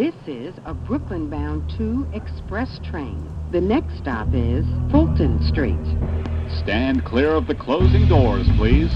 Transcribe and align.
This 0.00 0.14
is 0.26 0.54
a 0.64 0.72
Brooklyn 0.72 1.28
bound 1.28 1.70
2 1.76 2.06
express 2.14 2.80
train. 2.90 3.22
The 3.52 3.60
next 3.60 3.98
stop 3.98 4.28
is 4.32 4.64
Fulton 4.90 5.46
Street. 5.46 5.76
Stand 6.62 7.04
clear 7.04 7.32
of 7.32 7.46
the 7.46 7.54
closing 7.54 8.08
doors, 8.08 8.46
please. 8.56 8.90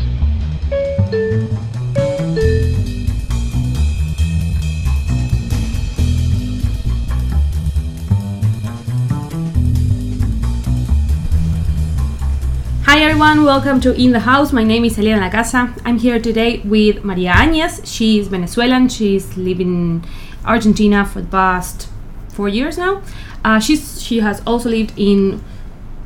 Hi 12.87 13.03
everyone, 13.03 13.45
welcome 13.45 13.79
to 13.83 13.95
In 13.95 14.13
the 14.13 14.21
House. 14.21 14.55
My 14.55 14.65
name 14.65 14.87
is 14.87 14.99
Elena 14.99 15.21
La 15.21 15.29
Casa. 15.29 15.75
I'm 15.85 15.99
here 15.99 16.19
today 16.19 16.61
with 16.61 17.05
Maria 17.05 17.33
Añez. 17.33 17.83
She's 17.85 18.29
Venezuelan. 18.29 18.89
She's 18.89 19.37
living 19.37 19.69
in 19.69 20.05
Argentina 20.45 21.05
for 21.05 21.21
the 21.21 21.29
past 21.29 21.89
four 22.29 22.49
years 22.49 22.77
now. 22.79 23.03
Uh, 23.45 23.61
she's 23.61 24.03
she 24.03 24.21
has 24.21 24.43
also 24.47 24.69
lived 24.69 24.93
in 24.97 25.43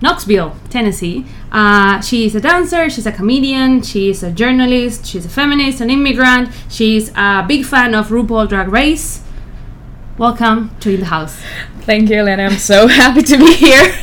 Knoxville, 0.01 0.55
Tennessee. 0.71 1.27
Uh, 1.51 2.01
she's 2.01 2.35
a 2.35 2.41
dancer. 2.41 2.89
She's 2.89 3.07
a 3.07 3.13
comedian. 3.13 3.83
She's 3.83 4.23
a 4.23 4.31
journalist. 4.31 5.07
She's 5.07 5.25
a 5.25 5.29
feminist, 5.29 5.81
an 5.81 5.91
immigrant. 5.91 6.51
She's 6.69 7.11
a 7.17 7.45
big 7.47 7.65
fan 7.65 7.95
of 7.95 8.09
RuPaul 8.09 8.49
Drag 8.49 8.69
Race. 8.69 9.23
Welcome 10.17 10.71
to 10.81 10.95
In 10.95 11.01
the 11.01 11.07
House. 11.07 11.41
Thank 11.81 12.11
you, 12.11 12.17
Elena. 12.17 12.45
I'm 12.45 12.59
so 12.59 12.87
happy 13.03 13.23
to 13.23 13.39
be 13.39 13.55
here. 13.55 13.95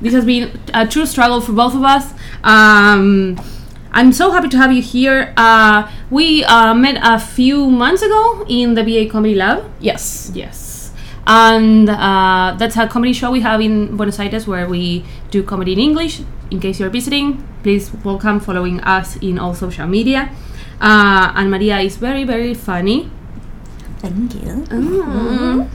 This 0.00 0.12
has 0.14 0.24
been 0.24 0.60
a 0.72 0.86
true 0.86 1.06
struggle 1.06 1.40
for 1.40 1.52
both 1.52 1.74
of 1.74 1.82
us. 1.82 2.12
Um, 2.42 3.36
I'm 3.94 4.10
so 4.10 4.32
happy 4.32 4.48
to 4.48 4.56
have 4.56 4.72
you 4.72 4.82
here. 4.82 5.32
Uh, 5.36 5.88
we 6.10 6.42
uh, 6.42 6.74
met 6.74 6.98
a 7.00 7.20
few 7.20 7.70
months 7.70 8.02
ago 8.02 8.44
in 8.48 8.74
the 8.74 8.82
BA 8.82 9.08
Comedy 9.08 9.36
Lab. 9.36 9.70
Yes. 9.78 10.32
Yes. 10.34 10.90
And 11.28 11.88
uh, 11.88 12.56
that's 12.58 12.76
a 12.76 12.88
comedy 12.88 13.12
show 13.12 13.30
we 13.30 13.40
have 13.42 13.60
in 13.60 13.96
Buenos 13.96 14.18
Aires 14.18 14.48
where 14.48 14.68
we 14.68 15.04
do 15.30 15.44
comedy 15.44 15.74
in 15.74 15.78
English. 15.78 16.22
In 16.50 16.58
case 16.58 16.80
you're 16.80 16.90
visiting, 16.90 17.46
please 17.62 17.92
welcome 18.02 18.40
following 18.40 18.80
us 18.80 19.16
in 19.22 19.38
all 19.38 19.54
social 19.54 19.86
media. 19.86 20.28
Uh, 20.80 21.32
and 21.36 21.48
Maria 21.48 21.78
is 21.78 21.96
very, 21.96 22.24
very 22.24 22.52
funny. 22.52 23.08
Thank 24.00 24.34
you. 24.34 25.70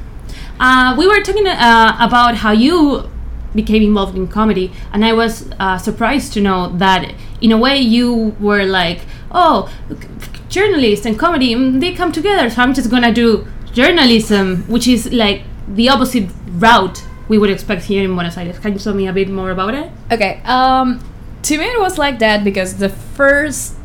Uh, 0.60 0.94
we 0.98 1.08
were 1.08 1.24
talking 1.24 1.48
uh, 1.48 1.96
about 2.02 2.36
how 2.36 2.52
you 2.52 3.10
became 3.56 3.84
involved 3.84 4.16
in 4.16 4.28
comedy, 4.28 4.72
and 4.94 5.04
I 5.04 5.14
was 5.14 5.50
uh, 5.60 5.78
surprised 5.78 6.34
to 6.34 6.42
know 6.42 6.70
that 6.78 7.14
in 7.42 7.52
a 7.52 7.58
way 7.58 7.78
you 7.80 8.36
were 8.40 8.66
like, 8.66 9.02
oh, 9.32 9.72
c- 9.90 10.40
journalist 10.50 11.06
and 11.06 11.18
comedy, 11.18 11.56
mm, 11.56 11.80
they 11.80 11.94
come 11.94 12.12
together, 12.12 12.50
so 12.50 12.62
I'm 12.62 12.74
just 12.74 12.90
gonna 12.90 13.14
do 13.14 13.48
journalism, 13.74 14.64
which 14.68 14.88
is 14.88 15.12
like 15.12 15.44
the 15.68 15.90
opposite 15.90 16.30
route 16.54 17.04
we 17.28 17.38
would 17.38 17.50
expect 17.50 17.84
here 17.84 18.04
in 18.04 18.14
Buenos 18.16 18.38
Aires. 18.38 18.60
Can 18.60 18.74
you 18.74 18.80
tell 18.80 18.94
me 18.94 19.08
a 19.08 19.14
bit 19.14 19.30
more 19.30 19.52
about 19.52 19.74
it? 19.74 19.92
Okay. 20.12 20.42
Um, 20.46 21.00
to 21.44 21.58
me, 21.58 21.66
it 21.66 21.80
was 21.80 21.98
like 21.98 22.20
that 22.20 22.44
because 22.44 22.78
the 22.78 22.90
first 22.90 23.76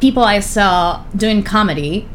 people 0.00 0.22
I 0.24 0.40
saw 0.40 1.04
doing 1.14 1.42
comedy 1.42 2.08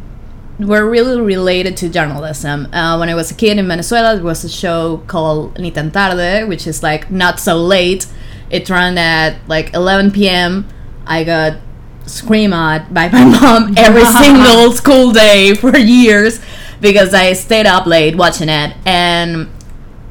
were 0.59 0.89
really 0.89 1.21
related 1.21 1.77
to 1.77 1.89
journalism. 1.89 2.73
Uh, 2.73 2.97
when 2.97 3.09
I 3.09 3.15
was 3.15 3.31
a 3.31 3.35
kid 3.35 3.57
in 3.57 3.67
Venezuela, 3.67 4.15
there 4.15 4.23
was 4.23 4.43
a 4.43 4.49
show 4.49 5.03
called 5.07 5.57
Ni 5.59 5.71
tan 5.71 5.91
tarde, 5.91 6.47
which 6.47 6.65
is 6.65 6.81
like 6.81 7.11
not 7.11 7.39
so 7.39 7.57
late. 7.57 8.07
It 8.49 8.69
ran 8.69 8.97
at 8.97 9.37
like 9.47 9.73
11 9.73 10.11
p.m. 10.11 10.67
I 11.05 11.23
got 11.23 11.57
screamed 12.05 12.53
at 12.53 12.93
by 12.93 13.09
my 13.09 13.25
mom 13.41 13.75
every 13.77 14.05
single 14.23 14.71
school 14.71 15.11
day 15.11 15.53
for 15.53 15.77
years 15.77 16.39
because 16.81 17.13
I 17.13 17.33
stayed 17.33 17.65
up 17.65 17.85
late 17.85 18.15
watching 18.15 18.49
it. 18.49 18.75
And 18.85 19.49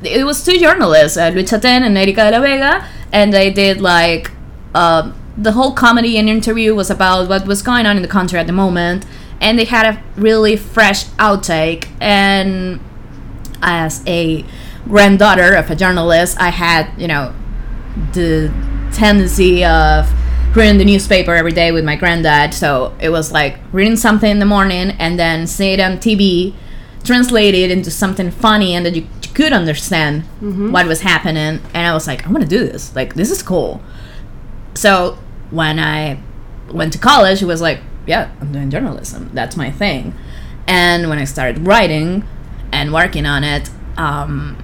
it 0.03 0.25
was 0.25 0.45
two 0.45 0.59
journalists, 0.59 1.17
uh, 1.17 1.31
Luis 1.31 1.51
Chataing 1.51 1.83
and 1.83 1.97
Erika 1.97 2.31
de 2.31 2.31
la 2.31 2.41
Vega, 2.41 2.87
and 3.13 3.33
they 3.33 3.51
did 3.51 3.81
like 3.81 4.31
uh, 4.75 5.13
the 5.37 5.53
whole 5.53 5.73
comedy 5.73 6.19
and 6.19 6.29
interview 6.29 6.75
was 6.75 6.91
about 6.91 7.29
what 7.29 7.47
was 7.47 7.63
going 7.63 7.87
on 7.87 7.97
in 7.97 8.03
the 8.03 8.09
country 8.09 8.39
at 8.39 8.47
the 8.47 8.53
moment, 8.53 9.05
and 9.41 9.59
they 9.59 9.65
had 9.65 9.95
a 9.95 10.03
really 10.21 10.57
fresh 10.57 11.05
outtake. 11.17 11.89
And 12.01 12.81
as 13.63 14.03
a 14.07 14.45
granddaughter 14.85 15.55
of 15.55 15.71
a 15.71 15.77
journalist, 15.77 16.41
I 16.41 16.51
had 16.51 16.91
you 16.99 17.09
know 17.09 17.35
the 18.13 18.53
tendency 18.93 19.65
of 19.65 20.11
reading 20.57 20.79
the 20.79 20.85
newspaper 20.85 21.35
every 21.35 21.53
day 21.53 21.71
with 21.71 21.85
my 21.85 21.97
granddad. 21.97 22.55
So 22.55 22.97
it 22.99 23.11
was 23.11 23.31
like 23.31 23.59
reading 23.73 23.97
something 23.97 24.31
in 24.31 24.39
the 24.39 24.47
morning 24.47 24.93
and 24.93 25.19
then 25.19 25.47
see 25.47 25.73
it 25.73 25.81
on 25.81 25.99
TV, 25.99 26.55
translate 27.05 27.55
it 27.55 27.71
into 27.71 27.91
something 27.91 28.31
funny 28.31 28.75
and 28.75 28.87
that 28.87 28.95
you, 28.95 29.03
you 29.03 29.29
could 29.35 29.53
understand 29.53 30.23
mm-hmm. 30.23 30.73
what 30.73 30.87
was 30.87 31.03
happening. 31.03 31.61
And 31.75 31.87
I 31.87 31.93
was 31.93 32.07
like, 32.07 32.25
I'm 32.27 32.33
gonna 32.33 32.47
do 32.47 32.61
this. 32.61 32.95
Like 32.97 33.15
this 33.15 33.31
is 33.31 33.43
cool. 33.43 33.83
So 34.75 35.19
when 35.51 35.79
I 35.79 36.21
went 36.71 36.93
to 36.95 36.99
college, 36.99 37.43
it 37.43 37.47
was 37.47 37.61
like, 37.61 37.81
yeah, 38.07 38.31
I'm 38.41 38.53
doing 38.53 38.71
journalism. 38.71 39.31
That's 39.35 39.57
my 39.57 39.71
thing. 39.71 40.15
And 40.67 41.09
when 41.09 41.19
I 41.19 41.25
started 41.25 41.67
writing 41.67 42.25
and 42.73 42.93
working 42.93 43.27
on 43.27 43.45
it, 43.45 43.71
um, 43.97 44.63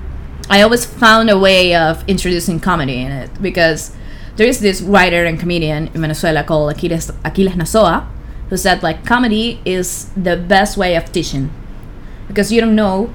I 0.50 0.62
always 0.62 0.84
found 0.84 1.30
a 1.30 1.38
way 1.38 1.74
of 1.74 2.06
introducing 2.08 2.60
comedy 2.60 3.00
in 3.00 3.12
it 3.12 3.30
because 3.40 3.94
there 4.36 4.46
is 4.46 4.60
this 4.60 4.80
writer 4.80 5.24
and 5.24 5.38
comedian 5.38 5.88
in 5.88 6.00
Venezuela 6.00 6.42
called 6.42 6.74
Aquiles, 6.74 7.10
Aquiles 7.24 7.54
Nazoa 7.54 8.08
who 8.52 8.56
said 8.58 8.82
like 8.82 9.06
comedy 9.06 9.60
is 9.64 10.10
the 10.14 10.36
best 10.36 10.76
way 10.76 10.94
of 10.94 11.10
teaching 11.10 11.50
because 12.28 12.52
you 12.52 12.60
don't 12.60 12.74
know 12.74 13.12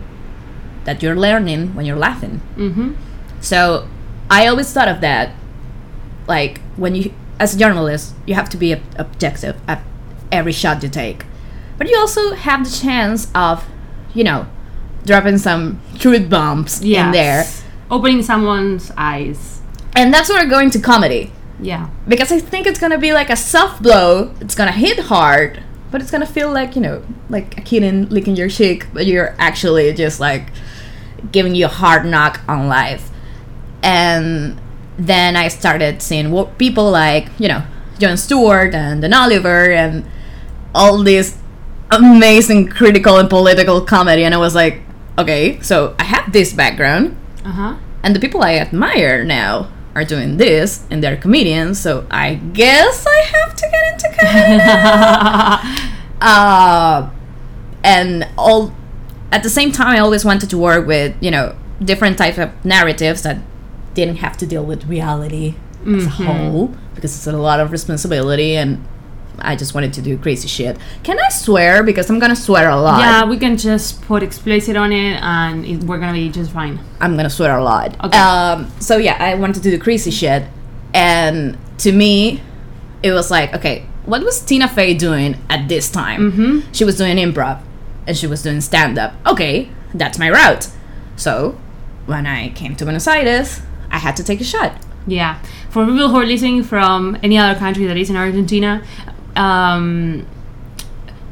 that 0.86 1.04
you're 1.04 1.16
learning 1.16 1.76
when 1.76 1.86
you're 1.86 1.98
laughing. 1.98 2.42
Mm-hmm. 2.56 2.94
So 3.40 3.88
I 4.32 4.48
always 4.48 4.74
thought 4.74 4.88
of 4.88 5.00
that 5.02 5.36
like 6.28 6.62
when 6.76 6.96
you 6.96 7.14
as 7.40 7.54
a 7.54 7.60
journalist 7.60 8.16
you 8.26 8.34
have 8.34 8.50
to 8.50 8.58
be 8.58 8.74
ob- 8.74 8.82
objective 8.98 9.62
at 9.68 9.84
every 10.32 10.52
shot 10.52 10.84
you 10.84 10.90
take. 10.90 11.26
But 11.78 11.90
you 11.90 11.98
also 11.98 12.34
have 12.34 12.64
the 12.66 12.72
chance 12.72 13.28
of 13.36 13.66
you 14.14 14.24
know 14.24 14.48
dropping 15.06 15.38
some 15.38 15.82
truth 16.00 16.30
bombs 16.30 16.82
in 16.82 17.12
there. 17.12 17.46
Opening 17.90 18.22
someone's 18.24 18.92
eyes. 18.98 19.62
and 19.96 20.14
that's 20.14 20.30
where 20.30 20.44
we're 20.44 20.50
going 20.50 20.70
to 20.72 20.80
comedy. 20.80 21.32
Yeah. 21.60 21.90
because 22.08 22.32
i 22.32 22.38
think 22.40 22.68
it's 22.68 22.80
gonna 22.80 23.00
be 23.00 23.14
like 23.14 23.30
a 23.32 23.36
soft 23.36 23.82
blow. 23.82 24.34
It's 24.40 24.54
gonna 24.56 24.72
hit 24.72 25.00
hard 25.00 25.64
but 25.90 26.02
it's 26.02 26.12
gonna 26.12 26.28
feel 26.28 26.52
like 26.52 26.76
you 26.76 26.82
know 26.82 27.02
like 27.30 27.58
a 27.58 27.62
kitten 27.62 28.10
licking 28.10 28.36
your 28.36 28.50
cheek 28.50 28.86
but 28.94 29.06
you're 29.08 29.34
actually 29.40 29.92
just 29.94 30.20
like 30.20 30.52
giving 31.32 31.56
you 31.56 31.66
a 31.66 31.70
hard 31.70 32.06
knock 32.06 32.42
on 32.48 32.68
life. 32.68 33.10
And 33.82 34.60
then 35.00 35.36
i 35.36 35.48
started 35.48 36.02
seeing 36.02 36.32
what 36.32 36.58
people 36.58 36.90
like 36.92 37.28
you 37.40 37.48
know 37.48 37.64
Jon 38.00 38.18
Stewart 38.18 38.76
and 38.76 39.02
Dan 39.02 39.14
Oliver 39.14 39.72
and 39.72 40.04
all 40.78 41.04
this 41.04 41.28
amazing 41.92 42.68
critical 42.80 43.18
and 43.18 43.30
political 43.30 43.80
comedy 43.82 44.24
and 44.28 44.34
i 44.36 44.38
was 44.38 44.54
like 44.56 44.76
okay 45.18 45.60
so 45.62 45.96
i 46.00 46.04
have 46.04 46.32
this 46.38 46.54
background 46.54 47.16
Uh 47.46 47.52
huh. 47.60 47.74
and 48.04 48.16
the 48.16 48.20
people 48.20 48.42
I 48.44 48.56
admire 48.66 49.24
now 49.24 49.52
are 49.96 50.06
doing 50.06 50.38
this 50.38 50.70
and 50.92 51.02
they're 51.02 51.18
comedians, 51.18 51.80
so 51.86 52.06
I 52.12 52.36
guess 52.54 52.96
I 53.08 53.20
have 53.36 53.52
to 53.62 53.66
get 53.74 53.84
into 53.94 54.08
comedy. 54.20 54.62
uh, 56.22 57.10
and 57.84 58.28
all 58.38 58.74
at 59.32 59.42
the 59.44 59.50
same 59.50 59.72
time, 59.72 59.88
I 59.88 60.00
always 60.00 60.24
wanted 60.24 60.50
to 60.52 60.58
work 60.58 60.86
with 60.88 61.16
you 61.22 61.32
know 61.32 61.56
different 61.84 62.18
types 62.18 62.38
of 62.38 62.50
narratives 62.64 63.22
that 63.24 63.38
didn't 63.94 64.18
have 64.18 64.38
to 64.38 64.46
deal 64.46 64.64
with 64.72 64.86
reality 64.86 65.56
as 65.88 66.06
a 66.06 66.10
whole 66.10 66.68
because 66.96 67.16
it's 67.18 67.28
a 67.28 67.32
lot 67.32 67.60
of 67.60 67.72
responsibility 67.72 68.56
and. 68.56 68.84
I 69.40 69.56
just 69.56 69.74
wanted 69.74 69.94
to 69.94 70.02
do 70.02 70.18
crazy 70.18 70.48
shit. 70.48 70.78
Can 71.04 71.20
I 71.20 71.30
swear? 71.30 71.84
Because 71.84 72.10
I'm 72.10 72.20
gonna 72.20 72.36
swear 72.36 72.70
a 72.70 72.76
lot. 72.76 73.00
Yeah, 73.00 73.26
we 73.26 73.38
can 73.38 73.58
just 73.58 74.02
put 74.04 74.24
explicit 74.24 74.76
on 74.76 74.92
it 74.92 75.22
and 75.22 75.66
it, 75.66 75.84
we're 75.84 76.00
gonna 76.00 76.14
be 76.14 76.30
just 76.30 76.52
fine. 76.52 76.80
I'm 77.00 77.16
gonna 77.16 77.30
swear 77.30 77.58
a 77.58 77.64
lot. 77.64 77.96
Okay. 78.04 78.18
Um, 78.18 78.72
so 78.80 78.98
yeah, 78.98 79.18
I 79.20 79.36
wanted 79.36 79.62
to 79.64 79.70
do 79.70 79.78
crazy 79.80 80.12
shit, 80.12 80.44
and 80.94 81.58
to 81.80 81.92
me, 81.92 82.42
it 83.04 83.12
was 83.12 83.30
like, 83.30 83.54
okay, 83.54 83.86
what 84.06 84.24
was 84.24 84.40
Tina 84.40 84.68
Fey 84.68 84.94
doing 84.94 85.38
at 85.50 85.68
this 85.68 85.90
time? 85.92 86.32
Mm-hmm. 86.32 86.72
She 86.72 86.84
was 86.84 86.98
doing 86.98 87.18
improv, 87.18 87.62
and 88.08 88.18
she 88.18 88.28
was 88.28 88.42
doing 88.42 88.62
stand 88.62 88.98
up. 88.98 89.14
Okay, 89.26 89.70
that's 89.94 90.18
my 90.18 90.30
route. 90.30 90.70
So 91.16 91.60
when 92.06 92.26
I 92.26 92.50
came 92.50 92.76
to 92.78 92.86
Buenos 92.86 93.08
Aires, 93.08 93.62
I 93.92 94.00
had 94.00 94.16
to 94.18 94.24
take 94.24 94.42
a 94.42 94.44
shot. 94.44 94.82
Yeah. 95.06 95.42
For 95.70 95.86
people 95.86 96.10
who 96.10 96.18
are 96.18 96.26
listening 96.26 96.64
from 96.64 97.18
any 97.24 97.38
other 97.38 97.58
country 97.58 97.86
that 97.86 97.98
is 97.98 98.10
in 98.10 98.16
Argentina, 98.16 98.84
um, 99.38 100.28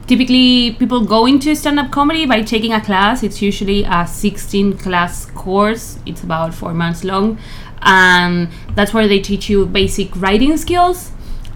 typically 0.07 0.73
people 0.73 1.05
go 1.05 1.25
into 1.25 1.55
stand-up 1.55 1.91
comedy 1.91 2.25
by 2.25 2.41
taking 2.41 2.73
a 2.73 2.81
class. 2.81 3.23
It's 3.23 3.41
usually 3.41 3.83
a 3.83 4.07
16 4.07 4.77
class 4.77 5.25
course. 5.25 5.99
It's 6.05 6.23
about 6.23 6.53
four 6.53 6.73
months 6.73 7.03
long, 7.03 7.39
and 7.81 8.49
that's 8.75 8.93
where 8.93 9.07
they 9.07 9.19
teach 9.19 9.49
you 9.49 9.65
basic 9.65 10.15
writing 10.15 10.55
skills. 10.57 11.11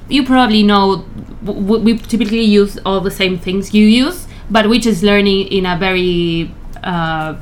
You 0.10 0.26
probably 0.26 0.64
know 0.64 1.06
we 1.44 1.98
typically 1.98 2.42
use 2.42 2.78
all 2.86 3.00
the 3.00 3.12
same 3.12 3.38
things 3.38 3.74
you 3.74 3.86
use, 3.86 4.28
but 4.50 4.68
we 4.68 4.80
just 4.80 5.04
learning 5.04 5.48
in 5.48 5.66
a 5.66 5.78
very 5.78 6.52
uh, 6.84 7.36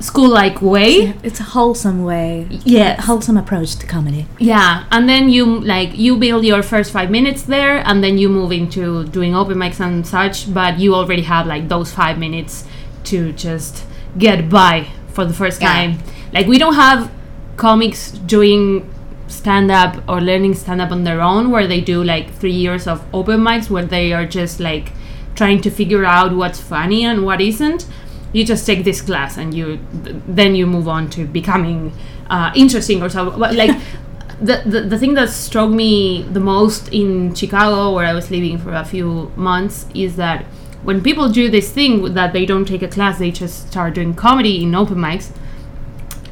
school-like 0.00 0.60
way. 0.62 1.14
It's 1.22 1.40
a 1.40 1.42
wholesome 1.42 2.04
way. 2.04 2.46
yeah 2.64 3.00
Wholesome 3.00 3.36
approach 3.36 3.76
to 3.76 3.86
comedy. 3.86 4.26
Yeah, 4.38 4.84
and 4.90 5.08
then 5.08 5.28
you 5.28 5.60
like 5.60 5.96
you 5.96 6.16
build 6.16 6.44
your 6.44 6.62
first 6.62 6.92
five 6.92 7.10
minutes 7.10 7.42
there, 7.42 7.78
and 7.86 8.02
then 8.04 8.18
you 8.18 8.28
move 8.28 8.52
into 8.52 9.04
doing 9.06 9.34
open 9.34 9.56
mics 9.58 9.80
and 9.80 10.06
such. 10.06 10.52
But 10.52 10.78
you 10.78 10.94
already 10.94 11.22
have 11.22 11.46
like 11.46 11.68
those 11.68 11.92
five 11.92 12.18
minutes 12.18 12.64
to 13.04 13.32
just 13.32 13.84
get 14.18 14.48
by 14.50 14.88
for 15.08 15.24
the 15.24 15.34
first 15.34 15.60
Yeah. 15.60 15.72
time. 15.72 15.98
Like 16.32 16.46
we 16.46 16.58
don't 16.58 16.74
have 16.74 17.10
comics 17.56 18.10
doing 18.10 18.90
stand 19.28 19.70
up 19.70 20.02
or 20.08 20.20
learning 20.20 20.54
stand 20.54 20.80
up 20.80 20.90
on 20.92 21.04
their 21.04 21.20
own, 21.20 21.50
where 21.50 21.66
they 21.66 21.80
do 21.80 22.04
like 22.04 22.32
three 22.34 22.52
years 22.52 22.86
of 22.86 23.02
open 23.12 23.40
mics, 23.40 23.70
where 23.70 23.84
they 23.84 24.12
are 24.12 24.26
just 24.26 24.60
like 24.60 24.92
trying 25.34 25.60
to 25.60 25.70
figure 25.70 26.04
out 26.04 26.34
what's 26.34 26.60
funny 26.60 27.04
and 27.04 27.24
what 27.24 27.40
isn't. 27.40 27.86
You 28.32 28.44
just 28.44 28.66
take 28.66 28.84
this 28.84 29.00
class 29.00 29.36
and 29.36 29.54
you 29.54 29.78
th- 30.04 30.16
then 30.26 30.54
you 30.54 30.66
move 30.66 30.88
on 30.88 31.08
to 31.10 31.26
becoming 31.26 31.92
uh, 32.28 32.52
interesting 32.54 33.02
or 33.02 33.08
something. 33.08 33.38
But 33.38 33.54
like 33.54 33.76
the, 34.40 34.62
the 34.66 34.80
the 34.82 34.98
thing 34.98 35.14
that 35.14 35.30
struck 35.30 35.70
me 35.70 36.22
the 36.22 36.40
most 36.40 36.88
in 36.92 37.34
Chicago, 37.34 37.94
where 37.94 38.06
I 38.06 38.12
was 38.12 38.30
living 38.30 38.58
for 38.58 38.72
a 38.74 38.84
few 38.84 39.32
months, 39.36 39.86
is 39.94 40.16
that 40.16 40.44
when 40.82 41.02
people 41.02 41.28
do 41.28 41.50
this 41.50 41.72
thing 41.72 42.14
that 42.14 42.32
they 42.32 42.46
don't 42.46 42.66
take 42.66 42.82
a 42.82 42.88
class, 42.88 43.18
they 43.18 43.30
just 43.30 43.68
start 43.68 43.94
doing 43.94 44.14
comedy 44.14 44.62
in 44.62 44.74
open 44.74 44.96
mics 44.98 45.32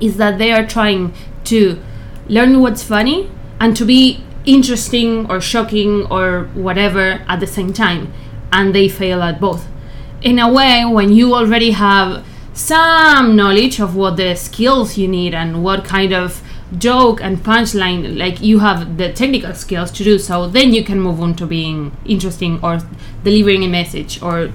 is 0.01 0.17
that 0.17 0.39
they 0.39 0.53
are 0.53 0.67
trying 0.67 1.13
to 1.45 1.81
learn 2.29 2.61
what's 2.61 2.83
funny 2.83 3.31
and 3.61 3.77
to 3.77 3.85
be 3.85 4.23
interesting 4.45 5.31
or 5.31 5.41
shocking 5.41 6.07
or 6.07 6.45
whatever 6.55 7.25
at 7.29 7.41
the 7.41 7.47
same 7.47 7.73
time 7.73 8.13
and 8.53 8.75
they 8.75 8.89
fail 8.89 9.23
at 9.23 9.41
both 9.41 9.67
in 10.25 10.39
a 10.39 10.51
way 10.51 10.85
when 10.85 11.13
you 11.13 11.35
already 11.35 11.71
have 11.71 12.25
some 12.55 13.37
knowledge 13.37 13.79
of 13.79 13.95
what 13.95 14.17
the 14.17 14.35
skills 14.35 14.97
you 14.97 15.07
need 15.07 15.35
and 15.35 15.63
what 15.63 15.85
kind 15.85 16.13
of 16.13 16.43
joke 16.79 17.21
and 17.23 17.39
punchline 17.39 18.17
like 18.19 18.41
you 18.41 18.59
have 18.59 18.97
the 18.97 19.13
technical 19.13 19.55
skills 19.55 19.91
to 19.93 20.03
do 20.03 20.19
so 20.19 20.49
then 20.49 20.73
you 20.73 20.83
can 20.83 20.99
move 20.99 21.21
on 21.21 21.35
to 21.35 21.47
being 21.47 21.97
interesting 22.05 22.59
or 22.65 22.81
delivering 23.23 23.63
a 23.63 23.69
message 23.69 24.21
or 24.23 24.51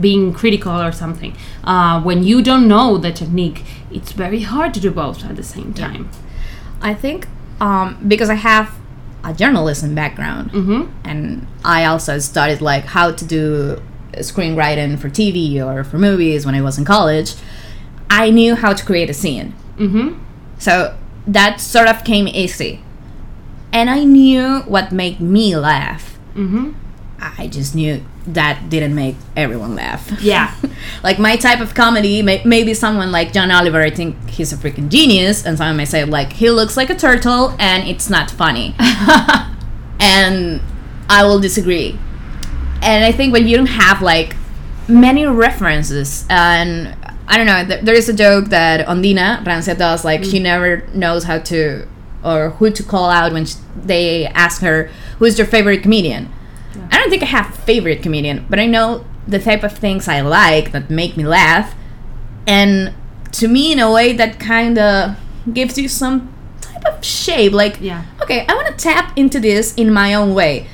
being 0.00 0.32
critical 0.32 0.80
or 0.80 0.92
something. 0.92 1.36
Uh, 1.62 2.00
when 2.00 2.22
you 2.22 2.42
don't 2.42 2.66
know 2.66 2.96
the 2.96 3.12
technique 3.12 3.62
it's 3.92 4.12
very 4.12 4.40
hard 4.40 4.72
to 4.72 4.80
do 4.80 4.90
both 4.90 5.24
at 5.24 5.36
the 5.36 5.42
same 5.42 5.74
time. 5.74 6.08
I 6.80 6.94
think 6.94 7.28
um, 7.60 8.02
because 8.08 8.30
I 8.30 8.34
have 8.34 8.74
a 9.22 9.34
journalism 9.34 9.94
background, 9.94 10.50
mm-hmm. 10.52 10.90
and 11.04 11.46
I 11.62 11.84
also 11.84 12.18
studied 12.18 12.62
like 12.62 12.86
how 12.86 13.12
to 13.12 13.24
do 13.24 13.82
screenwriting 14.18 14.98
for 14.98 15.08
TV 15.08 15.56
or 15.64 15.84
for 15.84 15.98
movies 15.98 16.44
when 16.46 16.54
I 16.54 16.60
was 16.62 16.78
in 16.78 16.84
college. 16.84 17.34
I 18.08 18.30
knew 18.30 18.54
how 18.56 18.72
to 18.72 18.84
create 18.84 19.08
a 19.10 19.14
scene, 19.14 19.54
Mm-hmm. 19.78 20.18
so 20.58 20.96
that 21.26 21.60
sort 21.60 21.88
of 21.88 22.02
came 22.04 22.26
easy, 22.28 22.82
and 23.72 23.88
I 23.88 24.04
knew 24.04 24.60
what 24.66 24.90
made 24.92 25.20
me 25.20 25.56
laugh. 25.56 26.18
Mm-hmm. 26.34 26.72
I 27.20 27.48
just 27.48 27.74
knew 27.74 28.02
that 28.26 28.68
didn't 28.70 28.94
make 28.94 29.14
everyone 29.36 29.74
laugh. 29.74 30.10
Yeah. 30.22 30.54
like 31.02 31.18
my 31.18 31.36
type 31.36 31.60
of 31.60 31.74
comedy, 31.74 32.22
may- 32.22 32.42
maybe 32.44 32.72
someone 32.74 33.12
like 33.12 33.32
John 33.32 33.50
Oliver, 33.50 33.80
I 33.82 33.90
think 33.90 34.16
he's 34.30 34.52
a 34.52 34.56
freaking 34.56 34.88
genius, 34.88 35.44
and 35.46 35.56
someone 35.58 35.76
may 35.76 35.84
say 35.84 36.04
like 36.04 36.32
he 36.32 36.50
looks 36.50 36.76
like 36.76 36.90
a 36.90 36.94
turtle 36.96 37.54
and 37.58 37.86
it's 37.88 38.08
not 38.10 38.30
funny, 38.30 38.74
and 40.00 40.60
I 41.08 41.24
will 41.24 41.40
disagree. 41.40 41.98
And 42.82 43.04
I 43.04 43.12
think 43.12 43.32
when 43.32 43.46
you 43.46 43.56
don't 43.56 43.66
have 43.66 44.02
like 44.02 44.36
many 44.88 45.26
references, 45.26 46.26
and 46.30 46.96
I 47.28 47.36
don't 47.36 47.46
know, 47.46 47.64
th- 47.66 47.84
there 47.84 47.94
is 47.94 48.08
a 48.08 48.14
joke 48.14 48.46
that 48.46 48.86
Ondina 48.86 49.44
Rancia 49.44 49.76
does, 49.76 50.04
like 50.04 50.24
she 50.24 50.38
mm. 50.38 50.42
never 50.42 50.86
knows 50.94 51.24
how 51.24 51.38
to 51.38 51.86
or 52.22 52.50
who 52.50 52.70
to 52.70 52.82
call 52.82 53.08
out 53.08 53.32
when 53.32 53.46
sh- 53.46 53.54
they 53.76 54.26
ask 54.26 54.60
her 54.60 54.90
who's 55.18 55.38
your 55.38 55.46
favorite 55.46 55.82
comedian. 55.82 56.30
I 56.90 56.98
don't 56.98 57.10
think 57.10 57.22
I 57.22 57.26
have 57.26 57.48
a 57.50 57.52
favorite 57.52 58.02
comedian, 58.02 58.46
but 58.48 58.58
I 58.58 58.66
know 58.66 59.04
the 59.26 59.38
type 59.38 59.62
of 59.62 59.76
things 59.76 60.08
I 60.08 60.20
like 60.20 60.72
that 60.72 60.90
make 60.90 61.16
me 61.16 61.24
laugh. 61.24 61.74
And 62.46 62.94
to 63.32 63.48
me, 63.48 63.72
in 63.72 63.78
a 63.78 63.92
way, 63.92 64.12
that 64.12 64.40
kind 64.40 64.78
of 64.78 65.16
gives 65.52 65.78
you 65.78 65.88
some 65.88 66.32
type 66.60 66.84
of 66.84 67.04
shape. 67.04 67.52
Like, 67.52 67.78
Yeah. 67.80 68.04
okay, 68.22 68.44
I 68.48 68.54
want 68.54 68.66
to 68.68 68.74
tap 68.74 69.16
into 69.16 69.40
this 69.40 69.74
in 69.74 69.92
my 69.92 70.14
own 70.14 70.34
way. 70.34 70.66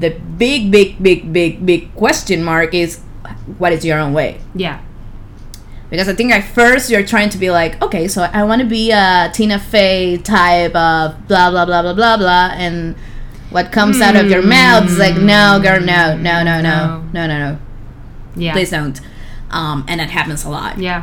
The 0.00 0.10
big, 0.10 0.70
big, 0.70 1.02
big, 1.02 1.32
big, 1.32 1.64
big 1.64 1.94
question 1.94 2.42
mark 2.42 2.74
is 2.74 3.00
what 3.58 3.72
is 3.72 3.84
your 3.84 3.98
own 3.98 4.12
way? 4.14 4.40
Yeah. 4.54 4.80
Because 5.90 6.08
I 6.08 6.14
think 6.14 6.32
at 6.32 6.44
first 6.44 6.88
you're 6.90 7.04
trying 7.04 7.30
to 7.30 7.38
be 7.38 7.50
like, 7.50 7.80
okay, 7.82 8.06
so 8.08 8.22
I 8.22 8.44
want 8.44 8.60
to 8.62 8.66
be 8.66 8.92
a 8.92 9.30
Tina 9.34 9.58
Fey 9.58 10.16
type 10.18 10.74
of 10.74 11.26
blah 11.28 11.50
blah 11.50 11.64
blah 11.66 11.82
blah 11.82 11.92
blah 11.94 12.16
blah, 12.16 12.50
and 12.54 12.94
what 13.50 13.72
comes 13.72 14.00
out 14.00 14.14
of 14.14 14.30
your 14.30 14.42
mouth 14.42 14.88
is 14.88 14.98
like, 14.98 15.16
no, 15.16 15.58
girl, 15.60 15.80
no, 15.80 16.16
no, 16.16 16.42
no, 16.44 16.60
no, 16.60 16.62
No. 16.62 17.02
no, 17.12 17.26
no, 17.26 17.38
no, 17.50 17.58
Yeah. 18.36 18.52
please 18.52 18.70
don't. 18.70 19.00
Um, 19.50 19.84
and 19.88 19.98
that 20.00 20.10
happens 20.10 20.44
a 20.44 20.48
lot. 20.48 20.78
Yeah. 20.78 21.02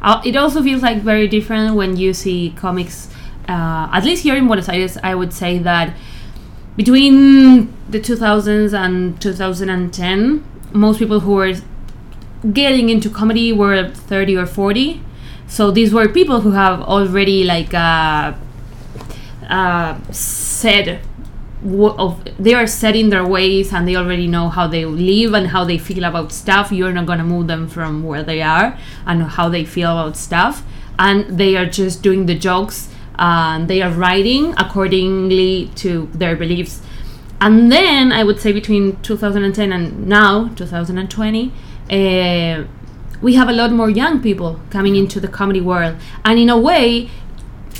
Uh, 0.00 0.22
it 0.24 0.36
also 0.36 0.62
feels 0.62 0.82
like 0.82 1.02
very 1.02 1.26
different 1.26 1.74
when 1.74 1.96
you 1.96 2.14
see 2.14 2.54
comics. 2.56 3.08
Uh, 3.48 3.88
at 3.92 4.04
least 4.04 4.22
here 4.22 4.36
in 4.36 4.46
Buenos 4.46 4.68
Aires, 4.68 4.96
I 5.02 5.16
would 5.16 5.32
say 5.32 5.58
that 5.58 5.92
between 6.78 7.74
the 7.90 7.98
2000s 7.98 8.72
and 8.72 9.20
2010, 9.20 10.44
most 10.72 10.98
people 11.00 11.18
who 11.20 11.32
were 11.32 11.54
getting 12.52 12.88
into 12.88 13.10
comedy 13.10 13.52
were 13.52 13.88
30 13.90 14.36
or 14.36 14.46
40. 14.46 15.02
So 15.48 15.72
these 15.72 15.92
were 15.92 16.08
people 16.08 16.42
who 16.42 16.52
have 16.52 16.80
already 16.80 17.42
like 17.42 17.74
uh, 17.74 18.34
uh, 19.48 19.98
said 20.12 21.00
of 21.64 22.24
they 22.38 22.54
are 22.54 22.68
set 22.68 22.94
in 22.94 23.08
their 23.08 23.26
ways 23.26 23.72
and 23.72 23.88
they 23.88 23.96
already 23.96 24.28
know 24.28 24.48
how 24.48 24.68
they 24.68 24.84
live 24.84 25.34
and 25.34 25.48
how 25.48 25.64
they 25.64 25.76
feel 25.76 26.04
about 26.04 26.30
stuff 26.30 26.70
you're 26.70 26.92
not 26.92 27.04
going 27.04 27.18
to 27.18 27.24
move 27.24 27.48
them 27.48 27.66
from 27.66 28.04
where 28.04 28.22
they 28.22 28.40
are 28.40 28.78
and 29.04 29.24
how 29.24 29.48
they 29.48 29.64
feel 29.64 29.90
about 29.90 30.16
stuff 30.16 30.62
and 31.00 31.36
they 31.36 31.56
are 31.56 31.66
just 31.66 32.00
doing 32.00 32.26
the 32.26 32.34
jokes 32.38 32.88
and 33.18 33.68
they 33.68 33.82
are 33.82 33.90
writing 33.90 34.54
accordingly 34.56 35.70
to 35.76 36.08
their 36.14 36.36
beliefs. 36.36 36.82
And 37.40 37.70
then 37.70 38.10
i 38.10 38.24
would 38.24 38.40
say 38.40 38.52
between 38.52 39.00
2010 39.02 39.72
and 39.72 40.08
now 40.08 40.48
2020 40.56 41.52
uh, 41.90 42.64
we 43.20 43.34
have 43.34 43.48
a 43.48 43.52
lot 43.52 43.72
more 43.72 43.90
young 43.90 44.20
people 44.20 44.60
coming 44.70 44.96
into 44.96 45.20
the 45.20 45.28
comedy 45.28 45.60
world. 45.60 45.96
And 46.24 46.38
in 46.38 46.48
a 46.48 46.58
way 46.58 47.10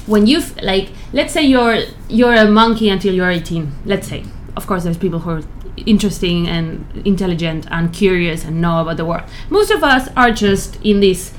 when 0.07 0.27
you 0.27 0.41
have 0.41 0.57
like 0.63 0.91
let's 1.13 1.33
say 1.33 1.43
you're 1.43 1.83
you're 2.09 2.35
a 2.35 2.51
monkey 2.51 2.89
until 2.89 3.15
you're 3.15 3.31
18 3.31 3.73
let's 3.85 4.09
say. 4.09 4.25
Of 4.57 4.67
course 4.67 4.85
there's 4.85 4.99
people 4.99 5.21
who 5.21 5.31
are 5.31 5.43
interesting 5.87 6.49
and 6.49 6.85
intelligent 7.05 7.67
and 7.71 7.93
curious 7.93 8.45
and 8.45 8.61
know 8.61 8.81
about 8.81 8.97
the 8.97 9.05
world. 9.05 9.25
Most 9.51 9.71
of 9.71 9.85
us 9.85 10.09
are 10.17 10.33
just 10.33 10.77
in 10.83 11.01
this 11.01 11.33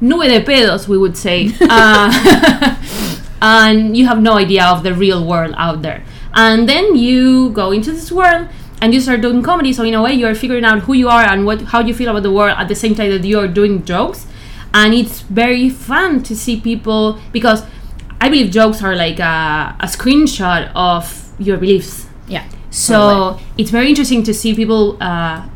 nube 0.00 0.24
de 0.24 0.40
pedos 0.40 0.88
we 0.88 0.98
would 0.98 1.16
say. 1.16 1.50
Uh, 1.60 3.10
and 3.46 3.96
you 3.96 4.06
have 4.06 4.20
no 4.26 4.34
idea 4.38 4.64
of 4.64 4.82
the 4.82 4.94
real 4.94 5.24
world 5.30 5.54
out 5.56 5.82
there 5.82 6.02
and 6.34 6.68
then 6.68 6.96
you 6.96 7.50
go 7.50 7.70
into 7.70 7.92
this 7.92 8.10
world 8.10 8.48
and 8.80 8.94
you 8.94 9.00
start 9.00 9.20
doing 9.20 9.42
comedy 9.42 9.72
so 9.72 9.84
in 9.84 9.94
a 9.94 10.02
way 10.02 10.12
you're 10.12 10.34
figuring 10.34 10.64
out 10.64 10.80
who 10.88 10.94
you 10.94 11.08
are 11.08 11.24
and 11.32 11.46
what 11.46 11.62
how 11.72 11.80
you 11.80 11.94
feel 11.94 12.10
about 12.10 12.22
the 12.22 12.32
world 12.32 12.56
at 12.58 12.68
the 12.68 12.74
same 12.74 12.94
time 12.94 13.10
that 13.10 13.24
you're 13.24 13.48
doing 13.48 13.84
jokes 13.84 14.26
and 14.74 14.92
it's 14.92 15.20
very 15.20 15.70
fun 15.70 16.22
to 16.22 16.36
see 16.36 16.60
people 16.60 17.18
because 17.32 17.62
I 18.20 18.28
believe 18.28 18.50
jokes 18.50 18.82
are 18.82 18.96
like 18.96 19.20
a, 19.20 19.76
a 19.80 19.86
screenshot 19.86 20.72
of 20.74 21.30
your 21.38 21.58
beliefs. 21.58 22.06
Yeah. 22.26 22.48
So 22.70 23.38
it's 23.58 23.70
very 23.70 23.88
interesting 23.88 24.22
to 24.24 24.34
see 24.34 24.54
people 24.54 24.96
uh, 25.00 25.46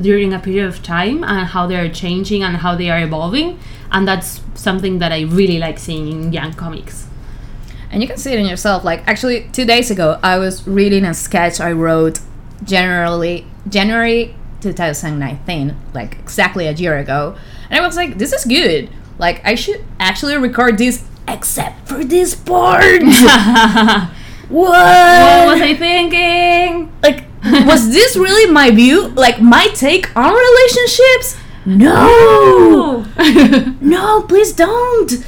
during 0.00 0.32
a 0.32 0.38
period 0.38 0.66
of 0.66 0.82
time 0.82 1.24
and 1.24 1.48
how 1.48 1.66
they 1.66 1.76
are 1.76 1.88
changing 1.88 2.42
and 2.42 2.56
how 2.58 2.76
they 2.76 2.90
are 2.90 3.00
evolving, 3.00 3.58
and 3.90 4.06
that's 4.08 4.40
something 4.54 5.00
that 5.00 5.12
I 5.12 5.22
really 5.22 5.58
like 5.58 5.78
seeing 5.78 6.08
in 6.08 6.32
young 6.32 6.54
comics. 6.54 7.08
And 7.90 8.02
you 8.02 8.08
can 8.08 8.16
see 8.16 8.32
it 8.32 8.38
in 8.38 8.46
yourself. 8.46 8.84
Like 8.84 9.06
actually, 9.06 9.48
two 9.52 9.64
days 9.64 9.90
ago, 9.90 10.18
I 10.22 10.38
was 10.38 10.66
reading 10.66 11.04
a 11.04 11.14
sketch 11.14 11.60
I 11.60 11.72
wrote 11.72 12.20
generally 12.64 13.46
January 13.68 14.34
2019, 14.60 15.76
like 15.94 16.18
exactly 16.18 16.66
a 16.66 16.72
year 16.72 16.98
ago, 16.98 17.36
and 17.70 17.78
I 17.78 17.86
was 17.86 17.96
like, 17.96 18.18
"This 18.18 18.32
is 18.32 18.44
good. 18.44 18.90
Like 19.18 19.44
I 19.44 19.54
should 19.54 19.84
actually 20.00 20.36
record 20.36 20.78
this, 20.78 21.04
except 21.28 21.88
for 21.88 22.04
this 22.04 22.34
part." 22.34 23.02
what? 23.02 24.10
What 24.50 25.46
was 25.46 25.60
I 25.62 25.74
thinking? 25.78 26.92
like 27.02 27.24
was 27.66 27.90
this 27.90 28.16
really 28.16 28.50
my 28.50 28.70
view 28.70 29.08
like 29.08 29.40
my 29.40 29.66
take 29.68 30.14
on 30.16 30.34
relationships 30.34 31.36
no 31.64 33.04
no 33.80 34.22
please 34.28 34.52
don't 34.52 35.24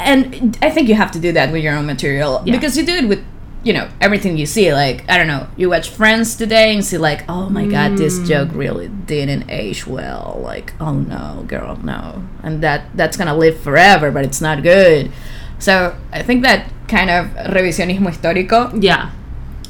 and 0.00 0.58
i 0.62 0.70
think 0.70 0.88
you 0.88 0.94
have 0.94 1.10
to 1.10 1.18
do 1.20 1.32
that 1.32 1.52
with 1.52 1.62
your 1.62 1.74
own 1.74 1.86
material. 1.86 2.42
Yeah. 2.44 2.54
because 2.54 2.76
you 2.76 2.84
do 2.84 2.94
it 2.94 3.08
with 3.08 3.24
you 3.62 3.72
know 3.74 3.88
everything 4.00 4.38
you 4.38 4.46
see. 4.46 4.72
Like 4.72 5.08
i 5.08 5.18
don't 5.18 5.26
know 5.26 5.46
you 5.56 5.68
watch 5.70 5.90
friends 5.90 6.34
today 6.34 6.74
and 6.74 6.84
see 6.84 6.98
like 6.98 7.24
oh 7.28 7.50
my 7.50 7.66
god 7.66 7.98
this 7.98 8.18
mm. 8.18 8.26
joke 8.26 8.48
really 8.52 8.88
didn't 8.88 9.50
age 9.50 9.86
well. 9.86 10.40
Like 10.42 10.72
oh 10.80 10.94
no 10.94 11.44
girl 11.46 11.76
no. 11.84 12.24
And 12.42 12.62
that 12.62 12.84
that's 12.94 13.16
gonna 13.16 13.36
live 13.36 13.60
forever 13.60 14.10
but 14.10 14.24
it's 14.24 14.40
not 14.40 14.62
good. 14.62 15.12
So 15.58 15.96
i 16.12 16.22
think 16.22 16.42
that 16.42 16.70
kind 16.88 17.10
of 17.10 17.26
revisionismo 17.54 18.08
histórico 18.10 18.70
Yeah. 18.82 19.10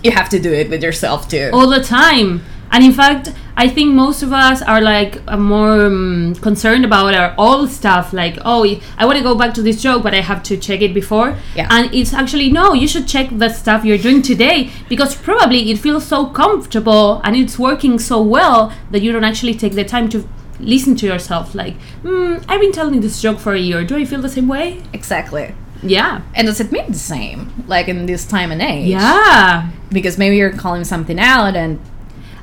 you 0.03 0.13
have 0.13 0.29
to 0.31 0.39
do 0.39 0.53
it 0.53 0.71
with 0.71 0.83
yourself 0.83 1.29
too. 1.29 1.51
All 1.53 1.69
the 1.69 1.83
time. 1.83 2.43
And 2.73 2.85
in 2.85 2.93
fact, 2.93 3.33
I 3.57 3.69
think 3.69 3.95
most 3.95 4.23
of 4.23 4.33
us 4.33 4.63
are 4.63 4.81
like 4.81 5.21
uh, 5.27 5.37
more 5.37 5.87
um, 5.87 6.35
concerned 6.41 6.85
about 6.85 7.15
our 7.15 7.35
old 7.37 7.69
stuff. 7.71 8.13
Like, 8.13 8.39
oh, 8.45 8.65
I 8.97 9.05
want 9.07 9.19
to 9.19 9.25
go 9.25 9.35
back 9.35 9.55
to 9.55 9.63
this 9.63 9.83
joke, 9.83 10.03
but 10.03 10.15
I 10.15 10.21
have 10.21 10.43
to 10.45 10.57
check 10.57 10.81
it 10.81 10.95
before. 10.95 11.37
Yeah. 11.57 11.67
And 11.71 11.93
it's 11.95 12.15
actually 12.15 12.51
no. 12.51 12.73
You 12.73 12.87
should 12.89 13.09
check 13.09 13.29
the 13.33 13.49
stuff 13.49 13.85
you're 13.85 13.99
doing 13.99 14.23
today 14.23 14.71
because 14.89 15.15
probably 15.15 15.71
it 15.71 15.79
feels 15.79 16.07
so 16.07 16.27
comfortable 16.27 17.21
and 17.25 17.35
it's 17.37 17.59
working 17.59 17.99
so 17.99 18.23
well 18.23 18.73
that 18.93 19.03
you 19.03 19.11
don't 19.13 19.25
actually 19.25 19.55
take 19.55 19.73
the 19.75 19.85
time 19.85 20.09
to 20.11 20.27
listen 20.61 20.95
to 20.97 21.07
yourself. 21.07 21.55
Like, 21.55 21.75
hmm, 22.03 22.37
I've 22.49 22.61
been 22.61 22.73
telling 22.73 23.01
this 23.01 23.21
joke 23.21 23.39
for 23.41 23.53
a 23.55 23.59
year. 23.59 23.85
Do 23.85 23.97
I 23.97 24.05
feel 24.05 24.21
the 24.23 24.29
same 24.29 24.47
way? 24.49 24.81
exactly 24.93 25.55
Yeah. 25.83 26.21
and 26.35 26.47
does 26.47 26.61
it 26.61 26.71
mean 26.71 26.93
the 26.93 26.99
same 26.99 27.65
like 27.67 27.89
in 27.89 28.07
this 28.07 28.27
time 28.27 28.53
and 28.53 28.61
age 28.63 28.89
Yeah. 28.89 29.71
because 29.91 30.19
maybe 30.19 30.37
you're 30.37 30.53
calling 30.53 30.85
something 30.85 31.19
out 31.19 31.57
and 31.57 31.79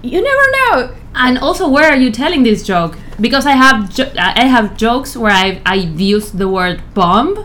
you 0.04 0.22
never 0.22 0.46
know 0.58 0.96
And 1.16 1.40
also, 1.40 1.68
where 1.68 1.90
are 1.90 1.98
you 1.98 2.12
telling 2.12 2.44
this 2.44 2.62
joke? 2.62 2.96
Because 3.20 3.48
I 3.48 3.54
have 3.54 3.90
jo- 3.90 4.14
I 4.20 4.46
have 4.46 4.78
jokes 4.78 5.18
where 5.18 5.32
I've 5.34 5.60
I've 5.66 6.00
used 6.00 6.38
the 6.38 6.48
word 6.48 6.82
bomb, 6.94 7.42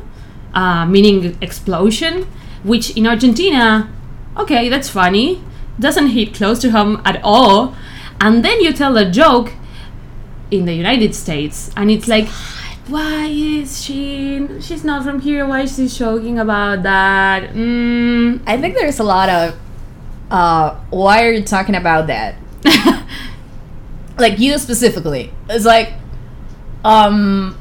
uh, 0.52 0.84
meaning 0.84 1.38
explosion, 1.40 2.26
which 2.62 2.90
in 2.98 3.06
Argentina, 3.06 3.88
okay, 4.36 4.68
that's 4.68 4.90
funny, 4.90 5.40
doesn't 5.80 6.08
hit 6.08 6.34
close 6.34 6.58
to 6.60 6.70
home 6.70 7.00
at 7.06 7.16
all. 7.24 7.74
And 8.20 8.44
then 8.44 8.60
you 8.60 8.72
tell 8.76 8.96
a 8.98 9.08
joke 9.10 9.52
in 10.50 10.66
the 10.66 10.74
United 10.74 11.14
States, 11.14 11.70
and 11.74 11.90
it's 11.90 12.06
like, 12.08 12.28
why 12.88 13.26
is 13.32 13.82
she? 13.82 14.46
She's 14.60 14.84
not 14.84 15.02
from 15.02 15.20
here. 15.20 15.46
Why 15.46 15.62
is 15.62 15.76
she 15.76 15.88
joking 15.88 16.38
about 16.38 16.82
that? 16.82 17.54
Mm. 17.56 18.42
I 18.46 18.60
think 18.60 18.74
there's 18.76 19.00
a 19.00 19.04
lot 19.04 19.28
of 19.28 19.56
uh 20.30 20.76
why 20.90 21.24
are 21.24 21.32
you 21.32 21.42
talking 21.44 21.74
about 21.74 22.06
that? 22.08 22.34
like 24.18 24.38
you 24.38 24.58
specifically. 24.58 25.32
It's 25.48 25.64
like 25.64 25.94
um 26.84 27.58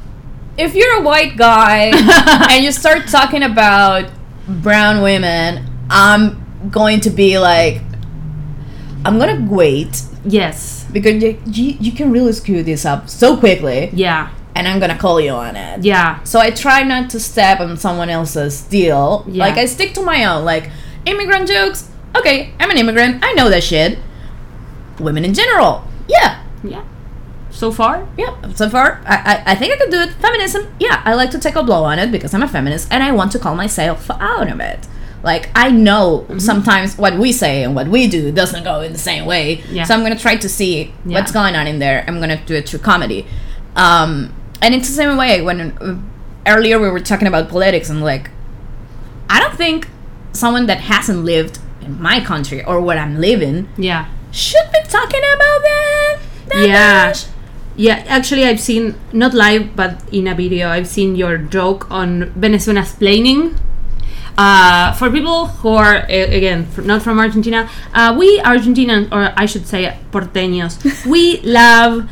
if 0.58 0.76
you're 0.76 1.00
a 1.00 1.02
white 1.02 1.38
guy 1.38 1.92
and 2.52 2.64
you 2.64 2.72
start 2.72 3.08
talking 3.08 3.44
about 3.44 4.10
brown 4.48 5.02
women, 5.02 5.66
I'm 5.90 6.70
going 6.70 7.00
to 7.02 7.10
be 7.10 7.40
like 7.40 7.82
I'm 9.06 9.18
gonna 9.18 9.48
wait 9.50 10.04
yes. 10.26 10.86
because 10.92 11.24
you, 11.24 11.42
you, 11.48 11.78
you 11.80 11.92
can 11.92 12.12
really 12.12 12.34
screw 12.34 12.62
this 12.62 12.86
up 12.86 13.10
so 13.10 13.36
quickly 13.38 13.90
Yeah. 13.94 14.32
and 14.54 14.68
I'm 14.68 14.80
gonna 14.80 14.98
call 14.98 15.20
you 15.20 15.32
on 15.32 15.56
it. 15.56 15.84
Yeah. 15.84 16.22
So 16.24 16.40
I 16.40 16.52
try 16.52 16.84
not 16.84 17.10
to 17.12 17.20
step 17.20 17.60
on 17.62 17.78
someone 17.78 18.10
else's 18.10 18.62
deal. 18.62 19.26
Yeah. 19.28 19.46
Like 19.46 19.58
I 19.58 19.66
stick 19.66 19.94
to 19.96 20.04
my 20.04 20.26
own. 20.26 20.46
Like 20.46 20.70
immigrant 21.06 21.48
jokes. 21.48 21.90
Okay, 22.16 22.54
I'm 22.60 22.70
an 22.70 22.78
immigrant. 22.78 23.24
I 23.24 23.34
know 23.34 23.50
that 23.50 23.64
shit. 23.64 23.98
Women 25.02 25.26
in 25.26 25.34
general. 25.34 25.84
Yeah. 26.08 26.44
Yeah. 26.64 26.84
So 27.50 27.72
far, 27.72 28.08
Yeah. 28.18 28.36
So 28.56 28.70
far, 28.70 29.02
I, 29.06 29.16
I, 29.46 29.52
I 29.52 29.56
think 29.56 29.74
I 29.74 29.78
could 29.78 29.92
do 29.92 30.00
it. 30.00 30.12
Feminism. 30.14 30.74
Yeah. 30.80 31.02
I 31.06 31.14
like 31.16 31.32
to 31.32 31.40
take 31.40 31.56
a 31.56 31.64
blow 31.64 31.84
on 31.84 32.00
it 32.00 32.12
because 32.12 32.34
I'm 32.34 32.44
a 32.44 32.48
feminist 32.48 32.88
and 32.92 33.04
I 33.04 33.12
want 33.12 33.32
to 33.34 33.40
call 33.40 33.56
myself 33.56 34.10
out 34.10 34.50
of 34.50 34.60
it. 34.62 34.88
Like 35.24 35.50
I 35.54 35.70
know 35.70 36.26
Mm-hmm. 36.30 36.40
sometimes 36.40 36.98
what 36.98 37.18
we 37.18 37.32
say 37.32 37.64
and 37.64 37.76
what 37.76 37.88
we 37.88 38.08
do 38.08 38.32
doesn't 38.32 38.64
go 38.64 38.82
in 38.82 38.94
the 38.94 38.98
same 39.00 39.26
way. 39.26 39.64
Yeah. 39.70 39.84
So 39.84 39.94
I'm 39.94 40.02
gonna 40.02 40.18
try 40.18 40.38
to 40.38 40.50
see 40.50 40.94
Yeah. 41.06 41.20
what's 41.20 41.32
going 41.32 41.56
on 41.56 41.68
in 41.68 41.80
there. 41.80 42.04
I'm 42.08 42.20
gonna 42.20 42.42
do 42.46 42.56
it 42.56 42.70
through 42.70 42.80
comedy. 42.80 43.28
Um, 43.76 44.34
and 44.62 44.74
it's 44.74 44.88
the 44.88 44.96
same 44.96 45.18
way 45.18 45.42
when 45.42 45.60
uh, 45.62 45.98
earlier 46.48 46.80
we 46.80 46.90
were 46.90 47.00
talking 47.02 47.28
about 47.28 47.50
politics 47.50 47.90
and 47.90 48.02
like 48.02 48.30
I 49.30 49.40
don't 49.40 49.56
think 49.58 49.88
someone 50.34 50.66
that 50.68 50.80
hasn't 50.82 51.24
lived 51.26 51.60
in 51.82 52.02
my 52.02 52.20
country 52.24 52.64
or 52.64 52.80
where 52.82 52.98
I'm 52.98 53.18
living 53.20 53.68
yeah. 53.78 54.08
Should 54.32 54.72
be 54.72 54.80
talking 54.88 55.22
about 55.36 55.60
that. 55.62 56.18
that 56.50 56.68
Yeah. 56.68 57.08
much. 57.08 57.26
Yeah, 57.78 58.04
actually, 58.08 58.46
I've 58.46 58.60
seen 58.60 58.96
not 59.14 59.34
live, 59.34 59.76
but 59.76 60.02
in 60.12 60.28
a 60.28 60.36
video, 60.36 60.70
I've 60.70 60.88
seen 60.88 61.16
your 61.16 61.38
joke 61.38 61.90
on 61.90 62.32
Venezuela's 62.36 62.94
planning. 62.94 63.56
Uh, 64.38 64.94
for 64.94 65.10
people 65.12 65.48
who 65.48 65.70
are 65.70 66.06
again 66.08 66.68
not 66.84 67.02
from 67.02 67.20
Argentina, 67.20 67.70
uh, 67.94 68.16
we 68.18 68.40
Argentinians, 68.40 69.12
or 69.12 69.34
I 69.36 69.46
should 69.46 69.68
say 69.68 69.98
porteños, 70.12 70.80
we 71.06 71.42
love, 71.42 72.10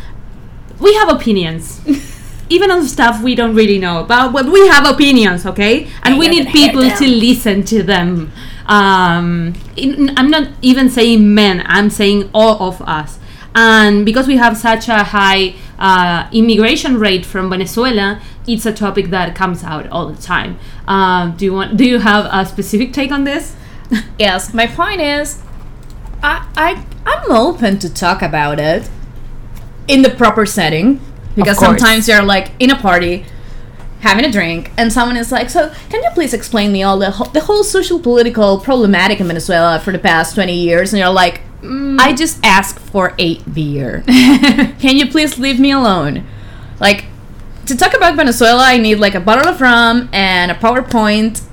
we 0.79 0.93
have 0.95 1.09
opinions, 1.09 1.79
even 2.49 2.71
on 2.71 2.85
stuff 2.85 3.21
we 3.23 3.35
don't 3.35 3.55
really 3.55 3.79
know 3.79 4.01
about, 4.03 4.33
but 4.33 4.45
we 4.51 4.67
have 4.67 4.85
opinions, 4.85 5.45
okay, 5.45 5.87
and 6.03 6.17
we 6.19 6.27
need 6.27 6.47
people 6.49 6.89
to 6.89 7.07
listen 7.07 7.63
to 7.63 7.83
them. 7.83 8.31
Um, 8.69 9.55
I'm 9.77 10.29
not 10.29 10.49
even 10.61 10.89
saying 10.89 11.33
men; 11.33 11.63
I'm 11.65 11.89
saying 11.89 12.29
all 12.33 12.61
of 12.61 12.81
us. 12.83 13.19
And 13.55 14.05
because 14.05 14.27
we 14.27 14.37
have 14.37 14.55
such 14.55 14.87
a 14.87 15.03
high 15.03 15.55
uh, 15.79 16.29
immigration 16.31 16.99
rate 16.99 17.25
from 17.25 17.49
Venezuela, 17.49 18.21
it's 18.47 18.65
a 18.67 18.71
topic 18.71 19.09
that 19.09 19.35
comes 19.35 19.63
out 19.63 19.87
all 19.89 20.07
the 20.07 20.21
time. 20.21 20.59
Um, 20.87 21.35
do 21.35 21.45
you 21.45 21.53
want? 21.53 21.75
Do 21.75 21.83
you 21.83 21.99
have 21.99 22.29
a 22.31 22.45
specific 22.45 22.93
take 22.93 23.11
on 23.11 23.23
this? 23.23 23.55
Yes, 24.19 24.53
my 24.53 24.67
point 24.67 25.01
is, 25.01 25.41
I, 26.21 26.47
I 26.55 26.85
I'm 27.07 27.31
open 27.31 27.79
to 27.79 27.91
talk 27.91 28.21
about 28.21 28.59
it 28.59 28.87
in 29.87 30.03
the 30.03 30.11
proper 30.11 30.45
setting 30.45 31.01
because 31.35 31.57
sometimes 31.57 32.07
you're 32.07 32.21
like 32.21 32.51
in 32.59 32.69
a 32.69 32.75
party 32.79 33.25
having 34.01 34.23
a 34.25 34.31
drink 34.31 34.71
and 34.77 34.91
someone 34.93 35.17
is 35.17 35.31
like 35.31 35.49
so 35.49 35.73
can 35.89 36.01
you 36.03 36.09
please 36.13 36.33
explain 36.33 36.71
me 36.71 36.81
all 36.83 36.97
the 36.97 37.11
whole, 37.11 37.27
the 37.27 37.41
whole 37.41 37.63
social 37.63 37.99
political 37.99 38.59
problematic 38.59 39.19
in 39.19 39.27
venezuela 39.27 39.79
for 39.79 39.91
the 39.91 39.99
past 39.99 40.35
20 40.35 40.53
years 40.53 40.93
and 40.93 40.99
you're 40.99 41.09
like 41.09 41.41
"Mm, 41.61 41.99
i 41.99 42.13
just 42.13 42.39
asked 42.43 42.79
for 42.79 43.13
a 43.19 43.39
beer 43.43 44.03
can 44.07 44.95
you 44.97 45.07
please 45.07 45.37
leave 45.37 45.59
me 45.59 45.71
alone 45.71 46.25
like 46.79 47.05
to 47.65 47.75
talk 47.75 47.93
about 47.93 48.15
venezuela 48.15 48.63
i 48.63 48.77
need 48.77 48.95
like 48.95 49.15
a 49.15 49.19
bottle 49.19 49.47
of 49.47 49.59
rum 49.59 50.07
and 50.13 50.49
a 50.49 50.55
powerpoint 50.55 51.43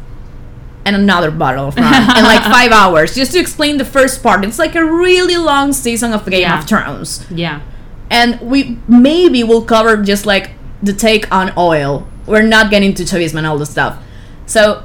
and 0.84 0.94
another 0.94 1.32
bottle 1.32 1.66
of 1.66 1.76
rum 1.76 1.92
in 2.16 2.24
like 2.24 2.42
five 2.56 2.70
hours 2.70 3.12
just 3.16 3.32
to 3.32 3.40
explain 3.40 3.76
the 3.76 3.84
first 3.84 4.22
part 4.22 4.44
it's 4.44 4.58
like 4.60 4.76
a 4.76 4.84
really 4.84 5.36
long 5.36 5.72
season 5.72 6.12
of 6.12 6.24
game 6.30 6.42
Yeah. 6.42 6.58
of 6.60 6.64
thrones 6.68 7.26
Yeah. 7.28 7.60
and 8.08 8.40
we 8.40 8.78
maybe 8.86 9.42
will 9.42 9.62
cover 9.62 9.96
just 9.96 10.26
like 10.26 10.52
the 10.82 10.92
take 10.92 11.26
on 11.34 11.52
oil. 11.56 12.06
We're 12.26 12.42
not 12.42 12.70
getting 12.70 12.94
to 12.94 13.02
chavismo 13.04 13.36
and 13.38 13.46
all 13.46 13.58
this 13.58 13.70
stuff. 13.70 14.02
So 14.46 14.82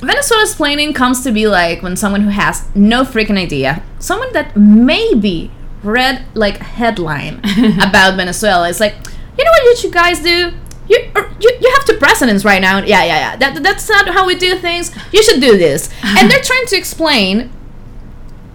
Venezuela's 0.00 0.54
planning 0.54 0.92
comes 0.92 1.22
to 1.24 1.32
be 1.32 1.46
like 1.46 1.82
when 1.82 1.96
someone 1.96 2.22
who 2.22 2.30
has 2.30 2.64
no 2.74 3.04
freaking 3.04 3.38
idea, 3.38 3.82
someone 3.98 4.32
that 4.32 4.56
maybe 4.56 5.50
read 5.82 6.24
like 6.34 6.60
a 6.60 6.64
headline 6.64 7.38
about 7.82 8.16
Venezuela 8.16 8.68
is 8.68 8.80
like, 8.80 8.94
you 9.38 9.44
know 9.44 9.50
what 9.50 9.64
you 9.64 9.76
should 9.76 9.92
guys 9.92 10.20
do? 10.20 10.52
You, 10.88 10.98
or 11.16 11.30
you 11.40 11.50
you 11.62 11.70
have 11.76 11.86
two 11.86 11.96
presidents 11.96 12.44
right 12.44 12.60
now. 12.60 12.78
Yeah, 12.78 13.04
yeah, 13.04 13.18
yeah. 13.18 13.36
That, 13.36 13.62
that's 13.62 13.88
not 13.88 14.06
how 14.08 14.26
we 14.26 14.34
do 14.34 14.56
things. 14.58 14.94
You 15.12 15.22
should 15.22 15.40
do 15.40 15.56
this. 15.56 15.88
and 16.02 16.30
they're 16.30 16.42
trying 16.42 16.66
to 16.66 16.76
explain 16.76 17.50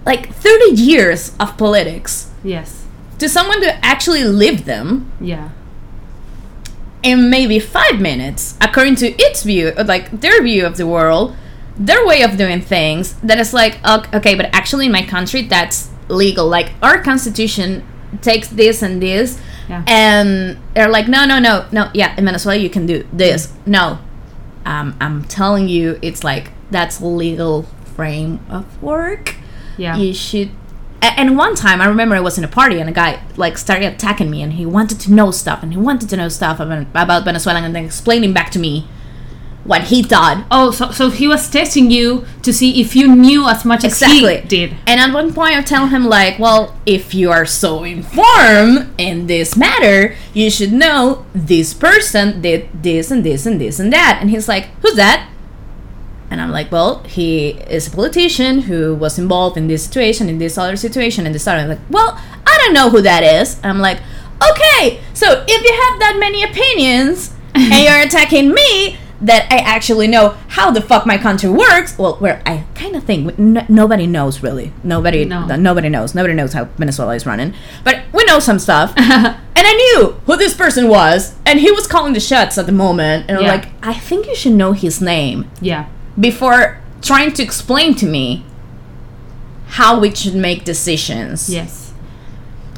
like 0.06 0.32
30 0.34 0.76
years 0.80 1.34
of 1.40 1.56
politics 1.58 2.30
Yes. 2.44 2.86
to 3.18 3.28
someone 3.28 3.60
who 3.62 3.68
actually 3.82 4.24
lived 4.24 4.64
them 4.64 5.10
Yeah. 5.20 5.50
In 7.02 7.30
maybe 7.30 7.58
five 7.58 8.00
minutes, 8.00 8.56
according 8.60 8.96
to 8.96 9.06
its 9.22 9.42
view, 9.42 9.72
like 9.72 10.10
their 10.20 10.42
view 10.42 10.66
of 10.66 10.76
the 10.76 10.86
world, 10.86 11.34
their 11.76 12.04
way 12.06 12.22
of 12.22 12.36
doing 12.36 12.60
things, 12.60 13.14
that 13.22 13.38
is 13.38 13.54
like, 13.54 13.78
ok- 13.88 14.16
okay, 14.18 14.34
but 14.34 14.46
actually 14.52 14.86
in 14.86 14.92
my 14.92 15.02
country, 15.02 15.42
that's 15.42 15.88
legal. 16.08 16.46
Like, 16.46 16.72
our 16.82 17.02
constitution 17.02 17.82
takes 18.20 18.48
this 18.48 18.82
and 18.82 19.00
this, 19.02 19.38
Yeah. 19.68 19.82
and 19.86 20.58
they're 20.74 20.90
like, 20.90 21.08
no, 21.08 21.24
no, 21.24 21.38
no, 21.38 21.64
no, 21.72 21.88
yeah, 21.94 22.14
in 22.18 22.24
Venezuela, 22.24 22.58
you 22.60 22.68
can 22.68 22.84
do 22.86 23.06
this. 23.12 23.52
No, 23.64 23.98
um, 24.66 24.96
I'm 25.00 25.24
telling 25.24 25.68
you, 25.68 25.98
it's 26.02 26.22
like, 26.24 26.50
that's 26.70 27.00
legal 27.00 27.62
frame 27.96 28.40
of 28.50 28.64
work 28.82 29.36
Yeah. 29.78 29.96
you 29.96 30.12
should 30.12 30.50
and 31.02 31.36
one 31.36 31.54
time 31.54 31.80
i 31.80 31.86
remember 31.86 32.14
i 32.14 32.20
was 32.20 32.38
in 32.38 32.44
a 32.44 32.48
party 32.48 32.80
and 32.80 32.88
a 32.88 32.92
guy 32.92 33.22
like 33.36 33.56
started 33.56 33.92
attacking 33.92 34.30
me 34.30 34.42
and 34.42 34.54
he 34.54 34.66
wanted 34.66 35.00
to 35.00 35.12
know 35.12 35.30
stuff 35.30 35.62
and 35.62 35.72
he 35.72 35.78
wanted 35.78 36.08
to 36.08 36.16
know 36.16 36.28
stuff 36.28 36.60
about, 36.60 37.24
venezuela 37.24 37.60
and 37.60 37.74
then 37.74 37.84
explaining 37.84 38.32
back 38.32 38.50
to 38.50 38.58
me 38.58 38.86
what 39.64 39.84
he 39.84 40.02
thought. 40.02 40.46
Oh, 40.50 40.70
so 40.70 40.90
so 40.90 41.10
he 41.10 41.28
was 41.28 41.48
testing 41.50 41.90
you 41.90 42.24
to 42.42 42.52
see 42.52 42.80
if 42.80 42.96
you 42.96 43.14
knew 43.14 43.46
as 43.46 43.64
much 43.64 43.84
as 43.84 44.00
he 44.00 44.40
did. 44.40 44.74
and 44.86 45.00
at 45.00 45.12
one 45.12 45.32
point 45.32 45.54
i 45.54 45.62
tell 45.62 45.86
him 45.88 46.04
like 46.04 46.38
well 46.38 46.76
if 46.86 47.14
you 47.14 47.30
are 47.30 47.46
so 47.46 47.84
informed 47.84 48.92
in 48.98 49.26
this 49.26 49.56
matter 49.56 50.16
you 50.32 50.50
should 50.50 50.72
know 50.72 51.26
this 51.34 51.74
person 51.74 52.40
did 52.40 52.68
this 52.82 53.10
and 53.10 53.24
this 53.24 53.46
and 53.46 53.60
this 53.60 53.78
and 53.78 53.92
that. 53.92 54.18
And 54.20 54.30
he's 54.30 54.48
like 54.48 54.66
who's 54.82 54.94
that 54.94 55.29
and 56.30 56.40
i'm 56.40 56.50
like, 56.50 56.70
well, 56.72 57.02
he 57.04 57.50
is 57.76 57.88
a 57.88 57.90
politician 57.90 58.60
who 58.62 58.94
was 58.94 59.18
involved 59.18 59.56
in 59.56 59.66
this 59.68 59.84
situation, 59.84 60.28
in 60.28 60.38
this 60.38 60.56
other 60.56 60.76
situation, 60.76 61.26
and 61.26 61.34
this 61.34 61.46
other. 61.46 61.60
I'm 61.62 61.68
Like, 61.68 61.80
well, 61.90 62.18
I 62.46 62.58
don't 62.62 62.74
know 62.74 62.88
who 62.90 63.00
that 63.02 63.22
is. 63.22 63.56
And 63.62 63.66
I'm 63.66 63.80
like, 63.80 63.98
okay, 64.50 65.00
so 65.12 65.44
if 65.46 65.60
you 65.66 65.72
have 65.84 65.98
that 66.00 66.16
many 66.18 66.42
opinions 66.42 67.34
and 67.54 67.74
you're 67.84 68.00
attacking 68.00 68.54
me, 68.54 68.96
that 69.22 69.46
I 69.52 69.58
actually 69.58 70.06
know 70.08 70.30
how 70.48 70.70
the 70.70 70.80
fuck 70.80 71.04
my 71.04 71.18
country 71.18 71.50
works. 71.50 71.98
Well, 71.98 72.16
where 72.20 72.40
I 72.46 72.64
kind 72.74 72.96
of 72.96 73.04
think 73.04 73.38
n- 73.38 73.66
nobody 73.68 74.06
knows 74.06 74.42
really. 74.42 74.72
Nobody, 74.82 75.26
No. 75.26 75.44
nobody 75.56 75.90
knows. 75.90 76.14
Nobody 76.14 76.32
knows 76.32 76.54
how 76.54 76.64
Venezuela 76.78 77.14
is 77.14 77.26
running. 77.26 77.52
But 77.84 77.96
we 78.14 78.24
know 78.24 78.38
some 78.38 78.58
stuff. 78.58 78.94
and 78.96 79.36
I 79.56 79.72
knew 79.74 80.12
who 80.24 80.36
this 80.38 80.54
person 80.54 80.88
was, 80.88 81.34
and 81.44 81.60
he 81.60 81.70
was 81.70 81.86
calling 81.86 82.14
the 82.14 82.20
shots 82.20 82.56
at 82.56 82.64
the 82.64 82.72
moment. 82.72 83.26
And 83.28 83.36
I'm 83.38 83.44
like, 83.44 83.66
I 83.82 83.92
think 83.92 84.26
you 84.26 84.34
should 84.34 84.52
know 84.54 84.72
his 84.72 85.02
name 85.02 85.50
Yeah. 85.60 85.84
Before 86.18 86.78
trying 87.02 87.32
to 87.32 87.42
explain 87.42 87.94
to 87.96 88.06
me 88.06 88.44
how 89.68 89.98
we 89.98 90.14
should 90.14 90.34
make 90.34 90.64
decisions. 90.64 91.48
Yes. 91.48 91.92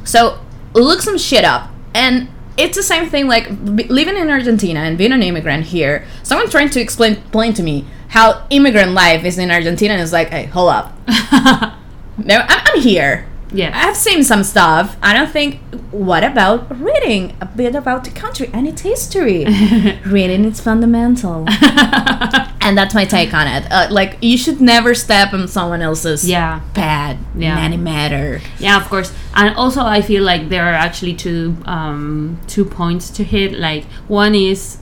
So 0.05 0.39
look 0.75 1.01
some 1.01 1.19
shit 1.19 1.45
up, 1.45 1.71
and 1.95 2.29
it's 2.57 2.77
the 2.77 2.83
same 2.83 3.09
thing. 3.09 3.27
Like 3.27 3.49
living 3.51 4.17
in 4.17 4.31
Argentina 4.31 4.81
and 4.81 4.99
being 4.99 5.13
an 5.13 5.23
immigrant 5.23 5.67
here, 5.67 6.07
someone 6.23 6.51
trying 6.51 6.71
to 6.71 6.81
explain, 6.81 7.13
explain 7.15 7.55
to 7.55 7.63
me 7.63 7.87
how 8.09 8.47
immigrant 8.51 8.93
life 8.93 9.25
is 9.25 9.39
in 9.39 9.51
Argentina 9.51 9.95
is 9.95 10.13
like, 10.13 10.29
hey, 10.29 10.45
hold 10.47 10.71
up. 10.71 10.99
No, 12.19 12.45
I'm 12.47 12.81
here. 12.81 13.27
Yeah. 13.53 13.71
I've 13.75 13.97
seen 13.97 14.25
some 14.25 14.45
stuff. 14.45 14.97
I 15.03 15.13
don't 15.13 15.31
think. 15.31 15.61
What 15.91 16.25
about 16.25 16.81
reading 16.81 17.37
a 17.41 17.47
bit 17.47 17.75
about 17.75 18.05
the 18.05 18.11
country 18.11 18.49
and 18.53 18.67
its 18.67 18.83
history? 18.83 19.45
reading 20.07 20.45
is 20.45 20.61
fundamental, 20.61 21.45
and 22.63 22.77
that's 22.79 22.95
my 22.95 23.05
take 23.05 23.35
on 23.35 23.47
it. 23.47 23.65
Uh, 23.71 23.89
like 23.91 24.19
you 24.21 24.37
should 24.39 24.61
never 24.61 24.95
step 24.95 25.33
on 25.33 25.49
someone 25.49 25.83
else's 25.83 26.29
Yeah. 26.29 26.61
pad 26.75 27.19
Yeah. 27.37 27.53
in 27.59 27.65
any 27.65 27.77
matter. 27.77 28.41
Yeah, 28.59 28.77
of 28.77 28.89
course. 28.89 29.13
And 29.35 29.55
also, 29.57 29.81
I 29.83 30.01
feel 30.03 30.23
like 30.23 30.49
there 30.49 30.65
are 30.65 30.75
actually 30.75 31.15
two 31.15 31.57
um, 31.67 32.39
two 32.47 32.65
points 32.65 33.11
to 33.11 33.25
hit. 33.25 33.53
Like 33.59 33.85
one 34.09 34.35
is 34.35 34.79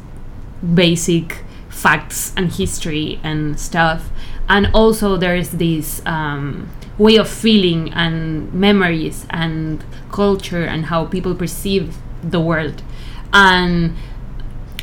basic 0.74 1.44
facts 1.68 2.32
and 2.36 2.52
history 2.52 3.18
and 3.22 3.58
stuff, 3.58 4.10
and 4.48 4.68
also 4.74 5.16
there 5.16 5.36
is 5.36 5.50
this 5.50 6.02
um, 6.06 6.68
way 6.98 7.16
of 7.16 7.28
feeling 7.28 7.92
and 7.94 8.52
memories 8.52 9.26
and 9.30 9.82
culture 10.12 10.64
and 10.64 10.86
how 10.86 11.04
people 11.06 11.34
perceive 11.34 11.96
the 12.22 12.40
world, 12.40 12.82
and. 13.32 13.94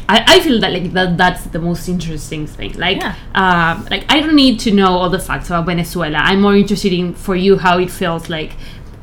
I, 0.09 0.23
I 0.35 0.39
feel 0.39 0.59
that 0.61 0.71
like 0.71 0.93
that 0.93 1.17
that's 1.17 1.43
the 1.45 1.59
most 1.59 1.89
interesting 1.89 2.47
thing. 2.47 2.73
Like, 2.77 2.97
Yeah. 2.97 3.15
uh, 3.35 3.83
like 3.91 4.05
I 4.11 4.19
don't 4.21 4.35
need 4.35 4.59
to 4.61 4.71
know 4.71 4.87
all 4.97 5.09
the 5.09 5.19
facts 5.19 5.47
about 5.47 5.65
Venezuela. 5.65 6.17
I'm 6.19 6.41
more 6.41 6.55
interested 6.55 6.93
in 6.93 7.13
for 7.13 7.35
you 7.35 7.57
how 7.57 7.77
it 7.79 7.91
feels 7.91 8.29
like 8.29 8.53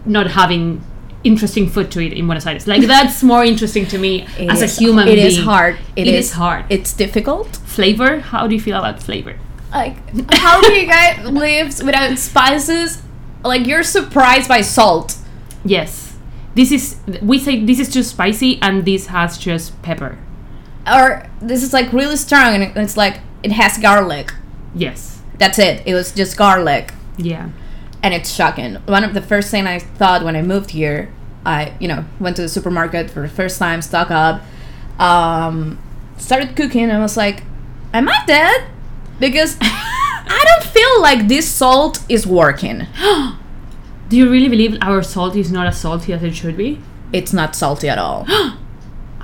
not 0.06 0.28
having 0.30 0.82
interesting 1.24 1.68
food 1.68 1.90
to 1.90 2.00
eat 2.00 2.12
in 2.12 2.26
Buenos 2.26 2.46
Aires. 2.46 2.66
Like 2.66 2.82
that's 2.86 3.22
more 3.22 3.44
interesting 3.44 3.86
to 3.86 3.98
me 3.98 4.26
It 4.38 4.50
as 4.50 4.62
is- 4.62 4.78
a 4.78 4.80
human 4.80 5.08
It 5.08 5.14
being. 5.16 5.26
is 5.26 5.38
hard. 5.38 5.76
it 5.96 6.06
is, 6.06 6.32
hard. 6.32 6.64
It's 6.70 6.92
difficult. 6.94 7.56
flavor. 7.66 8.20
How 8.20 8.46
do 8.46 8.54
you 8.54 8.60
feel 8.60 8.78
about 8.78 9.02
flavor? 9.02 9.36
Like, 9.72 9.96
how 10.34 10.60
do 10.60 10.72
you 10.72 10.86
guys 10.86 11.24
live 11.44 11.68
without 11.82 12.16
spices? 12.18 13.02
Like, 13.42 13.66
you're 13.66 13.82
surprised 13.82 14.48
by 14.48 14.60
salt. 14.62 15.16
Yes, 15.64 16.16
this 16.54 16.70
is 16.70 16.96
we 17.20 17.38
say 17.38 17.64
this 17.64 17.78
is 17.80 17.88
too 17.92 18.02
spicy 18.04 18.58
and 18.62 18.84
this 18.84 19.06
has 19.08 19.36
just 19.38 19.80
pepper. 19.82 20.18
Or 20.86 21.26
this 21.40 21.62
is 21.62 21.72
like 21.72 21.92
really 21.92 22.16
strong 22.16 22.54
and 22.54 22.76
it's 22.76 22.96
like 22.96 23.20
it 23.42 23.52
has 23.52 23.78
garlic. 23.78 24.32
Yes, 24.74 25.20
That's 25.38 25.58
it. 25.58 25.82
It 25.86 25.94
was 25.94 26.12
just 26.12 26.36
garlic. 26.36 26.92
yeah, 27.16 27.50
And 28.02 28.12
it's 28.12 28.30
shocking. 28.30 28.74
One 28.86 29.04
of 29.04 29.14
the 29.14 29.22
first 29.22 29.50
thing 29.50 29.66
I 29.66 29.78
thought 29.78 30.24
when 30.24 30.36
I 30.36 30.42
moved 30.42 30.70
here, 30.70 31.12
I, 31.46 31.74
you 31.78 31.88
know, 31.88 32.04
went 32.18 32.36
to 32.36 32.42
the 32.42 32.48
supermarket 32.48 33.10
for 33.10 33.22
the 33.22 33.28
first 33.28 33.58
time, 33.58 33.82
stock 33.82 34.10
up, 34.10 34.42
um, 34.98 35.78
started 36.16 36.56
cooking, 36.56 36.84
and 36.84 36.92
I 36.92 37.00
was 37.00 37.16
like, 37.16 37.42
Am 37.92 38.08
I 38.08 38.18
dead? 38.26 38.64
Because 39.20 39.56
I 39.60 40.44
don't 40.48 40.64
feel 40.72 41.02
like 41.02 41.28
this 41.28 41.48
salt 41.48 42.02
is 42.08 42.26
working. 42.26 42.86
Do 44.08 44.16
you 44.16 44.28
really 44.30 44.48
believe 44.48 44.76
our 44.82 45.02
salt 45.02 45.36
is 45.36 45.50
not 45.52 45.66
as 45.66 45.78
salty 45.80 46.12
as 46.12 46.22
it 46.22 46.34
should 46.34 46.56
be? 46.56 46.80
It's 47.12 47.32
not 47.32 47.54
salty 47.56 47.88
at 47.88 47.98
all. 47.98 48.26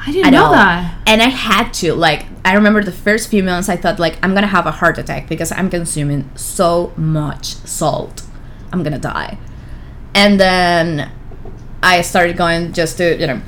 I 0.07 0.13
didn't 0.13 0.33
know 0.33 0.47
all. 0.47 0.53
that. 0.53 0.99
And 1.07 1.21
I 1.23 1.29
had 1.29 1.73
to 1.75 1.95
like 1.95 2.27
I 2.45 2.55
remember 2.55 2.83
the 2.83 2.93
first 2.93 3.29
few 3.29 3.43
months 3.43 3.69
I 3.69 3.77
thought 3.77 3.99
like 3.99 4.19
I'm 4.23 4.35
gonna 4.35 4.47
have 4.47 4.67
a 4.67 4.71
heart 4.71 4.99
attack 4.99 5.29
because 5.29 5.53
I'm 5.53 5.69
consuming 5.71 6.31
so 6.37 6.93
much 6.97 7.45
salt. 7.67 8.23
I'm 8.73 8.83
gonna 8.83 8.99
die. 8.99 9.39
And 10.15 10.41
then 10.41 11.11
I 11.83 12.03
started 12.03 12.37
going 12.37 12.73
just 12.73 12.97
to, 12.99 13.19
you 13.19 13.27
know, 13.27 13.41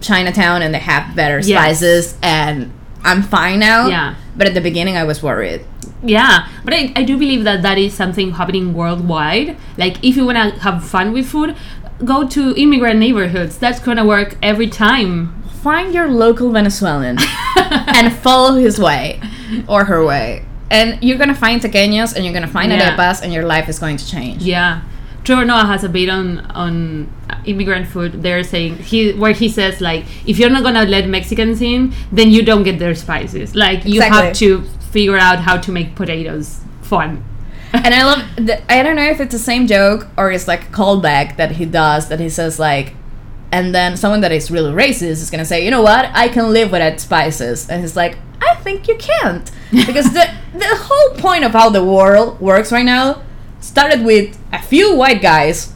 Chinatown 0.00 0.62
and 0.62 0.74
they 0.74 0.78
have 0.78 1.14
better 1.16 1.38
Yes. 1.40 1.48
spices 1.78 2.18
and 2.22 2.72
I'm 3.04 3.22
fine 3.22 3.58
now. 3.60 3.86
Yeah. 3.88 4.14
But 4.36 4.46
at 4.48 4.54
the 4.54 4.60
beginning 4.60 4.96
I 4.96 5.04
was 5.04 5.22
worried. 5.22 5.64
Yeah, 6.04 6.48
but 6.64 6.74
I, 6.74 6.92
I 6.96 7.04
do 7.04 7.16
believe 7.16 7.44
that 7.44 7.62
that 7.62 7.78
is 7.78 7.94
something 7.94 8.32
happening 8.32 8.74
worldwide. 8.74 9.56
Like, 9.78 10.02
if 10.04 10.16
you 10.16 10.24
want 10.26 10.36
to 10.36 10.60
have 10.60 10.84
fun 10.84 11.12
with 11.12 11.26
food, 11.28 11.54
go 12.04 12.26
to 12.26 12.54
immigrant 12.56 12.98
neighborhoods. 12.98 13.56
That's 13.56 13.78
gonna 13.78 14.04
work 14.04 14.36
every 14.42 14.66
time. 14.68 15.41
Find 15.62 15.94
your 15.94 16.08
local 16.08 16.50
Venezuelan 16.50 17.18
and 17.56 18.12
follow 18.26 18.54
his 18.56 18.78
way 18.78 19.20
or 19.68 19.84
her 19.84 20.04
way. 20.04 20.44
And 20.70 21.02
you're 21.02 21.18
gonna 21.18 21.34
find 21.34 21.60
tequeños 21.60 22.14
and 22.16 22.24
you're 22.24 22.34
gonna 22.34 22.46
find 22.48 22.72
Yeah. 22.72 22.96
arepas 22.96 23.22
and 23.22 23.32
your 23.32 23.44
life 23.44 23.68
is 23.68 23.78
going 23.78 23.96
to 23.98 24.06
change. 24.06 24.42
Yeah. 24.42 24.80
Trevor 25.24 25.44
Noah 25.44 25.66
has 25.66 25.84
a 25.84 25.88
bit 25.88 26.08
on 26.08 26.40
on 26.64 27.08
immigrant 27.44 27.86
food. 27.86 28.22
They're 28.24 28.42
saying 28.42 28.78
he 28.78 29.12
where 29.12 29.32
he 29.32 29.48
says 29.48 29.80
like 29.80 30.04
if 30.26 30.38
you're 30.38 30.50
not 30.50 30.62
gonna 30.64 30.84
let 30.84 31.06
Mexicans 31.08 31.60
in, 31.62 31.92
then 32.10 32.30
you 32.30 32.42
don't 32.44 32.64
get 32.64 32.78
their 32.80 32.94
spices. 32.96 33.54
Like 33.54 33.84
you 33.84 34.00
have 34.00 34.32
to 34.38 34.62
figure 34.90 35.16
out 35.18 35.38
how 35.40 35.58
to 35.58 35.70
make 35.70 35.94
potatoes 35.94 36.60
fun. 36.82 37.22
and 37.72 37.94
I 37.94 38.02
love. 38.10 38.22
The, 38.36 38.54
I 38.72 38.82
don't 38.82 38.96
know 38.96 39.08
if 39.14 39.20
it's 39.20 39.32
the 39.32 39.38
same 39.38 39.66
joke 39.68 40.08
or 40.16 40.32
it's 40.32 40.48
like 40.48 40.62
a 40.70 40.72
callback 40.72 41.36
that 41.36 41.52
he 41.52 41.66
does 41.66 42.08
that 42.08 42.18
he 42.18 42.28
says 42.28 42.58
like, 42.58 42.94
and 43.52 43.74
then 43.74 43.96
someone 43.96 44.20
that 44.22 44.32
is 44.32 44.50
really 44.50 44.72
racist 44.72 45.02
is 45.22 45.30
gonna 45.30 45.44
say, 45.44 45.64
you 45.64 45.70
know 45.70 45.82
what, 45.82 46.10
I 46.14 46.28
can 46.28 46.52
live 46.52 46.72
without 46.72 46.98
spices, 47.00 47.68
and 47.68 47.82
he's 47.82 47.94
like, 47.96 48.16
I 48.40 48.54
think 48.56 48.88
you 48.88 48.96
can't 48.96 49.50
because 49.70 50.12
the 50.12 50.28
the 50.54 50.66
whole 50.88 51.16
point 51.18 51.44
of 51.44 51.52
how 51.52 51.68
the 51.70 51.84
world 51.84 52.40
works 52.40 52.72
right 52.72 52.84
now 52.84 53.22
started 53.60 54.04
with 54.04 54.36
a 54.52 54.60
few 54.60 54.96
white 54.96 55.22
guys 55.22 55.72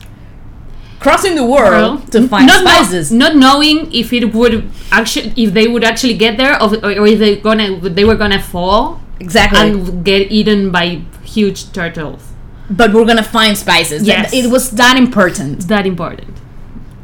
crossing 0.99 1.35
the 1.37 1.45
world 1.45 2.11
to 2.13 2.27
find 2.27 2.47
not 2.47 2.65
know- 2.65 2.71
spices. 2.71 3.13
not 3.13 3.37
knowing 3.37 3.93
if 3.93 4.13
it 4.13 4.35
would 4.35 4.69
actually 4.91 5.33
if 5.37 5.53
they 5.53 5.69
would 5.69 5.85
actually 5.85 6.17
get 6.17 6.37
there 6.37 6.61
or, 6.61 6.75
or 6.85 7.07
if 7.07 7.19
they 7.19 7.37
gonna 7.37 7.79
they 7.81 8.05
were 8.05 8.17
gonna 8.17 8.43
fall 8.43 9.01
exactly. 9.21 9.61
and 9.61 10.05
get 10.05 10.33
eaten 10.33 10.71
by 10.73 11.01
huge 11.23 11.73
turtles. 11.73 12.23
but 12.71 12.93
we're 12.93 13.05
gonna 13.05 13.23
find 13.23 13.57
spices. 13.57 14.03
Yes. 14.03 14.33
It 14.33 14.51
was 14.51 14.71
that 14.73 14.97
important. 14.97 15.69
That 15.69 15.87
important. 15.87 16.35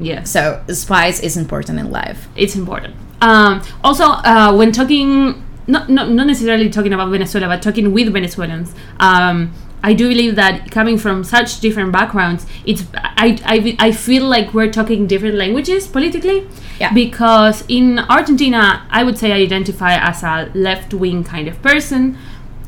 Yes. 0.03 0.31
So 0.31 0.62
spice 0.69 1.21
is 1.21 1.37
important 1.37 1.79
in 1.79 1.91
life. 1.91 2.29
it's 2.37 2.57
important. 2.57 2.95
Um, 3.21 3.62
also, 3.85 4.05
uh, 4.05 4.53
when 4.55 4.73
talking, 4.73 5.45
not, 5.69 5.88
not 5.88 6.11
not 6.11 6.27
necessarily 6.27 6.69
talking 6.69 6.93
about 6.93 7.11
Venezuela, 7.11 7.47
but 7.47 7.62
talking 7.62 7.93
with 7.93 8.12
Venezuelans, 8.12 8.75
um, 8.99 9.53
I 9.85 9.95
do 9.95 10.09
believe 10.09 10.37
that 10.37 10.71
coming 10.71 10.97
from 10.99 11.25
such 11.25 11.61
different 11.61 11.93
backgrounds, 11.93 12.47
it's 12.65 12.85
I, 12.95 13.38
I, 13.45 13.77
I 13.79 13.93
feel 13.93 14.25
like 14.25 14.55
we're 14.55 14.71
talking 14.71 15.07
different 15.07 15.35
languages 15.37 15.87
politically. 15.87 16.47
Yeah. 16.81 16.93
Because 16.93 17.65
in 17.69 17.99
Argentina, 17.99 18.87
I 18.91 19.05
would 19.05 19.19
say 19.19 19.33
I 19.33 19.37
identify 19.37 19.95
as 19.95 20.23
a 20.23 20.51
left 20.55 20.95
wing 20.95 21.25
kind 21.25 21.49
of 21.49 21.61
person. 21.62 22.19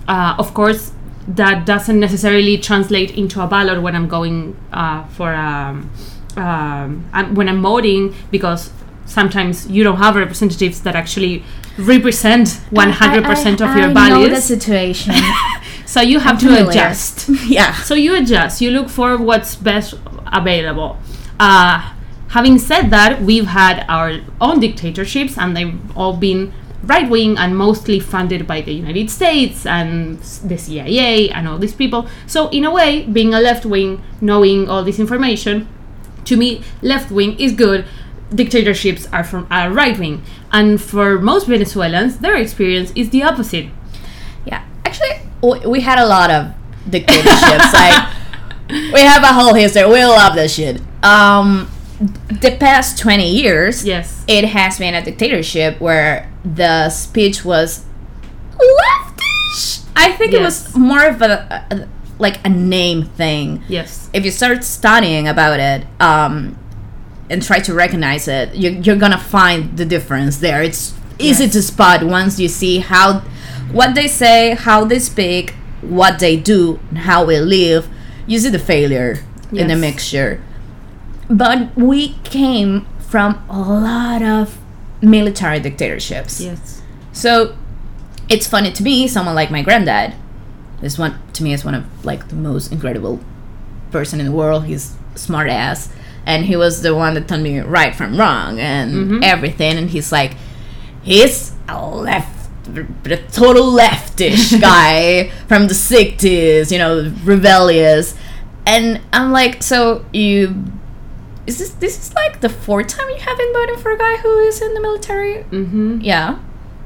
Uh, 0.07 0.35
of 0.39 0.55
course, 0.55 0.93
that 1.27 1.67
doesn't 1.67 1.99
necessarily 1.99 2.59
translate 2.59 3.17
into 3.17 3.41
a 3.41 3.47
ballot 3.47 3.81
when 3.83 3.97
I'm 3.97 4.09
going 4.09 4.57
uh, 4.73 5.05
for 5.07 5.35
um, 5.35 5.91
um, 6.37 7.09
I'm, 7.13 7.35
when 7.35 7.49
I'm 7.49 7.63
voting 7.63 8.15
because 8.31 8.71
sometimes 9.07 9.67
you 9.69 9.85
don't 9.85 9.99
have 9.99 10.17
representatives 10.17 10.81
that 10.83 10.95
actually 10.97 11.45
represent 11.79 12.49
100% 12.71 13.53
of 13.61 13.77
your 13.77 13.91
values. 13.91 14.29
Know 14.29 14.35
the 14.35 14.41
situation. 14.41 15.15
so 15.87 16.01
you 16.01 16.21
have 16.21 16.35
I'm 16.35 16.41
to 16.41 16.47
familiar. 16.47 16.71
adjust. 16.71 17.29
yeah. 17.47 17.75
So 17.75 17.95
you 17.95 18.17
adjust. 18.17 18.61
You 18.61 18.71
look 18.71 18.89
for 18.89 19.17
what's 19.17 19.57
best 19.57 19.95
available. 20.33 20.99
Uh, 21.39 21.93
having 22.29 22.59
said 22.59 22.91
that, 22.91 23.23
we've 23.23 23.47
had 23.47 23.85
our 23.89 24.21
own 24.41 24.61
dictatorships, 24.61 25.37
and 25.37 25.57
they've 25.57 25.97
all 25.97 26.17
been 26.17 26.53
right 26.85 27.09
wing 27.09 27.39
and 27.39 27.57
mostly 27.57 27.99
funded 27.99 28.47
by 28.47 28.61
the 28.61 28.73
United 28.73 29.11
States 29.11 29.65
and 29.65 30.19
the 30.19 30.59
CIA 30.59 31.31
and 31.31 31.49
all 31.49 31.59
these 31.59 31.75
people. 31.75 32.07
So 32.27 32.49
in 32.51 32.65
a 32.65 32.71
way, 32.71 33.05
being 33.05 33.33
a 33.35 33.41
left 33.41 33.65
wing, 33.65 34.03
knowing 34.21 34.69
all 34.69 34.85
this 34.85 34.99
information, 34.99 35.67
to 36.25 36.37
me, 36.37 36.63
left 36.83 37.11
wing 37.11 37.39
is 37.39 37.53
good. 37.53 37.85
Dictatorships 38.35 39.07
are 39.13 39.23
from 39.23 39.47
are 39.51 39.71
right 39.71 39.97
wing, 39.99 40.23
and 40.51 40.81
for 40.81 41.19
most 41.21 41.47
Venezuelans, 41.47 42.19
their 42.19 42.35
experience 42.37 42.93
is 42.97 43.11
the 43.11 43.23
opposite. 43.23 43.69
Yeah. 44.47 44.65
Actually, 44.85 45.21
we 45.67 45.81
had 45.83 45.99
a 45.99 46.07
lot 46.07 46.31
of 46.31 46.53
dictatorships. 46.89 47.73
like 47.73 48.09
we 48.71 49.01
have 49.01 49.23
a 49.23 49.33
whole 49.33 49.55
history. 49.55 49.85
We 49.87 50.05
love 50.05 50.35
this 50.35 50.55
shit. 50.55 50.81
Um, 51.05 51.71
the 52.01 52.57
past 52.59 52.99
twenty 52.99 53.31
years, 53.31 53.85
Yes. 53.85 54.25
it 54.27 54.47
has 54.47 54.79
been 54.79 54.95
a 54.95 55.05
dictatorship 55.05 55.81
where 55.81 56.33
the 56.45 56.89
speech 56.91 57.45
was 57.45 57.85
leftish. 58.59 59.85
I 59.97 60.13
think 60.13 60.33
it 60.33 60.41
was 60.41 60.77
more 60.77 61.05
of 61.07 61.23
a 61.23 61.89
like 62.19 62.45
a 62.47 62.49
name 62.49 63.05
thing. 63.05 63.63
Yes. 63.69 64.09
If 64.13 64.25
you 64.25 64.31
start 64.31 64.63
studying 64.65 65.27
about 65.29 65.59
it 65.61 65.87
um, 66.01 66.57
and 67.29 67.43
try 67.43 67.59
to 67.61 67.75
recognize 67.75 68.29
it, 68.29 68.55
you're, 68.55 68.73
you're 68.73 68.97
gonna 68.97 69.19
find 69.19 69.77
the 69.77 69.85
difference 69.85 70.39
there. 70.39 70.63
It's 70.63 70.95
easy 71.19 71.45
Yes. 71.45 71.53
to 71.55 71.63
spot 71.63 72.03
once 72.05 72.39
you 72.39 72.49
see 72.49 72.79
how 72.79 73.21
what 73.73 73.95
they 73.95 74.07
say, 74.09 74.55
how 74.55 74.85
they 74.85 74.99
speak, 74.99 75.55
what 75.81 76.19
they 76.19 76.37
do, 76.37 76.79
and 76.91 76.99
how 76.99 77.25
we 77.25 77.39
live. 77.41 77.89
You 78.27 78.39
see 78.39 78.51
the 78.51 78.59
failure 78.59 79.19
in 79.53 79.69
the 79.69 79.77
mixture. 79.77 80.43
But 81.29 81.75
we 81.77 82.15
came 82.25 82.87
from 83.01 83.43
a 83.49 83.59
lot 83.61 84.23
of 84.23 84.59
military 85.01 85.61
dictatorships. 85.61 86.41
Yes. 86.41 86.83
So 87.13 87.57
it's 88.29 88.47
funny 88.47 88.73
to 88.73 88.83
me, 88.83 89.07
someone 89.09 89.35
like 89.35 89.51
my 89.51 89.63
granddad 89.63 90.15
is 90.85 90.99
one 90.99 91.19
to 91.33 91.43
me 91.43 91.53
is 91.53 91.65
one 91.65 91.75
of 91.75 92.05
like 92.05 92.29
the 92.29 92.35
most 92.37 92.71
incredible 92.71 93.19
person 93.91 94.21
in 94.21 94.27
the 94.27 94.33
world. 94.33 94.67
He's 94.67 94.95
smart 95.15 95.49
ass. 95.49 95.93
And 96.27 96.47
he 96.47 96.57
was 96.57 96.83
the 96.83 96.95
one 96.95 97.15
that 97.15 97.29
told 97.29 97.43
me 97.43 97.59
right 97.61 97.95
from 97.95 98.19
wrong 98.19 98.59
and 98.59 99.23
everything. 99.25 99.77
And 99.77 99.91
he's 99.91 100.13
like 100.13 100.37
he's 101.03 101.53
a 101.69 101.89
left 101.89 102.51
a 102.77 103.17
total 103.31 103.73
leftish 103.73 104.59
guy 104.61 105.31
from 105.49 105.69
the 105.69 105.75
sixties, 105.75 106.73
you 106.73 106.79
know, 106.79 107.13
rebellious. 107.25 108.15
And 108.67 109.01
I'm 109.13 109.33
like, 109.33 109.63
so 109.63 110.05
you 110.13 110.65
is 111.47 111.59
this 111.59 111.71
this 111.75 111.99
is 111.99 112.15
like 112.15 112.41
the 112.41 112.49
fourth 112.49 112.89
time 112.89 113.09
you 113.11 113.17
have 113.17 113.37
been 113.37 113.53
voting 113.53 113.77
for 113.77 113.91
a 113.93 113.99
guy 113.99 114.17
who 114.17 114.39
is 114.41 114.63
in 114.63 114.75
the 114.75 114.81
military? 114.81 115.45
Mm-hmm. 115.45 116.01
Yeah. 116.01 116.39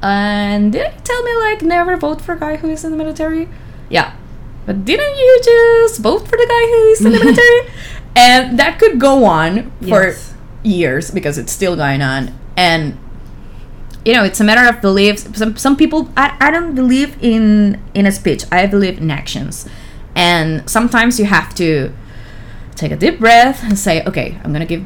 And 0.02 0.72
didn't 0.72 0.94
you 0.94 1.00
tell 1.02 1.22
me 1.22 1.36
like 1.36 1.62
never 1.62 1.96
vote 1.96 2.20
for 2.20 2.34
a 2.34 2.38
guy 2.38 2.56
who 2.56 2.68
is 2.70 2.84
in 2.84 2.90
the 2.90 2.96
military? 2.96 3.48
Yeah. 3.88 4.14
But 4.66 4.84
didn't 4.84 5.16
you 5.16 5.40
just 5.42 6.00
vote 6.00 6.28
for 6.28 6.36
the 6.36 6.46
guy 6.46 6.66
who 6.70 6.88
is 6.92 7.04
in 7.04 7.12
the 7.12 7.18
military? 7.18 7.60
And 8.16 8.58
that 8.58 8.80
could 8.80 8.98
go 8.98 9.24
on 9.24 9.70
for 9.82 10.08
Yes. 10.08 10.34
years 10.64 11.10
because 11.12 11.38
it's 11.38 11.52
still 11.52 11.76
going 11.76 12.02
on. 12.02 12.34
And 12.56 12.98
you 14.04 14.12
know, 14.14 14.24
it's 14.24 14.40
a 14.40 14.44
matter 14.44 14.66
of 14.68 14.80
beliefs. 14.82 15.28
Some 15.38 15.56
some 15.56 15.76
people 15.76 16.08
I, 16.16 16.36
I 16.40 16.50
don't 16.50 16.74
believe 16.74 17.16
in 17.22 17.80
in 17.94 18.06
a 18.06 18.12
speech. 18.12 18.44
I 18.50 18.66
believe 18.66 18.98
in 18.98 19.10
actions. 19.10 19.68
And 20.16 20.68
sometimes 20.68 21.20
you 21.20 21.26
have 21.26 21.54
to 21.56 21.92
take 22.74 22.90
a 22.90 22.96
deep 22.96 23.20
breath 23.20 23.62
and 23.62 23.78
say, 23.78 24.02
okay, 24.04 24.38
I'm 24.42 24.52
gonna 24.52 24.66
give 24.66 24.84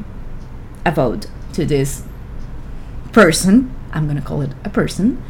a 0.84 0.90
vote 0.92 1.26
to 1.54 1.64
this 1.64 2.02
person. 3.12 3.74
I'm 3.92 4.06
gonna 4.06 4.20
call 4.22 4.42
it 4.42 4.50
a 4.64 4.68
person 4.70 5.22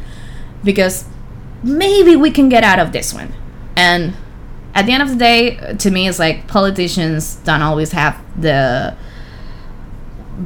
because 0.63 1.05
maybe 1.63 2.15
we 2.17 2.31
can 2.31 2.49
get 2.49 2.63
out 2.63 2.79
of 2.79 2.91
this 2.91 3.13
one. 3.13 3.33
And 3.75 4.15
at 4.75 4.85
the 4.85 4.91
end 4.91 5.03
of 5.03 5.09
the 5.09 5.15
day, 5.15 5.75
to 5.79 5.91
me, 5.91 6.07
it's 6.07 6.19
like 6.19 6.47
politicians 6.47 7.35
don't 7.43 7.61
always 7.61 7.91
have 7.91 8.19
the 8.39 8.95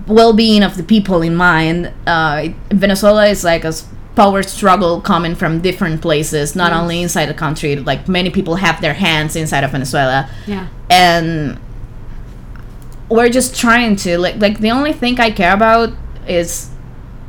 well-being 0.07 0.63
of 0.63 0.75
the 0.77 0.83
people 0.83 1.21
in 1.21 1.35
mind. 1.35 1.91
Uh, 2.05 2.49
Venezuela 2.69 3.25
is 3.27 3.43
like 3.43 3.63
a 3.63 3.73
power 4.15 4.41
struggle 4.43 4.99
coming 4.99 5.35
from 5.35 5.61
different 5.61 6.01
places, 6.01 6.55
not 6.55 6.73
only 6.73 7.01
inside 7.01 7.27
the 7.27 7.33
country. 7.33 7.75
Like 7.75 8.07
many 8.07 8.29
people 8.29 8.55
have 8.55 8.81
their 8.81 8.95
hands 8.95 9.35
inside 9.35 9.63
of 9.63 9.71
Venezuela 9.71 10.29
Yeah. 10.45 10.67
and 10.89 11.59
we're 13.09 13.29
just 13.29 13.55
trying 13.55 13.95
to 13.95 14.17
like 14.17 14.35
like 14.37 14.59
the 14.59 14.69
only 14.71 14.91
thing 14.91 15.17
I 15.19 15.31
care 15.31 15.53
about 15.53 15.93
is 16.27 16.69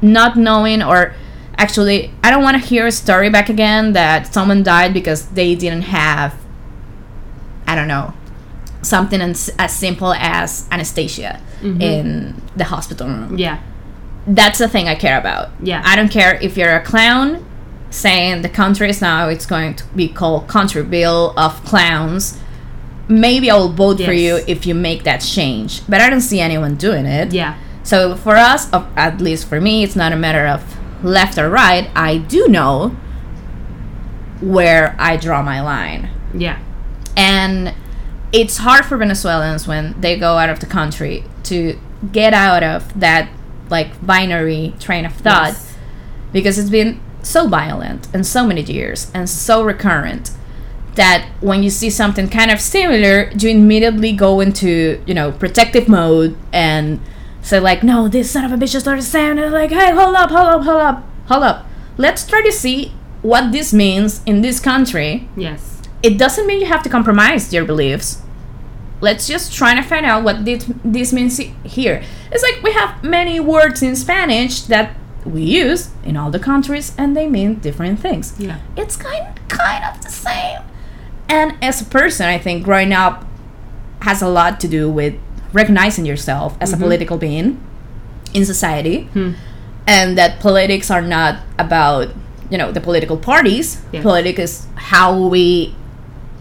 not 0.02 0.36
knowing 0.36 0.82
or 0.82 1.14
actually 1.58 2.10
I 2.24 2.30
don't 2.30 2.42
want 2.42 2.60
to 2.60 2.66
hear 2.66 2.86
a 2.86 2.92
story 2.92 3.28
back 3.28 3.48
again 3.50 3.92
that 3.92 4.32
someone 4.32 4.62
died 4.62 4.94
because 4.94 5.26
they 5.28 5.54
didn't 5.54 5.82
have 5.82 6.34
I 7.66 7.74
don't 7.74 7.88
know 7.88 8.14
something 8.82 9.20
as, 9.20 9.50
as 9.58 9.74
simple 9.76 10.14
as 10.14 10.66
anesthesia 10.70 11.40
mm-hmm. 11.60 11.80
in 11.82 12.42
the 12.56 12.64
hospital 12.64 13.08
room 13.08 13.36
Yeah. 13.36 13.60
that's 14.26 14.58
the 14.58 14.68
thing 14.68 14.88
I 14.88 14.94
care 14.94 15.18
about. 15.18 15.50
Yeah. 15.62 15.82
I 15.84 15.96
don't 15.96 16.10
care 16.10 16.34
if 16.40 16.56
you're 16.56 16.76
a 16.76 16.82
clown 16.82 17.44
saying 17.90 18.42
the 18.42 18.48
country 18.48 18.88
is 18.90 19.00
now 19.00 19.28
it's 19.28 19.46
going 19.46 19.74
to 19.74 19.84
be 19.96 20.08
called 20.08 20.46
country 20.48 20.82
bill 20.84 21.34
of 21.36 21.64
clowns. 21.64 22.38
Maybe 23.08 23.50
I 23.50 23.56
will 23.56 23.72
vote 23.72 24.00
for 24.00 24.12
you 24.12 24.40
if 24.46 24.66
you 24.66 24.74
make 24.74 25.04
that 25.04 25.18
change. 25.18 25.82
But 25.88 26.02
I 26.02 26.10
don't 26.10 26.20
see 26.20 26.40
anyone 26.40 26.74
doing 26.76 27.06
it. 27.06 27.32
Yeah. 27.32 27.56
So 27.82 28.16
for 28.16 28.36
us, 28.36 28.68
at 28.96 29.22
least 29.22 29.48
for 29.48 29.60
me, 29.62 29.82
it's 29.82 29.96
not 29.96 30.12
a 30.12 30.16
matter 30.16 30.46
of 30.46 30.77
left 31.02 31.38
or 31.38 31.48
right. 31.50 31.90
I 31.94 32.18
do 32.18 32.48
know 32.48 32.96
where 34.40 34.94
I 34.98 35.16
draw 35.16 35.42
my 35.42 35.60
line 35.60 36.10
Yeah. 36.34 36.58
and 37.16 37.74
it's 38.32 38.58
hard 38.58 38.84
for 38.84 38.96
Venezuelans 38.96 39.66
when 39.66 40.00
they 40.00 40.16
go 40.18 40.36
out 40.38 40.48
of 40.50 40.60
the 40.60 40.66
country 40.66 41.24
to 41.44 41.78
get 42.12 42.34
out 42.34 42.62
of 42.62 42.98
that 43.00 43.28
like 43.68 44.04
binary 44.06 44.74
train 44.78 45.04
of 45.04 45.12
thought 45.14 45.48
Yes. 45.48 45.76
because 46.32 46.58
it's 46.58 46.70
been 46.70 47.00
so 47.22 47.48
violent 47.48 48.06
and 48.14 48.24
so 48.24 48.46
many 48.46 48.62
years 48.62 49.10
and 49.12 49.28
so 49.28 49.64
recurrent 49.64 50.30
that 50.94 51.26
when 51.40 51.62
you 51.64 51.70
see 51.70 51.90
something 51.90 52.28
kind 52.28 52.50
of 52.52 52.60
similar 52.60 53.30
you 53.36 53.48
immediately 53.50 54.12
go 54.12 54.38
into 54.40 55.02
you 55.06 55.14
know 55.14 55.32
protective 55.32 55.88
mode 55.88 56.36
and 56.52 57.00
say 57.42 57.58
like 57.60 57.82
no 57.82 58.08
this 58.08 58.30
son 58.30 58.44
of 58.44 58.52
a 58.52 58.56
bitch 58.56 58.72
just 58.72 58.84
started 58.84 59.02
saying 59.02 59.38
it 59.38 59.50
like 59.50 59.70
hey 59.70 59.92
hold 59.92 60.14
up 60.14 60.30
hold 60.30 60.48
up 60.48 60.62
hold 60.64 60.80
up 60.80 61.04
hold 61.28 61.42
up 61.44 61.66
let's 61.96 62.26
try 62.26 62.42
to 62.42 62.52
see 62.52 62.92
what 63.22 63.52
this 63.52 63.72
means 63.72 64.22
in 64.26 64.42
this 64.42 64.60
country 64.60 65.28
Yes. 65.36 65.80
it 66.02 66.18
doesn't 66.18 66.46
mean 66.46 66.60
you 66.60 66.66
have 66.66 66.82
to 66.84 66.88
compromise 66.88 67.52
your 67.52 67.64
beliefs. 67.64 68.22
Let's 69.00 69.28
just 69.28 69.52
try 69.54 69.76
to 69.76 69.82
find 69.82 70.04
out 70.04 70.24
what 70.24 70.44
this, 70.44 70.64
this 70.84 71.12
means 71.12 71.38
here. 71.62 72.02
It's 72.32 72.42
like 72.42 72.60
we 72.64 72.72
have 72.72 73.04
many 73.04 73.38
words 73.38 73.80
in 73.80 73.94
Spanish 73.94 74.62
that 74.62 74.96
we 75.24 75.42
use 75.42 75.90
in 76.04 76.16
all 76.16 76.32
the 76.32 76.40
countries 76.40 76.92
and 76.98 77.16
they 77.16 77.28
mean 77.28 77.60
different 77.60 78.00
things. 78.00 78.34
Yeah. 78.40 78.58
It's 78.76 78.96
kind 78.96 79.38
kind 79.48 79.84
of 79.84 80.02
the 80.02 80.10
same. 80.10 80.62
And 81.28 81.54
as 81.62 81.80
a 81.80 81.84
person, 81.84 82.26
I 82.26 82.38
think 82.38 82.64
growing 82.64 82.92
up 82.92 83.24
has 84.02 84.20
a 84.20 84.28
lot 84.28 84.58
to 84.60 84.68
do 84.68 84.90
with 84.90 85.14
recognizing 85.52 86.04
yourself 86.06 86.56
as 86.60 86.72
a 86.72 86.76
political 86.76 87.16
being 87.18 87.60
in 88.34 88.44
society 88.44 89.08
and 89.86 90.18
that 90.18 90.40
politics 90.40 90.90
are 90.90 91.00
not 91.02 91.40
about 91.58 92.08
you 92.50 92.58
know 92.58 92.70
the 92.72 92.80
political 92.80 93.16
parties 93.16 93.80
Yes. 93.92 94.02
politics 94.02 94.38
is 94.40 94.66
how 94.76 95.26
we 95.28 95.74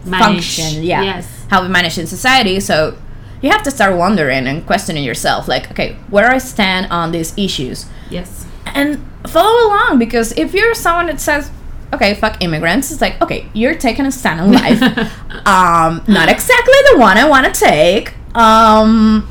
Manage. 0.04 0.24
function 0.56 0.82
yeah 0.82 1.02
Yes. 1.02 1.46
how 1.50 1.62
we 1.62 1.68
manage 1.68 1.98
in 1.98 2.06
society 2.06 2.60
so 2.60 2.96
you 3.42 3.50
have 3.50 3.62
to 3.62 3.70
start 3.70 3.96
wondering 3.96 4.46
and 4.46 4.66
questioning 4.66 5.04
yourself 5.04 5.48
like 5.48 5.70
okay 5.70 5.96
where 6.10 6.28
do 6.28 6.34
i 6.34 6.38
stand 6.38 6.90
on 6.90 7.12
these 7.12 7.32
issues 7.38 7.86
Yes. 8.10 8.46
and 8.66 9.02
follow 9.26 9.68
along 9.68 9.98
because 9.98 10.32
if 10.32 10.54
you're 10.54 10.74
someone 10.74 11.06
that 11.06 11.20
says 11.20 11.50
okay 11.92 12.14
fuck 12.14 12.42
immigrants 12.42 12.90
it's 12.90 13.00
like 13.00 13.20
okay 13.22 13.46
you're 13.54 13.74
taking 13.74 14.06
a 14.06 14.12
stand 14.12 14.40
on 14.40 14.52
life 14.52 14.80
um 15.46 16.02
not 16.08 16.28
exactly 16.28 16.74
the 16.92 16.98
one 16.98 17.16
i 17.16 17.26
want 17.28 17.44
to 17.52 17.52
take 17.60 18.14
um 18.38 19.28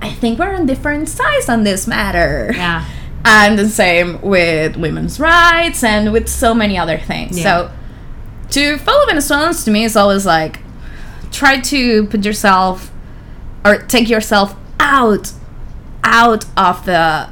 i 0.00 0.10
think 0.10 0.38
we're 0.38 0.54
on 0.54 0.64
different 0.66 1.08
sides 1.08 1.48
on 1.48 1.62
this 1.64 1.86
matter 1.86 2.50
Yeah. 2.54 2.84
and 3.24 3.58
the 3.58 3.68
same 3.68 4.20
with 4.22 4.76
women's 4.76 5.20
rights 5.20 5.84
and 5.84 6.12
with 6.12 6.28
so 6.28 6.54
many 6.54 6.78
other 6.78 6.96
things. 6.98 7.36
Yeah. 7.38 7.44
So 7.44 7.70
to 8.50 8.78
follow 8.78 9.04
Venezuelans 9.06 9.64
to 9.64 9.70
me 9.70 9.84
is 9.84 9.94
always 9.96 10.24
like 10.24 10.60
try 11.30 11.60
to 11.60 12.06
put 12.06 12.24
yourself 12.24 12.90
or 13.64 13.78
take 13.82 14.08
yourself 14.08 14.54
out 14.80 15.32
out 16.02 16.44
of 16.56 16.86
the 16.86 17.28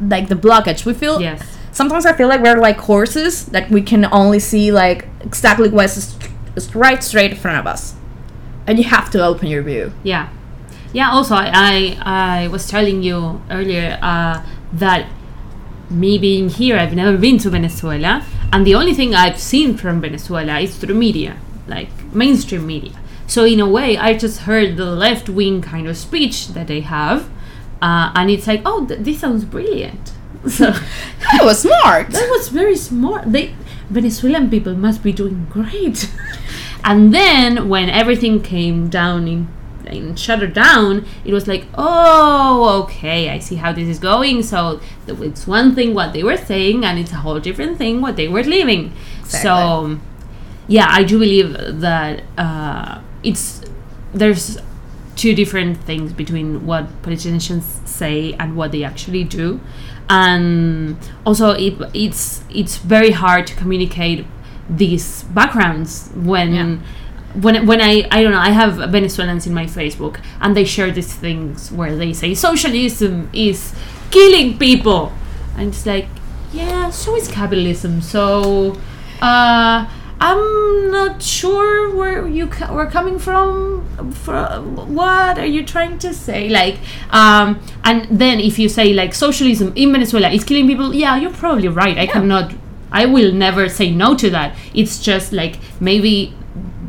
like 0.00 0.28
the 0.28 0.36
blockage. 0.36 0.84
We 0.84 0.94
feel 0.94 1.20
Yes. 1.20 1.42
sometimes 1.72 2.06
I 2.06 2.12
feel 2.12 2.28
like 2.28 2.40
we're 2.42 2.60
like 2.60 2.76
horses 2.78 3.46
that 3.46 3.70
we 3.70 3.82
can 3.82 4.04
only 4.12 4.38
see 4.38 4.70
like 4.70 5.08
exactly 5.22 5.68
what's 5.70 6.16
right 6.74 7.02
straight 7.02 7.32
in 7.32 7.36
front 7.38 7.58
of 7.58 7.66
us. 7.66 7.94
And 8.70 8.78
you 8.78 8.84
have 8.84 9.10
to 9.10 9.18
open 9.30 9.48
your 9.48 9.64
view. 9.64 9.92
Yeah, 10.04 10.28
yeah. 10.92 11.10
Also, 11.10 11.34
I 11.34 11.50
I, 11.52 12.44
I 12.44 12.48
was 12.54 12.68
telling 12.68 13.02
you 13.02 13.42
earlier 13.50 13.98
uh, 14.00 14.46
that 14.74 15.02
me 15.90 16.18
being 16.18 16.48
here, 16.48 16.76
I've 16.78 16.94
never 16.94 17.18
been 17.18 17.38
to 17.38 17.50
Venezuela, 17.50 18.24
and 18.52 18.64
the 18.64 18.76
only 18.76 18.94
thing 18.94 19.10
I've 19.12 19.40
seen 19.40 19.76
from 19.76 20.00
Venezuela 20.00 20.60
is 20.60 20.76
through 20.76 20.94
media, 20.94 21.36
like 21.66 21.90
mainstream 22.14 22.64
media. 22.66 22.92
So 23.26 23.44
in 23.44 23.58
a 23.58 23.68
way, 23.68 23.96
I 23.98 24.14
just 24.16 24.40
heard 24.50 24.76
the 24.76 24.86
left 24.86 25.28
wing 25.28 25.62
kind 25.62 25.88
of 25.88 25.96
speech 25.96 26.36
that 26.54 26.66
they 26.68 26.80
have, 26.80 27.28
uh, 27.82 28.12
and 28.14 28.30
it's 28.30 28.46
like, 28.46 28.62
oh, 28.64 28.86
th- 28.86 29.00
this 29.00 29.20
sounds 29.20 29.44
brilliant. 29.44 30.12
So 30.48 30.70
That 31.32 31.42
was 31.42 31.58
smart. 31.60 32.10
that 32.16 32.28
was 32.30 32.48
very 32.48 32.76
smart. 32.76 33.32
They 33.32 33.54
Venezuelan 33.90 34.48
people 34.48 34.74
must 34.74 35.02
be 35.02 35.12
doing 35.12 35.46
great. 35.50 36.08
and 36.84 37.12
then 37.14 37.68
when 37.68 37.88
everything 37.88 38.42
came 38.42 38.88
down 38.88 39.28
in 39.28 39.48
and 39.86 40.18
shut 40.18 40.52
down, 40.54 41.04
it 41.24 41.32
was 41.32 41.46
like, 41.48 41.66
oh, 41.74 42.82
okay, 42.84 43.30
I 43.30 43.38
see 43.38 43.56
how 43.56 43.72
this 43.72 43.88
is 43.88 43.98
going. 43.98 44.42
So 44.42 44.80
it's 45.06 45.46
one 45.46 45.74
thing 45.74 45.94
what 45.94 46.12
they 46.12 46.22
were 46.22 46.36
saying, 46.36 46.84
and 46.84 46.98
it's 46.98 47.12
a 47.12 47.16
whole 47.16 47.40
different 47.40 47.78
thing 47.78 48.00
what 48.00 48.16
they 48.16 48.28
were 48.28 48.44
living. 48.44 48.92
So, 49.24 49.98
yeah, 50.68 50.86
I 50.88 51.02
do 51.02 51.18
believe 51.18 51.80
that 51.80 52.22
uh, 52.38 53.00
it's 53.22 53.62
there's 54.12 54.58
two 55.16 55.34
different 55.34 55.76
things 55.78 56.12
between 56.12 56.66
what 56.66 57.02
politicians 57.02 57.80
say 57.84 58.32
and 58.34 58.56
what 58.56 58.72
they 58.72 58.84
actually 58.84 59.24
do, 59.24 59.60
and 60.08 60.96
also 61.26 61.50
it, 61.50 61.74
it's 61.94 62.42
it's 62.50 62.76
very 62.78 63.10
hard 63.10 63.46
to 63.48 63.54
communicate 63.54 64.24
these 64.76 65.24
backgrounds 65.24 66.10
when. 66.14 66.54
Yeah. 66.54 66.78
When, 67.32 67.64
when 67.64 67.80
I 67.80 68.08
I 68.10 68.24
don't 68.24 68.32
know 68.32 68.40
I 68.40 68.50
have 68.50 68.90
Venezuelans 68.90 69.46
in 69.46 69.54
my 69.54 69.64
Facebook 69.66 70.18
and 70.40 70.56
they 70.56 70.64
share 70.64 70.90
these 70.90 71.14
things 71.14 71.70
where 71.70 71.94
they 71.94 72.12
say 72.12 72.34
socialism 72.34 73.30
is 73.32 73.72
killing 74.10 74.58
people 74.58 75.12
and 75.56 75.68
it's 75.68 75.86
like 75.86 76.08
yeah 76.52 76.90
so 76.90 77.14
is 77.14 77.28
capitalism 77.28 78.02
so 78.02 78.74
uh 79.22 79.86
I'm 80.22 80.90
not 80.90 81.22
sure 81.22 81.94
where 81.96 82.28
you 82.28 82.46
ca- 82.48 82.74
were 82.74 82.84
coming 82.86 83.18
from. 83.18 83.86
For 84.12 84.44
what 84.60 85.38
are 85.38 85.46
you 85.46 85.64
trying 85.64 85.98
to 86.00 86.12
say? 86.12 86.50
Like, 86.50 86.76
um, 87.10 87.58
and 87.84 88.06
then 88.10 88.38
if 88.38 88.58
you 88.58 88.68
say 88.68 88.92
like 88.92 89.14
socialism 89.14 89.72
in 89.76 89.92
Venezuela 89.92 90.28
is 90.28 90.44
killing 90.44 90.66
people, 90.66 90.94
yeah, 90.94 91.16
you're 91.16 91.32
probably 91.32 91.68
right. 91.68 91.96
I 91.96 92.06
cannot, 92.06 92.52
I 92.92 93.06
will 93.06 93.32
never 93.32 93.68
say 93.68 93.90
no 93.90 94.14
to 94.16 94.30
that. 94.30 94.54
It's 94.74 94.98
just 95.00 95.32
like 95.32 95.58
maybe 95.80 96.34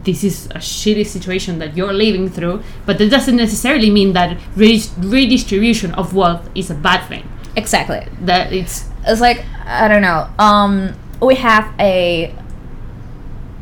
this 0.04 0.24
is 0.24 0.48
a 0.48 0.58
shitty 0.60 1.06
situation 1.06 1.60
that 1.60 1.78
you're 1.78 1.94
living 1.94 2.28
through, 2.30 2.64
but 2.88 2.98
that 2.98 3.10
doesn't 3.12 3.36
necessarily 3.36 3.92
mean 3.92 4.14
that 4.14 4.38
re- 4.56 4.82
redistribution 4.98 5.94
of 5.94 6.14
wealth 6.16 6.50
is 6.56 6.72
a 6.72 6.76
bad 6.76 7.08
thing. 7.08 7.24
Exactly. 7.56 8.02
That 8.22 8.52
it's 8.52 8.86
It's 9.06 9.22
like 9.22 9.46
I 9.66 9.88
don't 9.88 10.02
know. 10.02 10.28
Um, 10.40 10.94
we 11.22 11.36
have 11.36 11.72
a 11.80 12.34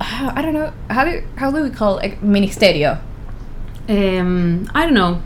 I 0.01 0.41
don't 0.41 0.53
know 0.53 0.71
how 0.89 1.03
do 1.03 1.21
how 1.35 1.51
do 1.51 1.61
we 1.63 1.69
call 1.69 1.97
it? 1.99 2.03
Like, 2.11 2.21
ministerio? 2.21 2.99
um, 3.89 4.69
I 4.73 4.85
don't 4.85 4.93
know. 4.93 5.21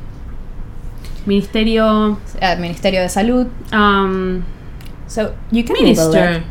Ministerio, 1.25 2.17
Uh, 2.41 2.55
ministerio 2.59 3.01
de 3.03 3.09
Salud. 3.09 3.49
um, 3.71 4.43
So 5.07 5.35
you 5.51 5.63
can 5.63 5.75
minister. 5.79 6.43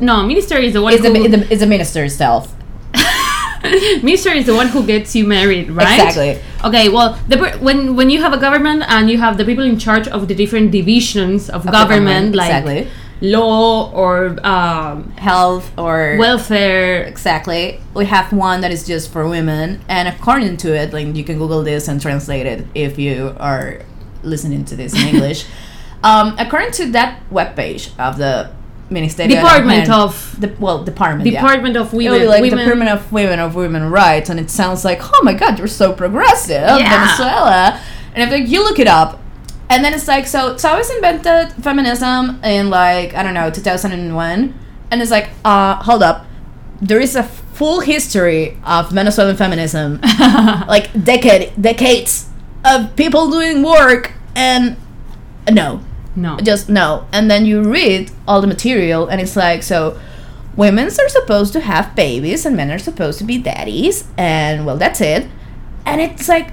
No, 0.00 0.26
minister 0.26 0.58
is 0.58 0.72
the 0.74 0.82
one 0.82 0.92
It's 0.92 1.02
the, 1.02 1.08
who 1.08 1.28
the, 1.28 1.50
it's 1.50 1.60
the 1.60 1.66
minister 1.66 2.04
itself. 2.04 2.54
minister 4.02 4.30
is 4.30 4.46
the 4.46 4.54
one 4.54 4.68
who 4.68 4.84
gets 4.86 5.14
you 5.14 5.26
married, 5.26 5.70
right? 5.70 5.94
Exactly. 5.94 6.40
Okay, 6.64 6.88
well, 6.88 7.18
the 7.28 7.38
when 7.60 7.96
when 7.96 8.10
you 8.10 8.20
have 8.20 8.32
a 8.32 8.38
government 8.38 8.84
and 8.88 9.10
you 9.10 9.18
have 9.18 9.38
the 9.38 9.44
people 9.44 9.64
in 9.64 9.78
charge 9.78 10.08
of 10.08 10.28
the 10.28 10.34
different 10.34 10.70
divisions 10.70 11.48
of, 11.48 11.64
the 11.64 11.70
government, 11.70 12.32
government, 12.32 12.34
like 12.34 12.50
exactly. 12.50 12.88
law 13.20 13.90
or 13.92 14.38
um, 14.46 15.10
Health 15.12 15.72
or 15.78 16.16
welfare, 16.18 17.04
Exactly. 17.04 17.80
We 17.94 18.04
have 18.06 18.32
one 18.32 18.60
that 18.60 18.72
is 18.72 18.86
just 18.86 19.10
for 19.10 19.26
women, 19.28 19.80
and 19.88 20.06
according 20.08 20.58
to 20.58 20.74
it, 20.74 20.92
like 20.92 21.14
you 21.16 21.24
can 21.24 21.38
Google 21.38 21.62
this 21.62 21.88
and 21.88 22.00
translate 22.00 22.46
it 22.46 22.66
if 22.74 22.98
you 22.98 23.34
are 23.38 23.80
listening 24.22 24.64
to 24.66 24.76
this 24.76 24.92
in 24.92 25.14
English. 25.14 25.46
um, 26.04 26.34
according 26.38 26.72
to 26.72 26.92
that 26.92 27.20
webpage 27.30 27.90
of 27.98 28.18
the 28.18 28.50
La 29.00 29.40
Department 29.42 29.90
of- 29.90 30.40
the 30.40 30.54
well 30.58 30.84
department 30.84 31.30
yeah. 31.30 31.40
Department 31.40 31.76
of 31.76 31.92
It 31.92 31.96
would 31.96 32.04
Women, 32.04 32.20
be 32.20 32.26
like 32.26 32.42
women 32.42 32.58
Department 32.58 32.90
of 32.90 33.12
Women 33.12 33.38
of 33.40 33.54
Women 33.54 33.90
Rights, 33.90 34.30
and 34.30 34.38
it 34.38 34.50
sounds 34.50 34.84
like, 34.84 35.00
oh 35.02 35.20
my 35.22 35.34
god, 35.34 35.58
you're 35.58 35.68
so 35.68 35.92
progressive, 35.92 36.60
Yeah. 36.78 37.06
Venezuela. 37.06 37.80
And 38.14 38.22
if 38.24 38.30
like 38.30 38.48
you 38.48 38.62
look 38.62 38.78
it 38.78 38.86
up, 38.86 39.20
and 39.70 39.82
then 39.84 39.94
it's 39.94 40.06
like, 40.08 40.26
so 40.26 40.56
Chavez 40.56 40.90
invented 40.90 41.52
feminism 41.64 42.42
in 42.44 42.68
like 42.70 43.14
I 43.14 43.22
don't 43.22 43.34
know 43.34 43.50
2001, 43.50 44.54
and 44.90 45.02
it's 45.02 45.10
like, 45.10 45.30
uh, 45.44 45.76
hold 45.82 46.02
up, 46.02 46.26
there 46.80 47.00
is 47.00 47.16
a 47.16 47.22
full 47.22 47.80
history 47.80 48.58
of 48.64 48.90
Venezuelan 48.90 49.36
feminism, 49.36 50.00
like 50.68 50.90
decade 51.04 51.52
decades 51.60 52.28
of 52.64 52.94
people 52.96 53.30
doing 53.30 53.62
work, 53.62 54.12
and 54.36 54.76
no, 55.50 55.80
no, 56.16 56.38
just 56.38 56.68
no. 56.68 57.06
And 57.12 57.30
then 57.30 57.46
you 57.46 57.62
read 57.62 58.10
all 58.26 58.40
the 58.40 58.46
material, 58.46 59.08
and 59.08 59.20
it's 59.20 59.36
like, 59.36 59.62
so 59.62 59.98
women 60.56 60.86
are 60.86 61.08
supposed 61.08 61.52
to 61.54 61.60
have 61.60 61.94
babies, 61.94 62.44
and 62.46 62.56
men 62.56 62.70
are 62.70 62.78
supposed 62.78 63.18
to 63.18 63.24
be 63.24 63.38
daddies, 63.38 64.04
and 64.16 64.66
well, 64.66 64.76
that's 64.76 65.00
it. 65.00 65.26
And 65.84 66.00
it's 66.00 66.28
like 66.28 66.52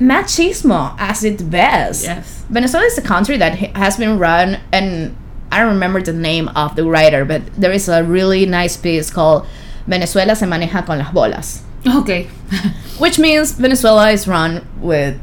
machismo 0.00 0.94
as 0.98 1.24
its 1.24 1.42
best. 1.42 2.04
yes, 2.04 2.44
Venezuela 2.50 2.86
is 2.86 2.98
a 2.98 3.02
country 3.02 3.36
that 3.38 3.54
has 3.76 3.96
been 3.96 4.18
run, 4.18 4.60
and 4.72 5.16
I 5.50 5.60
don't 5.60 5.74
remember 5.74 6.02
the 6.02 6.12
name 6.12 6.48
of 6.48 6.76
the 6.76 6.84
writer, 6.84 7.24
but 7.24 7.42
there 7.54 7.72
is 7.72 7.88
a 7.88 8.02
really 8.02 8.44
nice 8.44 8.76
piece 8.76 9.10
called 9.10 9.46
Venezuela 9.86 10.34
se 10.34 10.46
maneja 10.46 10.84
con 10.84 10.98
las 10.98 11.12
bolas, 11.12 11.62
okay, 11.86 12.24
which 12.98 13.18
means 13.18 13.52
Venezuela 13.52 14.10
is 14.10 14.26
run 14.26 14.66
with 14.80 15.18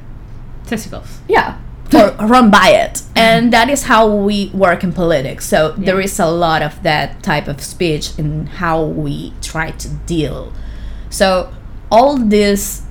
testicles. 0.67 1.19
yeah 1.27 1.57
run 2.19 2.49
by 2.51 2.69
it. 2.69 3.03
And 3.15 3.51
that 3.53 3.69
is 3.69 3.83
how 3.83 4.07
we 4.13 4.49
work 4.53 4.83
in 4.83 4.93
politics. 4.93 5.45
So 5.45 5.73
there 5.77 5.99
Yeah. 5.99 6.05
is 6.05 6.19
a 6.19 6.27
lot 6.27 6.61
of 6.61 6.81
that 6.83 7.21
type 7.23 7.47
of 7.47 7.61
speech 7.61 8.17
in 8.17 8.47
how 8.47 8.83
we 8.83 9.33
try 9.41 9.71
to 9.71 9.89
deal. 10.05 10.53
So 11.09 11.51
all 11.91 12.17
this 12.17 12.83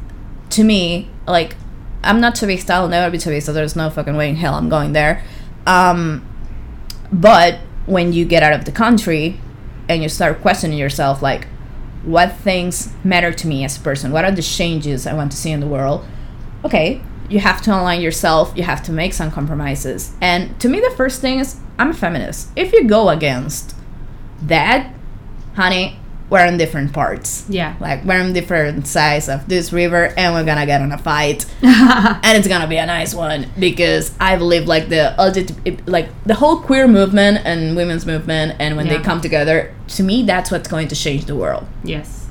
to 0.51 0.63
me 0.65 1.09
like 1.27 1.57
i'm 2.03 2.21
not 2.21 2.35
chavista 2.35 2.71
i'll 2.71 2.89
never 2.89 3.11
be 3.11 3.17
chavista 3.17 3.55
there's 3.55 3.77
no 3.77 3.89
fucking 3.89 4.17
way 4.17 4.29
in 4.29 4.37
hell 4.37 4.55
i'm 4.55 4.69
going 4.69 4.93
there. 4.93 5.23
Um 5.67 6.27
but 7.13 7.61
when 7.87 8.13
you 8.13 8.25
get 8.25 8.43
out 8.43 8.53
of 8.53 8.65
the 8.67 8.73
country 8.73 9.41
and 9.89 10.03
you 10.03 10.09
start 10.09 10.41
questioning 10.43 10.77
yourself 10.79 11.23
like 11.23 11.47
what 12.05 12.33
things 12.37 12.93
matter 13.05 13.33
to 13.33 13.47
me 13.47 13.63
as 13.65 13.77
a 13.77 13.81
person? 13.81 14.11
What 14.13 14.25
are 14.25 14.31
the 14.33 14.43
changes 14.43 15.07
i 15.07 15.15
want 15.15 15.31
to 15.33 15.37
see 15.39 15.51
in 15.51 15.61
the 15.61 15.67
world? 15.67 16.05
Okay 16.65 17.01
you 17.31 17.39
have 17.41 17.63
to 17.63 17.71
align 17.71 18.01
yourself 18.01 18.53
you 18.57 18.63
have 18.65 18.83
to 18.85 18.93
make 18.93 19.13
some 19.15 19.31
compromises. 19.31 20.13
And 20.21 20.59
to 20.61 20.69
me 20.69 20.81
the 20.81 20.91
first 20.97 21.21
thing 21.21 21.39
is 21.41 21.57
i'm 21.79 21.91
a 21.91 21.95
feminist. 21.95 22.49
If 22.57 22.73
you 22.73 22.85
go 22.85 23.09
against 23.09 23.75
that 24.43 24.93
honey 25.55 25.97
we're 26.29 26.47
in 26.47 26.59
different 26.59 26.93
parts. 26.93 27.45
Yeah, 27.49 27.75
like 27.81 28.05
we're 28.05 28.21
on 28.21 28.33
different 28.33 28.87
sides 28.87 29.29
of 29.29 29.49
this 29.49 29.73
river 29.73 30.15
and 30.17 30.33
we're 30.33 30.45
gonna 30.45 30.65
get 30.65 30.81
in 30.81 30.93
a 30.93 30.99
fight. 30.99 31.45
And 31.63 32.39
it's 32.39 32.47
gonna 32.47 32.69
be 32.69 32.77
a 32.77 32.87
nice 32.87 33.13
one 33.15 33.51
because 33.59 34.15
I 34.21 34.37
believe 34.37 34.69
like 34.69 34.89
the 34.89 35.13
LGBT, 35.19 35.89
like 35.89 36.09
the 36.25 36.35
whole 36.35 36.61
queer 36.61 36.87
movement 36.87 37.39
and 37.45 37.75
women's 37.75 38.07
movement 38.07 38.55
and 38.61 38.77
when 38.77 38.87
Yeah. 38.87 38.99
they 38.99 39.03
come 39.03 39.21
together 39.21 39.75
to 39.89 40.05
me 40.05 40.23
that's 40.23 40.53
what's 40.53 40.69
going 40.69 40.87
to 40.89 40.95
change 40.95 41.25
the 41.25 41.35
world. 41.35 41.67
Yes. 41.83 42.29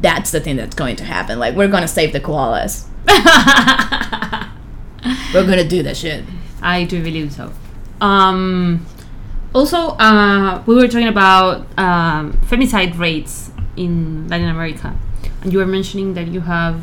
that's 0.00 0.30
the 0.30 0.38
thing 0.40 0.54
that's 0.56 0.76
going 0.76 0.94
to 0.96 1.04
happen. 1.04 1.38
Like 1.40 1.56
we're 1.56 1.66
gonna 1.68 1.88
save 1.88 2.12
the 2.12 2.20
koalas 2.20 2.84
we're 5.34 5.46
gonna 5.46 5.68
do 5.68 5.82
that 5.82 5.96
shit. 5.96 6.24
I 6.62 6.84
do 6.84 7.02
believe 7.02 7.32
so. 7.32 7.52
Um, 8.00 8.86
also, 9.54 9.96
uh, 9.98 10.62
we 10.66 10.74
were 10.74 10.88
talking 10.88 11.08
about 11.08 11.66
um, 11.78 12.32
femicide 12.46 12.98
rates 12.98 13.50
in 13.76 14.28
Latin 14.28 14.48
America, 14.48 14.96
and 15.42 15.52
you 15.52 15.58
were 15.58 15.66
mentioning 15.66 16.14
that 16.14 16.28
you 16.28 16.40
have 16.40 16.80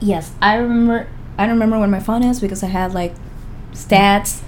yes 0.00 0.32
I 0.42 0.56
remember 0.56 1.08
I 1.38 1.46
don't 1.46 1.54
remember 1.54 1.78
when 1.78 1.90
my 1.90 2.00
phone 2.00 2.22
is 2.22 2.40
because 2.40 2.62
I 2.62 2.68
had 2.68 2.94
like 2.94 3.14
stats 3.72 4.42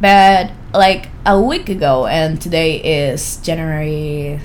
but 0.00 0.50
like 0.74 1.08
a 1.24 1.40
week 1.40 1.68
ago 1.68 2.06
and 2.06 2.40
today 2.40 3.10
is 3.10 3.36
January 3.38 4.40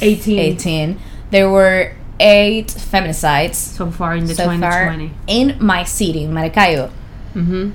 18 0.00 0.38
18 0.38 1.00
there 1.30 1.50
were 1.50 1.94
eight 2.20 2.68
feminicides 2.68 3.54
so 3.54 3.90
far 3.90 4.14
in 4.14 4.26
the 4.26 4.34
so 4.34 4.44
far 4.44 4.92
2020. 4.92 5.12
in 5.26 5.56
my 5.60 5.82
city 5.84 6.24
in 6.24 6.32
Maracaibo. 6.32 6.90
Mm-hmm. 7.34 7.70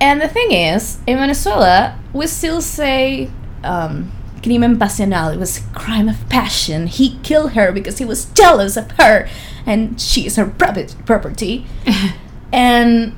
and 0.00 0.20
the 0.20 0.28
thing 0.28 0.52
is 0.52 0.98
in 1.06 1.16
Venezuela 1.18 1.98
we 2.12 2.26
still 2.26 2.60
say 2.60 3.30
um 3.64 4.12
crimen 4.42 4.78
pasional 4.78 5.32
it 5.34 5.38
was 5.38 5.58
a 5.58 5.62
crime 5.78 6.08
of 6.08 6.28
passion. 6.28 6.86
He 6.86 7.18
killed 7.22 7.52
her 7.52 7.72
because 7.72 7.98
he 7.98 8.04
was 8.04 8.26
jealous 8.26 8.76
of 8.76 8.90
her 8.92 9.28
and 9.66 10.00
she 10.00 10.26
is 10.26 10.36
her 10.36 10.46
property 10.46 10.94
property. 11.04 11.66
And 12.52 13.14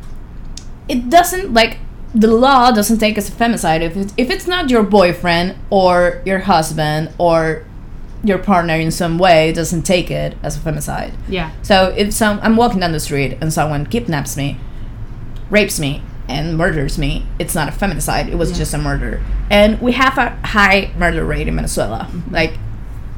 it 0.88 1.08
doesn't 1.08 1.54
like 1.54 1.78
the 2.14 2.26
law 2.26 2.72
doesn't 2.72 2.98
take 2.98 3.16
as 3.16 3.28
a 3.28 3.32
femicide. 3.32 3.80
If 3.80 3.96
it, 3.96 4.12
if 4.16 4.30
it's 4.30 4.46
not 4.46 4.70
your 4.70 4.82
boyfriend 4.82 5.54
or 5.70 6.20
your 6.26 6.40
husband 6.40 7.12
or 7.18 7.64
your 8.22 8.38
partner 8.38 8.74
in 8.74 8.90
some 8.90 9.18
way 9.18 9.52
doesn't 9.52 9.82
take 9.82 10.10
it 10.10 10.36
as 10.42 10.56
a 10.56 10.60
femicide 10.60 11.12
Yeah. 11.28 11.50
so 11.62 11.94
if 11.96 12.12
some 12.12 12.38
i'm 12.42 12.56
walking 12.56 12.80
down 12.80 12.92
the 12.92 13.00
street 13.00 13.38
and 13.40 13.52
someone 13.52 13.86
kidnaps 13.86 14.36
me 14.36 14.58
rapes 15.48 15.80
me 15.80 16.02
and 16.28 16.56
murders 16.56 16.98
me 16.98 17.26
it's 17.38 17.54
not 17.54 17.68
a 17.68 17.72
feminicide 17.72 18.28
it 18.28 18.36
was 18.36 18.50
Yeah. 18.50 18.58
just 18.58 18.74
a 18.74 18.78
murder 18.78 19.22
and 19.50 19.80
we 19.80 19.92
have 19.92 20.18
a 20.18 20.30
high 20.46 20.92
murder 20.96 21.24
rate 21.24 21.48
in 21.48 21.56
venezuela 21.56 22.08
mm-hmm. 22.10 22.34
like 22.34 22.54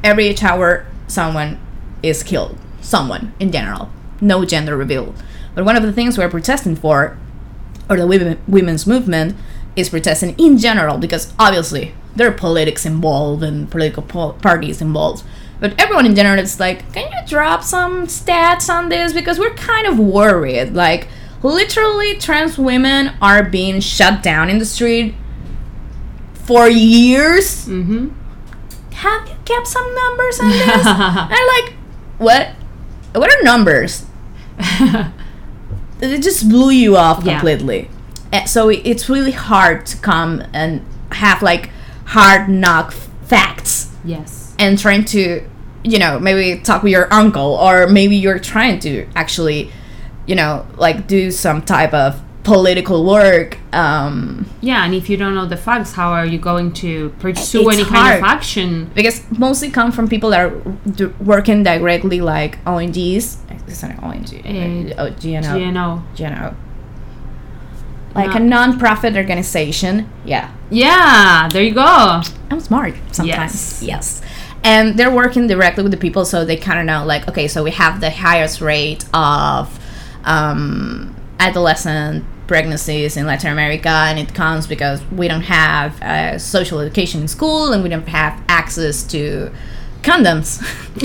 every 0.04 0.28
each 0.28 0.42
hour 0.42 0.86
someone 1.06 1.58
is 2.02 2.22
killed. 2.22 2.58
Someone 2.80 3.32
in 3.38 3.52
general. 3.52 3.90
No 4.20 4.44
gender 4.44 4.76
reveal. 4.76 5.14
But 5.54 5.64
one 5.64 5.76
of 5.76 5.82
the 5.82 5.92
things 5.92 6.18
we're 6.18 6.28
protesting 6.28 6.76
for, 6.76 7.16
or 7.88 7.96
the 7.96 8.06
women, 8.06 8.38
women's 8.48 8.86
movement, 8.86 9.36
is 9.76 9.90
protesting 9.90 10.34
in 10.38 10.58
general 10.58 10.98
because 10.98 11.32
obviously 11.38 11.94
there 12.16 12.28
are 12.28 12.32
politics 12.32 12.84
involved 12.86 13.42
and 13.42 13.70
political 13.70 14.02
po- 14.02 14.32
parties 14.32 14.80
involved. 14.80 15.24
But 15.60 15.78
everyone 15.80 16.06
in 16.06 16.14
general 16.16 16.38
is 16.40 16.58
like, 16.58 16.92
can 16.92 17.10
you 17.12 17.26
drop 17.26 17.62
some 17.62 18.06
stats 18.06 18.68
on 18.68 18.88
this? 18.88 19.12
Because 19.12 19.38
we're 19.38 19.54
kind 19.54 19.86
of 19.86 19.98
worried. 19.98 20.72
Like, 20.74 21.08
literally, 21.42 22.16
trans 22.16 22.58
women 22.58 23.12
are 23.22 23.42
being 23.44 23.80
shut 23.80 24.22
down 24.22 24.50
in 24.50 24.58
the 24.58 24.64
street 24.66 25.14
for 26.34 26.68
years. 26.68 27.66
Mm-hmm. 27.66 28.08
Have 28.94 29.28
you 29.28 29.34
kept 29.44 29.66
some 29.68 29.94
numbers 29.94 30.40
on 30.40 30.48
this? 30.50 30.86
and 30.86 31.32
I'm 31.32 31.46
like, 31.64 31.74
what? 32.18 32.48
What 33.14 33.30
are 33.32 33.42
numbers? 33.44 34.04
it 36.00 36.22
just 36.22 36.48
blew 36.48 36.70
you 36.70 36.96
off 36.96 37.24
Yeah. 37.24 37.32
completely. 37.38 37.88
Uh, 38.32 38.44
So 38.44 38.68
it's 38.68 39.08
really 39.08 39.32
hard 39.32 39.86
to 39.86 39.96
come 39.98 40.42
and 40.52 40.84
have 41.12 41.42
like 41.42 41.70
hard 42.14 42.48
knock 42.48 42.92
facts 43.32 43.88
Yes. 44.04 44.54
and 44.58 44.78
trying 44.78 45.04
to, 45.16 45.42
you 45.84 45.98
know, 45.98 46.18
maybe 46.20 46.60
talk 46.62 46.82
with 46.82 46.92
your 46.92 47.08
uncle 47.12 47.54
or 47.66 47.86
maybe 47.86 48.16
you're 48.16 48.38
trying 48.38 48.78
to 48.80 49.06
actually, 49.16 49.70
you 50.26 50.34
know, 50.34 50.66
like 50.76 51.06
do 51.06 51.30
some 51.30 51.62
type 51.62 51.94
of 51.94 52.20
political 52.44 53.04
work. 53.06 53.56
Um, 53.72 54.46
Yeah, 54.60 54.84
and 54.84 54.92
if 54.94 55.08
you 55.08 55.16
don't 55.16 55.34
know 55.34 55.46
the 55.46 55.56
facts, 55.56 55.92
how 55.92 56.10
are 56.12 56.26
you 56.26 56.38
going 56.38 56.72
to 56.84 57.10
pursue 57.20 57.70
any 57.70 57.84
kind 57.84 58.18
of 58.18 58.24
action? 58.24 58.90
because 58.94 59.22
mostly 59.38 59.70
come 59.70 59.90
from 59.92 60.08
people 60.08 60.30
that 60.30 60.40
are 60.40 60.50
d- 60.98 61.06
working 61.32 61.62
directly 61.62 62.20
like 62.20 62.58
ONGs. 62.66 63.36
It's 63.68 63.82
not 63.82 64.02
ONG. 64.02 64.28
Uh, 64.44 65.02
oh, 65.02 65.10
GNO. 65.22 65.52
GNO. 65.70 66.02
GNO. 66.18 66.54
Like 68.14 68.34
a 68.34 68.38
No. 68.40 68.56
non-profit 68.56 69.16
organization. 69.16 70.08
Yeah. 70.24 70.50
Yeah, 70.70 71.48
there 71.52 71.62
you 71.62 71.74
go. 71.74 72.20
I'm 72.50 72.60
smart 72.60 72.94
sometimes. 73.12 73.82
Yes. 73.82 73.82
Yes. 73.82 74.22
And 74.64 74.96
they're 74.98 75.10
working 75.10 75.46
directly 75.48 75.82
with 75.82 75.92
the 75.92 75.98
people, 75.98 76.24
so 76.24 76.44
they 76.44 76.56
kind 76.56 76.78
of 76.78 76.86
know, 76.86 77.04
like, 77.04 77.28
okay, 77.28 77.48
so 77.48 77.64
we 77.64 77.72
have 77.72 78.00
the 78.00 78.10
highest 78.10 78.60
rate 78.60 79.04
of 79.12 79.78
um, 80.24 81.16
adolescent 81.40 82.24
pregnancies 82.46 83.16
in 83.16 83.26
Latin 83.26 83.50
America, 83.50 83.88
and 83.88 84.18
it 84.18 84.34
comes 84.34 84.66
because 84.66 85.02
we 85.10 85.26
don't 85.26 85.42
have 85.42 86.00
uh, 86.02 86.38
social 86.38 86.78
education 86.80 87.22
in 87.22 87.28
school, 87.28 87.72
and 87.72 87.82
we 87.82 87.88
don't 87.88 88.06
have 88.08 88.40
access 88.48 89.02
to 89.04 89.50
condoms. 90.02 90.60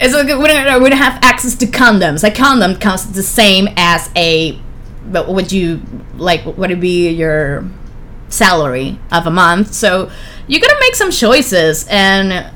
it's 0.00 0.14
like 0.14 0.26
we 0.26 0.46
don't, 0.46 0.82
we 0.82 0.88
don't 0.88 0.98
have 0.98 1.18
access 1.22 1.54
to 1.56 1.66
condoms. 1.66 2.26
A 2.26 2.30
condom 2.30 2.76
costs 2.78 3.12
the 3.12 3.22
same 3.22 3.68
as 3.76 4.08
a, 4.16 4.58
but 5.12 5.28
would 5.28 5.52
you 5.52 5.80
like? 6.16 6.44
What 6.44 6.56
would 6.58 6.70
it 6.70 6.80
be 6.80 7.10
your 7.10 7.64
salary 8.28 8.98
of 9.12 9.26
a 9.26 9.30
month. 9.30 9.72
So 9.72 10.10
you 10.48 10.60
gotta 10.60 10.76
make 10.80 10.94
some 10.94 11.10
choices, 11.10 11.86
and 11.88 12.50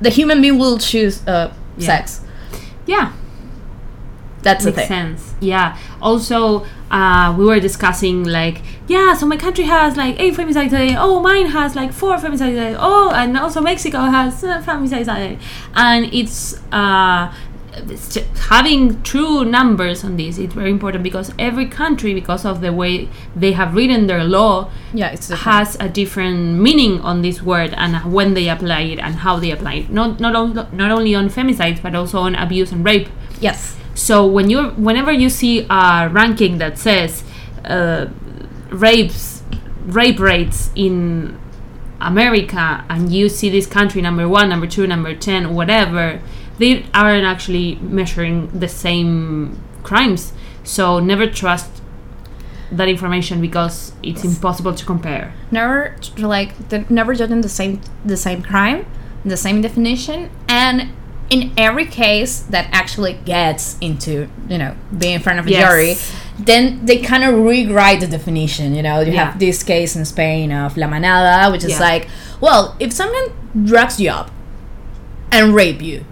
the 0.00 0.10
human 0.10 0.40
being 0.40 0.58
will 0.58 0.78
choose 0.78 1.26
uh, 1.26 1.52
Yeah. 1.76 1.86
sex. 1.86 2.20
Yeah, 2.86 3.12
That's 4.42 4.64
the 4.64 4.70
makes 4.70 4.88
thing. 4.88 5.16
sense. 5.16 5.34
Yeah. 5.40 5.76
Also, 6.02 6.66
uh, 6.90 7.34
we 7.36 7.44
were 7.46 7.60
discussing 7.60 8.24
like, 8.24 8.60
yeah, 8.86 9.14
so 9.14 9.26
my 9.26 9.36
country 9.38 9.64
has 9.64 9.96
like 9.96 10.20
eight 10.20 10.34
femicides 10.34 10.66
a 10.66 10.88
day. 10.88 10.96
Oh, 10.98 11.20
mine 11.20 11.46
has 11.46 11.74
like 11.74 11.92
four 11.92 12.16
femicides 12.16 12.52
a 12.52 12.72
day. 12.72 12.76
Oh, 12.78 13.10
and 13.14 13.36
also 13.38 13.60
Mexico 13.62 13.98
has 14.00 14.44
uh, 14.44 14.60
femicides 14.62 15.08
a 15.08 15.16
day. 15.16 15.38
And 15.74 16.12
it's 16.12 16.60
uh, 16.72 17.32
having 18.48 19.02
true 19.02 19.44
numbers 19.44 20.04
on 20.04 20.16
this. 20.16 20.38
It's 20.38 20.54
very 20.54 20.70
important 20.70 21.02
because 21.02 21.32
every 21.38 21.66
country, 21.66 22.14
because 22.14 22.44
of 22.44 22.60
the 22.60 22.72
way 22.72 23.08
they 23.34 23.52
have 23.52 23.74
written 23.74 24.06
their 24.06 24.24
law, 24.24 24.70
Yeah, 24.92 25.14
has 25.36 25.76
a 25.80 25.88
different 25.88 26.60
meaning 26.60 27.00
on 27.00 27.22
this 27.22 27.42
word 27.42 27.74
and 27.76 27.96
when 28.12 28.34
they 28.34 28.48
apply 28.48 28.80
it 28.82 28.98
and 28.98 29.16
how 29.16 29.38
they 29.38 29.50
apply 29.50 29.74
it. 29.74 29.90
Not 29.90 30.20
not 30.20 30.34
only 30.34 30.54
not 30.72 30.90
only 30.90 31.14
on 31.14 31.28
femicides 31.28 31.82
but 31.82 31.94
also 31.94 32.18
on 32.20 32.34
abuse 32.34 32.72
and 32.72 32.84
rape. 32.84 33.08
yes. 33.40 33.76
So 33.94 34.26
when 34.26 34.50
you 34.50 34.70
whenever 34.70 35.12
you 35.12 35.28
see 35.30 35.66
a 35.70 36.08
ranking 36.10 36.58
that 36.58 36.78
says 36.78 37.22
uh, 37.64 38.06
rapes 38.70 39.42
rape 39.86 40.18
rates 40.18 40.70
in 40.74 41.38
America 42.00 42.84
and 42.88 43.12
you 43.12 43.28
see 43.28 43.48
this 43.50 43.66
country 43.66 44.02
number 44.02 44.28
one, 44.28 44.48
number 44.48 44.66
two, 44.66 44.86
number 44.86 45.14
ten, 45.14 45.54
whatever, 45.54 46.20
they 46.58 46.86
aren't 46.94 47.24
actually 47.24 47.76
measuring 47.76 48.48
the 48.58 48.68
same 48.68 49.60
crimes. 49.82 50.32
So 50.62 50.98
never 51.00 51.26
trust 51.26 51.70
that 52.72 52.88
information 52.88 53.40
because 53.40 53.92
it's 54.02 54.24
impossible 54.24 54.74
to 54.74 54.84
compare. 54.84 55.32
Never 55.50 55.96
like 56.18 56.68
the, 56.70 56.84
never 56.88 57.14
judging 57.14 57.40
the 57.42 57.48
same 57.48 57.80
the 58.04 58.16
same 58.16 58.42
crime, 58.42 58.86
the 59.24 59.36
same 59.36 59.60
definition, 59.60 60.30
and 60.48 60.90
in 61.30 61.52
every 61.56 61.86
case 61.86 62.40
that 62.40 62.68
actually 62.72 63.14
gets 63.24 63.76
into 63.80 64.28
you 64.48 64.58
know 64.58 64.74
being 64.96 65.14
in 65.14 65.20
front 65.20 65.38
of 65.38 65.46
a 65.46 65.50
Yes. 65.50 65.62
jury, 65.68 65.96
then 66.44 66.84
they 66.86 66.98
kind 66.98 67.24
of 67.24 67.34
rewrite 67.34 68.00
the 68.00 68.06
definition. 68.06 68.74
You 68.74 68.82
know, 68.82 69.00
you 69.00 69.12
Yeah. 69.12 69.24
have 69.30 69.38
this 69.38 69.62
case 69.62 69.94
in 69.96 70.04
Spain 70.04 70.50
of 70.52 70.76
La 70.76 70.86
Manada, 70.86 71.50
which 71.52 71.64
is 71.64 71.72
Yeah. 71.72 71.80
like, 71.80 72.08
well, 72.40 72.74
if 72.80 72.92
someone 72.92 73.26
drugs 73.64 74.00
you 74.00 74.10
up 74.10 74.30
and 75.30 75.54
rape 75.54 75.80
you, 75.82 76.04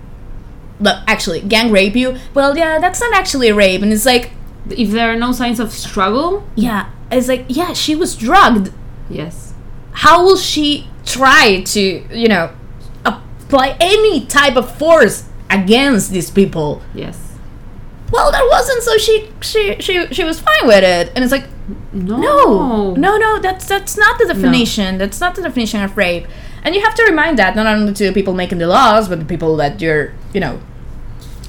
actually 1.07 1.41
gang 1.41 1.71
rape 1.71 1.97
you, 1.97 2.17
well, 2.35 2.57
yeah, 2.57 2.79
that's 2.79 3.01
not 3.01 3.13
actually 3.15 3.49
a 3.49 3.55
rape, 3.55 3.83
and 3.83 3.93
it's 3.93 4.07
like, 4.07 4.31
If 4.71 4.91
there 4.91 5.11
are 5.13 5.17
no 5.17 5.33
signs 5.33 5.59
of 5.61 5.73
struggle, 5.73 6.45
yeah, 6.55 6.91
it's 7.11 7.29
like, 7.29 7.45
yeah, 7.49 7.73
she 7.73 7.95
was 7.95 8.17
drugged. 8.17 8.71
yes. 9.11 9.55
how 9.93 10.25
will 10.25 10.37
she 10.39 10.89
try 11.05 11.63
to 11.67 11.81
you 12.23 12.29
know 12.29 12.51
apply 13.05 13.77
any 13.81 14.25
type 14.27 14.57
of 14.57 14.67
force 14.79 15.29
against 15.51 16.11
these 16.13 16.31
people 16.31 16.81
Yes. 16.95 17.17
well 18.11 18.31
that 18.33 18.45
wasn't 18.49 18.83
so 18.83 18.97
she 18.99 19.29
she 19.43 19.77
she, 19.81 20.07
she 20.17 20.25
was 20.25 20.41
fine 20.41 20.65
with 20.67 20.85
it 20.85 21.13
and 21.15 21.25
it's 21.25 21.33
like 21.33 21.47
No. 21.93 22.17
no 22.19 22.95
no 22.95 23.17
no 23.19 23.39
that's 23.41 23.67
that's 23.67 23.97
not 23.99 24.19
the 24.21 24.27
definition 24.33 24.97
that's 24.97 25.21
not 25.21 25.35
the 25.35 25.43
definition 25.43 25.83
of 25.83 25.97
rape 25.97 26.27
and 26.63 26.75
you 26.75 26.81
have 26.81 26.95
to 26.95 27.05
remind 27.05 27.37
that 27.39 27.55
not 27.57 27.67
only 27.67 27.93
to 27.93 28.05
the 28.09 28.13
people 28.13 28.33
making 28.33 28.59
the 28.59 28.67
laws 28.69 29.09
but 29.11 29.19
the 29.19 29.27
people 29.35 29.57
that 29.57 29.81
you're 29.83 30.13
you 30.33 30.41
know 30.41 30.61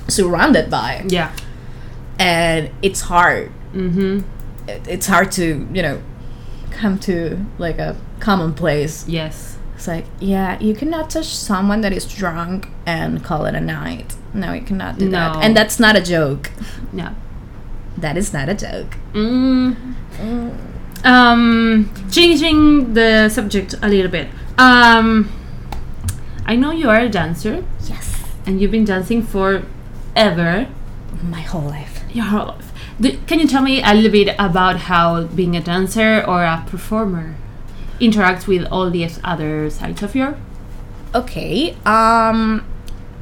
surrounded 0.07 0.69
by 0.69 1.03
Yeah. 1.07 1.31
and 2.19 2.69
it's 2.81 3.01
hard 3.01 3.51
Mm-hmm. 3.73 4.19
It- 4.69 4.87
it's 4.87 5.07
hard 5.07 5.31
to 5.33 5.67
you 5.73 5.81
know 5.81 6.01
come 6.71 6.97
to 6.99 7.39
like 7.57 7.79
a 7.79 7.95
common 8.19 8.53
place 8.53 9.05
Yes. 9.07 9.57
It's 9.75 9.87
like, 9.87 10.05
yeah, 10.21 10.57
you 10.61 10.73
cannot 10.75 11.09
touch 11.09 11.25
someone 11.35 11.81
that 11.81 11.91
is 11.91 12.05
drunk 12.05 12.69
and 12.85 13.21
call 13.21 13.45
it 13.45 13.53
a 13.55 13.59
night. 13.59 14.15
No, 14.33 14.53
you 14.53 14.61
cannot 14.61 14.97
do 14.97 15.09
that. 15.09 15.33
No. 15.33 15.41
And 15.41 15.57
that's 15.57 15.77
not 15.77 15.97
a 15.97 16.01
joke. 16.01 16.51
No. 16.93 17.09
That 17.97 18.15
is 18.15 18.31
not 18.31 18.47
a 18.47 18.53
joke. 18.55 18.95
Mm. 19.13 19.75
Um, 21.03 21.89
changing 22.11 22.93
the 22.93 23.27
subject 23.29 23.75
a 23.81 23.89
little 23.89 24.09
bit. 24.11 24.29
Um, 24.57 25.29
I 26.45 26.55
know 26.55 26.71
you 26.71 26.89
are 26.89 26.99
a 26.99 27.09
dancer 27.09 27.65
Yes. 27.89 28.23
and 28.45 28.61
you've 28.61 28.71
been 28.71 28.85
dancing 28.85 29.21
for 29.21 29.63
ever, 30.15 30.67
My 31.21 31.41
whole 31.41 31.61
life. 31.61 32.01
your 32.13 32.25
whole 32.25 32.47
life. 32.47 32.71
Do, 32.99 33.17
can 33.27 33.39
you 33.39 33.47
tell 33.47 33.61
me 33.63 33.81
a 33.81 33.93
little 33.93 34.11
bit 34.11 34.35
about 34.37 34.77
how 34.77 35.23
being 35.25 35.55
a 35.55 35.61
dancer 35.61 36.23
or 36.27 36.43
a 36.43 36.63
performer 36.67 37.35
interacts 37.99 38.45
with 38.47 38.65
all 38.71 38.89
these 38.89 39.19
other 39.23 39.69
sides 39.69 40.03
of 40.03 40.15
your? 40.15 40.37
Okay. 41.15 41.71
Um, 41.85 42.65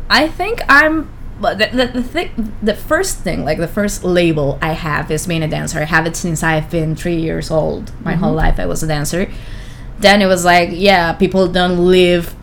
I 0.09 0.27
think 0.27 0.61
I'm. 0.67 1.09
Well, 1.39 1.55
the, 1.55 1.69
the, 1.73 1.87
the, 1.87 2.03
thing, 2.03 2.53
the 2.61 2.75
first 2.75 3.17
thing, 3.19 3.43
like 3.43 3.57
the 3.57 3.67
first 3.67 4.03
label 4.03 4.59
I 4.61 4.73
have 4.73 5.09
is 5.09 5.25
being 5.25 5.41
a 5.41 5.47
dancer. 5.47 5.79
I 5.79 5.85
have 5.85 6.05
it 6.05 6.15
since 6.15 6.43
I've 6.43 6.69
been 6.69 6.95
three 6.95 7.15
years 7.15 7.49
old. 7.49 7.91
My 8.03 8.13
whole 8.13 8.33
life 8.33 8.59
I 8.59 8.67
was 8.67 8.83
a 8.83 8.87
dancer. 8.87 9.31
Then 9.99 10.21
it 10.21 10.27
was 10.27 10.45
like, 10.45 10.69
yeah, 10.71 11.13
people 11.13 11.47
don't 11.47 11.79
live 11.79 12.35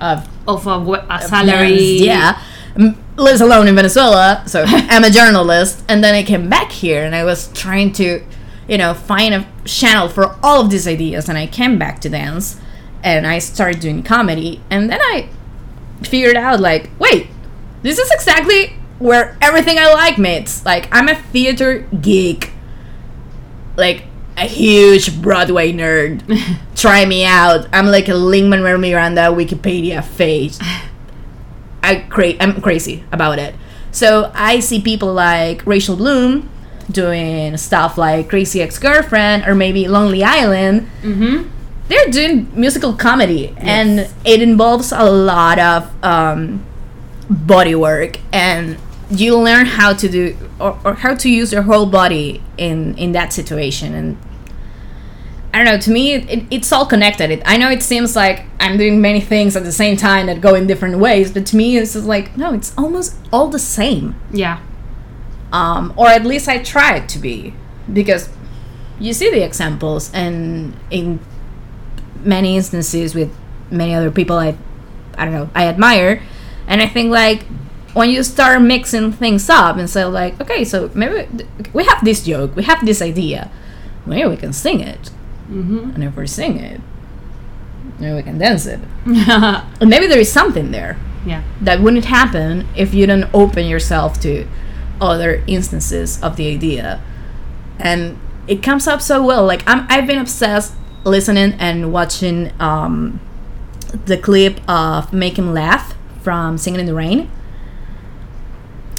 of 0.00 0.28
Of 0.48 0.66
a, 0.66 1.06
a 1.10 1.22
salary? 1.28 1.78
Yeah. 1.98 2.42
Lives 3.22 3.40
alone 3.40 3.68
in 3.68 3.76
Venezuela, 3.76 4.42
so 4.46 4.64
I'm 4.66 5.04
a 5.04 5.10
journalist. 5.10 5.84
And 5.88 6.02
then 6.02 6.14
I 6.14 6.22
came 6.22 6.48
back 6.48 6.72
here 6.72 7.04
and 7.04 7.14
I 7.14 7.24
was 7.24 7.48
trying 7.52 7.92
to, 7.92 8.24
you 8.68 8.78
know, 8.78 8.94
find 8.94 9.32
a 9.34 9.46
channel 9.64 10.08
for 10.08 10.36
all 10.42 10.60
of 10.60 10.70
these 10.70 10.88
ideas. 10.88 11.28
And 11.28 11.38
I 11.38 11.46
came 11.46 11.78
back 11.78 12.00
to 12.00 12.08
dance 12.08 12.60
and 13.02 13.26
I 13.26 13.38
started 13.38 13.80
doing 13.80 14.02
comedy. 14.02 14.60
And 14.70 14.90
then 14.90 15.00
I 15.00 15.28
figured 16.02 16.36
out, 16.36 16.60
like, 16.60 16.90
wait, 16.98 17.28
this 17.82 17.98
is 17.98 18.10
exactly 18.10 18.74
where 18.98 19.36
everything 19.40 19.78
I 19.78 19.92
like 19.92 20.18
meets. 20.18 20.64
Like, 20.64 20.88
I'm 20.92 21.08
a 21.08 21.14
theater 21.14 21.86
geek. 22.00 22.50
Like, 23.76 24.04
a 24.36 24.46
huge 24.46 25.20
Broadway 25.20 25.72
nerd. 25.72 26.22
Try 26.76 27.04
me 27.04 27.24
out. 27.24 27.68
I'm 27.72 27.86
like 27.86 28.08
a 28.08 28.14
Lin 28.14 28.48
Manuel 28.48 28.78
Miranda 28.78 29.22
Wikipedia 29.22 30.04
face. 30.04 30.58
I 31.82 31.96
cra- 32.08 32.40
I'm 32.40 32.60
crazy 32.60 33.04
about 33.12 33.38
it. 33.38 33.54
So 33.90 34.30
I 34.34 34.60
see 34.60 34.80
people 34.80 35.12
like 35.12 35.66
Rachel 35.66 35.96
Bloom 35.96 36.48
doing 36.90 37.56
stuff 37.56 37.98
like 37.98 38.28
Crazy 38.28 38.62
Ex 38.62 38.78
Girlfriend 38.78 39.44
or 39.46 39.54
maybe 39.54 39.88
Lonely 39.88 40.22
Island. 40.24 40.88
Mm-hmm. 41.02 41.48
They're 41.88 42.10
doing 42.10 42.48
musical 42.54 42.94
comedy, 42.94 43.54
and 43.58 44.08
it 44.24 44.40
involves 44.40 44.92
a 44.92 45.04
lot 45.04 45.58
of 45.58 45.92
um, 46.02 46.64
body 47.28 47.74
work, 47.74 48.18
and 48.32 48.78
you 49.10 49.36
learn 49.38 49.66
how 49.66 49.92
to 49.92 50.08
do 50.08 50.36
or, 50.58 50.78
or 50.84 50.94
how 50.94 51.14
to 51.14 51.28
use 51.28 51.52
your 51.52 51.62
whole 51.62 51.86
body 51.86 52.42
in 52.56 52.96
in 52.96 53.12
that 53.12 53.32
situation. 53.32 53.94
And 53.94 54.16
I 55.54 55.58
don't 55.58 55.66
know. 55.66 55.78
To 55.78 55.90
me, 55.90 56.14
it, 56.14 56.30
it, 56.30 56.44
it's 56.50 56.72
all 56.72 56.86
connected. 56.86 57.30
It, 57.30 57.42
I 57.44 57.56
know 57.58 57.70
it 57.70 57.82
seems 57.82 58.16
like 58.16 58.44
I'm 58.58 58.78
doing 58.78 59.00
many 59.00 59.20
things 59.20 59.54
at 59.54 59.64
the 59.64 59.72
same 59.72 59.96
time 59.96 60.26
that 60.26 60.40
go 60.40 60.54
in 60.54 60.66
different 60.66 60.98
ways, 60.98 61.30
but 61.30 61.44
to 61.46 61.56
me, 61.56 61.76
it's 61.76 61.92
just 61.92 62.06
like 62.06 62.36
no, 62.36 62.54
it's 62.54 62.72
almost 62.78 63.16
all 63.32 63.48
the 63.48 63.58
same 63.58 64.14
Yeah. 64.32 64.60
um, 65.52 65.92
or 65.96 66.08
at 66.08 66.24
least 66.24 66.48
I 66.48 66.62
try 66.62 66.96
it 66.96 67.08
to 67.10 67.18
be, 67.18 67.52
because 67.92 68.30
you 68.98 69.12
see 69.12 69.30
the 69.30 69.44
examples, 69.44 70.10
and 70.14 70.74
in 70.90 71.18
many 72.24 72.56
instances 72.56 73.14
with 73.14 73.30
many 73.70 73.94
other 73.94 74.10
people 74.10 74.36
I, 74.38 74.56
I 75.18 75.24
don't 75.26 75.34
know, 75.34 75.50
I 75.54 75.66
admire, 75.66 76.22
and 76.66 76.80
I 76.80 76.86
think 76.86 77.10
like 77.10 77.42
when 77.94 78.08
you 78.08 78.22
start 78.22 78.62
mixing 78.62 79.12
things 79.12 79.50
up 79.50 79.76
and 79.76 79.90
say 79.90 80.04
like, 80.06 80.40
okay, 80.40 80.64
so 80.64 80.90
maybe 80.94 81.28
we 81.74 81.84
have 81.84 82.02
this 82.04 82.24
joke, 82.24 82.56
we 82.56 82.62
have 82.62 82.86
this 82.86 83.02
idea, 83.02 83.50
maybe 84.06 84.26
we 84.28 84.36
can 84.36 84.52
sing 84.52 84.80
it, 84.80 85.10
Mm-hmm. 85.52 85.90
and 85.94 86.04
if 86.04 86.16
we 86.16 86.26
sing 86.26 86.58
it, 86.58 86.80
maybe 87.98 88.14
we 88.14 88.22
can 88.22 88.38
dance 88.38 88.66
it, 88.66 88.80
and 89.06 89.90
maybe 89.90 90.06
there 90.06 90.18
is 90.18 90.32
something 90.32 90.70
there 90.70 90.98
yeah. 91.26 91.42
that 91.60 91.80
wouldn't 91.80 92.06
happen 92.06 92.66
if 92.76 92.94
you 92.94 93.06
don't 93.06 93.28
open 93.34 93.66
yourself 93.66 94.20
to 94.20 94.46
other 95.00 95.42
instances 95.46 96.22
of 96.22 96.36
the 96.36 96.48
idea 96.48 97.02
and 97.78 98.18
it 98.46 98.62
comes 98.62 98.86
up 98.86 99.00
so 99.00 99.20
well 99.20 99.44
like 99.44 99.64
I'm, 99.66 99.84
i've 99.88 100.06
been 100.06 100.18
obsessed 100.18 100.74
listening 101.04 101.54
and 101.54 101.92
watching 101.92 102.52
um, 102.60 103.20
the 104.06 104.16
clip 104.16 104.60
of 104.70 105.12
make 105.12 105.36
him 105.36 105.52
laugh 105.52 105.96
from 106.22 106.56
singing 106.56 106.78
in 106.78 106.86
the 106.86 106.94
rain 106.94 107.28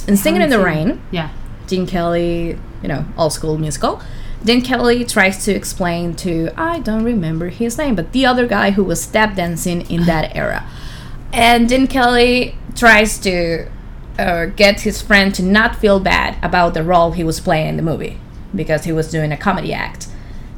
and 0.06 0.18
singing 0.18 0.42
in 0.42 0.50
the 0.50 0.58
rain 0.58 1.00
Yeah. 1.10 1.30
Gene 1.66 1.86
Kelly, 1.86 2.58
you 2.82 2.88
know, 2.88 3.06
old 3.16 3.32
school 3.32 3.56
musical. 3.56 4.02
Gene 4.44 4.62
Kelly 4.62 5.04
tries 5.04 5.44
to 5.46 5.52
explain 5.54 6.14
to 6.16 6.50
I 6.56 6.80
don't 6.80 7.04
remember 7.04 7.48
his 7.48 7.78
name, 7.78 7.94
but 7.94 8.12
the 8.12 8.26
other 8.26 8.46
guy 8.46 8.72
who 8.72 8.84
was 8.84 9.02
step 9.02 9.34
dancing 9.36 9.82
in 9.90 10.04
that 10.06 10.34
era. 10.36 10.68
And 11.32 11.68
Gene 11.68 11.86
Kelly 11.86 12.56
tries 12.76 13.18
to 13.20 13.68
uh, 14.18 14.46
get 14.46 14.82
his 14.82 15.02
friend 15.02 15.34
to 15.34 15.42
not 15.42 15.76
feel 15.76 15.98
bad 15.98 16.36
about 16.42 16.74
the 16.74 16.82
role 16.84 17.12
he 17.12 17.24
was 17.24 17.40
playing 17.40 17.68
in 17.68 17.76
the 17.76 17.82
movie 17.82 18.18
because 18.54 18.84
he 18.84 18.92
was 18.92 19.10
doing 19.10 19.32
a 19.32 19.36
comedy 19.36 19.72
act. 19.72 20.08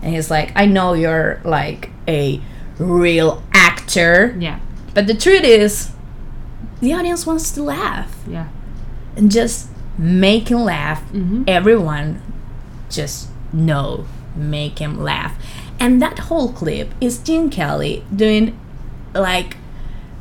And 0.03 0.14
he's 0.14 0.30
like, 0.30 0.53
I 0.55 0.66
know 0.66 0.93
you're 0.93 1.41
like 1.45 1.91
a 2.07 2.41
real 2.78 3.43
actor, 3.55 4.37
Yeah. 4.39 4.59
but 4.93 5.07
the 5.07 5.14
truth 5.14 5.43
is, 5.45 5.91
the 6.80 6.93
audience 6.93 7.24
wants 7.26 7.51
to 7.53 7.62
laugh 7.62 8.14
Yeah. 8.28 8.49
and 9.16 9.30
just 9.30 9.68
him 10.51 10.59
laugh. 10.61 11.03
Mhm. 11.12 11.45
Everyone 11.49 12.20
just 12.91 13.28
know, 13.57 14.07
make 14.34 14.78
him 14.78 15.02
laugh. 15.02 15.36
And 15.80 16.00
that 16.00 16.20
whole 16.20 16.52
clip 16.52 16.90
is 17.00 17.18
Gene 17.18 17.50
Kelly 17.50 18.04
doing 18.14 18.59
like 19.14 19.57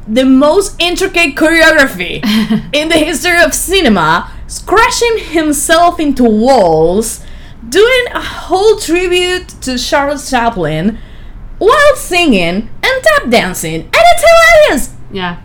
the 0.08 0.26
most 0.26 0.76
intricate 0.80 1.36
choreography 1.36 2.24
in 2.74 2.90
the 2.90 2.98
history 2.98 3.42
of 3.42 3.54
cinema, 3.54 4.32
scratching 4.48 5.18
himself 5.20 6.00
into 6.00 6.24
walls, 6.24 7.24
doing 7.68 8.06
a 8.14 8.22
whole 8.22 8.78
tribute 8.78 9.50
to 9.62 9.78
Charles 9.78 10.30
Chaplin 10.30 11.00
while 11.58 11.96
singing 11.96 12.70
and 12.84 13.04
tap 13.04 13.30
dancing. 13.30 13.82
And 13.82 13.94
it's 13.94 14.24
hilarious. 14.24 14.94
Yeah. 15.12 15.42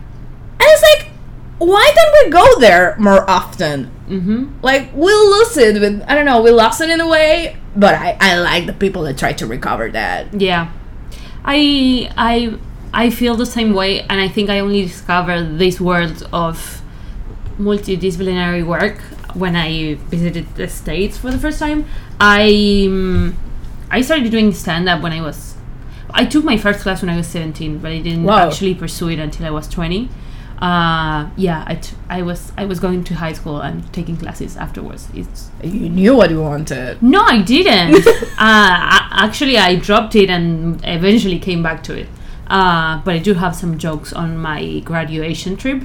And 0.59 0.61
it's 0.61 0.83
like, 0.83 1.11
why 1.57 1.91
don't 1.95 2.25
we 2.25 2.31
go 2.31 2.59
there 2.59 2.95
more 2.99 3.27
often? 3.29 3.91
Mm-hmm. 4.11 4.59
Like 4.61 4.93
we 4.93 5.11
lose 5.11 5.55
it 5.57 5.79
with 5.79 6.03
I 6.07 6.15
don't 6.15 6.25
know, 6.25 6.41
we 6.41 6.51
lost 6.51 6.81
it 6.81 6.89
in 6.89 6.99
a 6.99 7.07
way, 7.07 7.55
but 7.75 7.93
I, 7.95 8.17
I 8.19 8.39
like 8.39 8.65
the 8.65 8.73
people 8.73 9.03
that 9.03 9.17
try 9.17 9.33
to 9.33 9.47
recover 9.47 9.89
that. 9.91 10.39
Yeah. 10.39 10.71
I 11.45 12.11
I 12.17 12.57
I 12.93 13.09
feel 13.09 13.35
the 13.35 13.45
same 13.45 13.73
way 13.73 14.01
and 14.01 14.19
I 14.19 14.27
think 14.27 14.49
I 14.49 14.59
only 14.59 14.81
discovered 14.83 15.57
this 15.57 15.79
world 15.79 16.27
of 16.33 16.81
multidisciplinary 17.57 18.65
work 18.65 18.99
when 19.33 19.55
I 19.55 19.95
visited 20.09 20.55
the 20.55 20.67
States 20.67 21.17
for 21.17 21.31
the 21.31 21.39
first 21.39 21.59
time. 21.59 21.85
I 22.19 22.87
um, 22.89 23.37
I 23.89 24.01
started 24.01 24.29
doing 24.29 24.51
stand 24.53 24.89
up 24.89 25.01
when 25.01 25.13
I 25.13 25.21
was 25.21 25.55
I 26.13 26.25
took 26.25 26.43
my 26.43 26.57
first 26.57 26.81
class 26.81 27.01
when 27.01 27.09
I 27.09 27.15
was 27.15 27.27
17, 27.27 27.77
but 27.79 27.91
I 27.91 27.99
didn't 27.99 28.27
actually 28.29 28.75
pursue 28.75 29.09
it 29.09 29.19
until 29.19 29.45
I 29.45 29.49
was 29.51 29.67
20. 29.69 30.09
Uh, 30.61 31.27
yeah, 31.37 31.63
I, 31.65 31.75
t- 31.75 31.95
I 32.07 32.21
was 32.21 32.51
I 32.55 32.65
was 32.65 32.79
going 32.79 33.03
to 33.05 33.15
high 33.15 33.33
school 33.33 33.61
and 33.61 33.91
taking 33.93 34.15
classes 34.15 34.55
afterwards. 34.57 35.07
It's 35.15 35.49
You 35.63 35.89
knew 35.89 36.15
what 36.15 36.29
you 36.29 36.39
wanted. 36.41 37.01
no, 37.01 37.21
I 37.23 37.41
didn't. 37.41 38.05
uh, 38.37 38.39
a- 38.39 39.09
actually, 39.25 39.57
I 39.57 39.75
dropped 39.77 40.15
it 40.15 40.29
and 40.29 40.79
eventually 40.83 41.39
came 41.39 41.63
back 41.63 41.81
to 41.85 41.97
it. 41.97 42.07
Uh, 42.47 43.01
but 43.03 43.15
I 43.15 43.17
do 43.19 43.33
have 43.33 43.55
some 43.55 43.77
jokes 43.79 44.13
on 44.13 44.37
my 44.37 44.79
graduation 44.85 45.57
trip. 45.57 45.81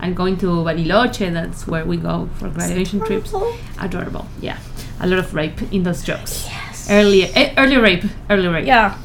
I'm 0.00 0.14
going 0.14 0.36
to 0.38 0.46
Bariloche. 0.46 1.32
That's 1.32 1.66
where 1.66 1.84
we 1.84 1.96
go 1.98 2.28
for 2.38 2.48
graduation 2.48 3.00
trips. 3.04 3.34
Adorable. 3.78 4.26
Yeah, 4.40 4.58
a 5.00 5.06
lot 5.06 5.18
of 5.18 5.34
rape 5.34 5.60
in 5.70 5.82
those 5.82 6.02
jokes. 6.02 6.46
Yes. 6.48 6.88
Early, 6.90 7.24
eh, 7.24 7.52
early 7.58 7.76
rape, 7.76 8.04
early 8.30 8.48
rape 8.48 8.66
Yeah. 8.66 8.96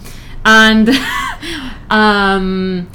and 0.45 0.89
um, 1.89 2.87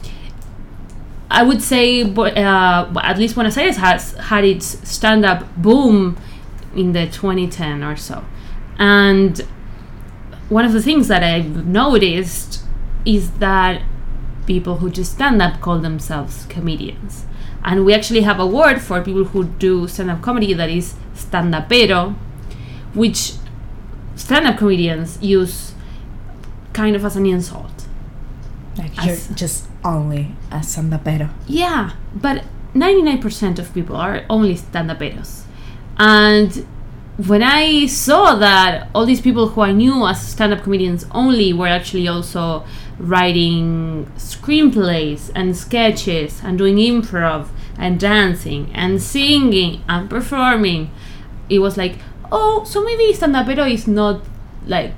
I 1.32 1.42
would 1.42 1.62
say, 1.62 2.02
uh, 2.02 2.92
at 3.02 3.18
least 3.18 3.34
Buenos 3.34 3.56
Aires 3.56 3.78
has 3.78 4.12
had 4.12 4.44
its 4.44 4.66
stand-up 4.88 5.56
boom 5.56 6.18
in 6.76 6.92
the 6.92 7.06
2010 7.06 7.82
or 7.82 7.96
so, 7.96 8.24
and 8.78 9.38
one 10.50 10.66
of 10.66 10.72
the 10.72 10.82
things 10.82 11.08
that 11.08 11.22
I've 11.22 11.66
noticed 11.66 12.62
is 13.06 13.30
that 13.38 13.82
people 14.46 14.76
who 14.78 14.90
do 14.90 15.02
stand-up 15.02 15.60
call 15.62 15.78
themselves 15.78 16.44
comedians, 16.50 17.24
and 17.64 17.86
we 17.86 17.94
actually 17.94 18.20
have 18.20 18.38
a 18.38 18.46
word 18.46 18.80
for 18.80 19.00
people 19.02 19.24
who 19.24 19.44
do 19.44 19.88
stand-up 19.88 20.20
comedy 20.20 20.52
that 20.52 20.68
is 20.68 20.94
stand-upero, 21.14 22.14
which 22.92 23.32
stand-up 24.16 24.58
comedians 24.58 25.18
use 25.22 25.72
kind 26.74 26.94
of 26.94 27.04
as 27.06 27.16
an 27.16 27.24
insult. 27.24 27.86
Like 28.76 28.94
you're 29.04 29.16
just 29.34 29.68
only 29.84 30.34
a 30.50 30.62
stand-upero. 30.62 31.30
Yeah, 31.46 31.92
but 32.14 32.44
99% 32.74 33.58
of 33.58 33.72
people 33.74 33.96
are 33.96 34.24
only 34.30 34.56
stand-uperos. 34.56 35.42
And 35.98 36.66
when 37.26 37.42
I 37.42 37.86
saw 37.86 38.34
that 38.36 38.88
all 38.94 39.04
these 39.04 39.20
people 39.20 39.48
who 39.48 39.60
I 39.60 39.72
knew 39.72 40.06
as 40.06 40.26
stand-up 40.26 40.62
comedians 40.62 41.04
only 41.12 41.52
were 41.52 41.66
actually 41.68 42.08
also 42.08 42.64
writing 42.98 44.10
screenplays 44.16 45.30
and 45.34 45.56
sketches 45.56 46.40
and 46.44 46.56
doing 46.58 46.76
improv 46.76 47.48
and 47.78 47.98
dancing 47.98 48.70
and 48.74 49.02
singing 49.02 49.82
and 49.88 50.08
performing, 50.08 50.90
it 51.48 51.58
was 51.58 51.76
like, 51.76 51.98
oh, 52.30 52.64
so 52.64 52.82
maybe 52.84 53.12
stand-upero 53.12 53.70
is 53.70 53.86
not 53.86 54.22
like 54.66 54.92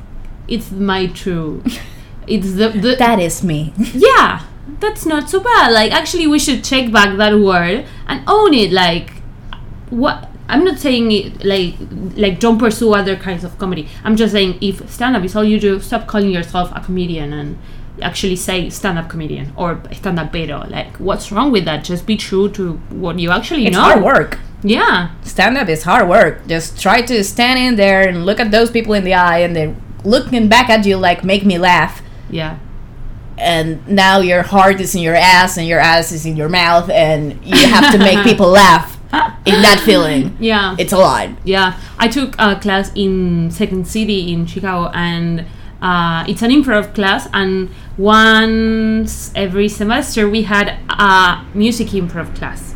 it's 0.47 0.71
my 0.71 1.07
true. 1.07 1.63
It's 2.27 2.55
the, 2.55 2.71
the 2.71 2.97
That 2.97 3.21
is 3.21 3.45
me. 3.45 3.75
yeah 3.77 4.41
that's 4.81 5.05
not 5.07 5.29
so 5.31 5.41
bad. 5.41 5.73
Like 5.73 5.93
actually 5.93 6.27
we 6.27 6.39
should 6.39 6.65
take 6.65 6.93
back 6.93 7.17
that 7.17 7.39
word 7.39 7.87
and 8.07 8.23
own 8.27 8.55
it. 8.55 8.73
Like 8.73 9.11
what 9.91 10.29
i'm 10.47 10.63
not 10.65 10.79
saying 10.79 11.11
it 11.13 11.43
like 11.45 11.75
like 12.17 12.39
don't 12.39 12.59
pursue 12.59 12.93
other 12.95 13.17
kinds 13.17 13.45
of 13.45 13.57
comedy. 13.59 13.89
I'm 14.05 14.17
just 14.17 14.33
saying 14.33 14.59
if 14.61 14.91
stand-up 14.91 15.25
is 15.25 15.35
all 15.37 15.45
you 15.45 15.59
do 15.61 15.81
stop 15.81 16.07
calling 16.07 16.31
yourself 16.31 16.71
a 16.75 16.81
comedian 16.81 17.33
and 17.33 17.59
actually 18.03 18.37
say 18.37 18.69
stand-up 18.71 19.09
comedian 19.09 19.53
or 19.57 19.81
stand-up 19.93 20.33
beta 20.33 20.67
like 20.69 20.97
what's 20.99 21.31
wrong 21.33 21.51
with 21.53 21.65
that? 21.67 21.85
Just 21.85 22.07
be 22.07 22.17
true 22.17 22.49
to 22.51 22.75
what 22.91 23.19
you 23.19 23.31
actually 23.31 23.67
It's 23.67 23.77
know. 23.77 23.85
It's 23.87 23.93
hard 23.95 24.05
work. 24.05 24.39
yeah. 24.63 25.11
Stand 25.23 25.57
up 25.57 25.69
is 25.69 25.83
hard 25.85 26.09
work. 26.09 26.47
Just 26.47 26.81
try 26.81 27.03
to 27.03 27.23
stand 27.25 27.59
in 27.59 27.77
there 27.77 28.07
and 28.09 28.27
look 28.27 28.41
at 28.41 28.51
those 28.51 28.71
people 28.71 28.95
in 28.95 29.05
the 29.05 29.15
eye 29.15 29.39
and 29.39 29.55
they're 29.57 29.75
looking 30.05 30.49
back 30.49 30.69
at 30.69 30.85
you 30.85 30.97
like 30.97 31.25
make 31.25 31.45
me 31.47 31.57
laugh. 31.59 32.03
yeah 32.31 32.59
and 33.39 33.87
now 33.89 34.21
your 34.21 34.43
heart 34.43 34.81
is 34.81 34.95
in 34.95 35.03
your 35.03 35.15
ass 35.15 35.57
and 35.57 35.67
your 35.67 35.81
ass 35.81 36.13
is 36.13 36.25
in 36.27 36.37
your 36.37 36.49
mouth 36.49 36.89
and 36.91 37.45
you 37.45 37.57
have 37.69 37.93
to 37.93 37.99
make 37.99 38.23
people 38.31 38.49
laugh 38.49 38.95
in 39.47 39.63
that 39.63 39.81
feeling. 39.85 40.37
Yeah. 40.41 40.77
It's 40.79 40.93
a 40.93 40.99
lot. 40.99 41.31
Yeah, 41.45 41.79
I 41.99 42.09
took 42.09 42.35
a 42.39 42.59
class 42.59 42.91
in 42.95 43.51
Second 43.51 43.87
City 43.87 44.33
in 44.33 44.47
Chicago, 44.47 44.91
and 44.95 45.47
uh, 45.83 46.25
it's 46.29 46.43
an 46.43 46.51
improv 46.51 46.95
class. 46.95 47.29
And 47.33 47.71
once 47.97 49.33
every 49.35 49.69
semester, 49.69 50.29
we 50.29 50.43
had 50.43 50.79
a 50.89 51.45
music 51.55 51.89
improv 51.89 52.35
class. 52.37 52.75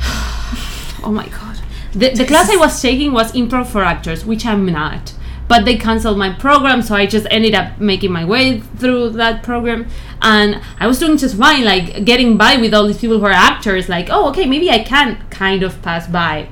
oh 1.04 1.12
my 1.12 1.28
god! 1.28 1.60
The, 1.92 2.10
the 2.10 2.24
class 2.24 2.50
I 2.50 2.56
was 2.56 2.80
taking 2.80 3.12
was 3.12 3.32
improv 3.32 3.66
for 3.66 3.82
actors, 3.82 4.24
which 4.24 4.46
I'm 4.46 4.66
not. 4.66 5.14
But 5.46 5.64
they 5.66 5.76
canceled 5.76 6.16
my 6.16 6.30
program, 6.30 6.80
so 6.80 6.94
I 6.94 7.06
just 7.06 7.26
ended 7.30 7.54
up 7.54 7.78
making 7.78 8.10
my 8.10 8.24
way 8.24 8.60
through 8.60 9.10
that 9.10 9.42
program. 9.42 9.88
And 10.22 10.60
I 10.80 10.86
was 10.86 10.98
doing 10.98 11.18
just 11.18 11.36
fine, 11.36 11.64
like 11.64 12.04
getting 12.04 12.38
by 12.38 12.56
with 12.56 12.72
all 12.72 12.86
these 12.86 12.98
people 12.98 13.18
who 13.18 13.26
are 13.26 13.30
actors. 13.30 13.88
Like, 13.88 14.08
oh, 14.10 14.28
okay, 14.30 14.46
maybe 14.46 14.70
I 14.70 14.82
can 14.82 15.22
kind 15.28 15.62
of 15.62 15.82
pass 15.82 16.06
by 16.06 16.48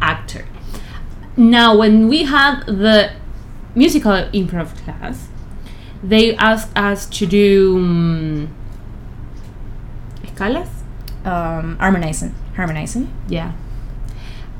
actor. 0.00 0.46
Now, 1.36 1.76
when 1.76 2.08
we 2.08 2.24
had 2.24 2.64
the 2.66 3.12
musical 3.74 4.12
improv 4.32 4.76
class, 4.84 5.28
they 6.02 6.34
asked 6.36 6.76
us 6.76 7.06
to 7.06 7.26
do 7.26 7.76
um, 7.76 8.54
escalas. 10.22 10.68
Um, 11.24 11.76
harmonizing. 11.78 12.34
Harmonizing. 12.54 13.12
Yeah. 13.28 13.52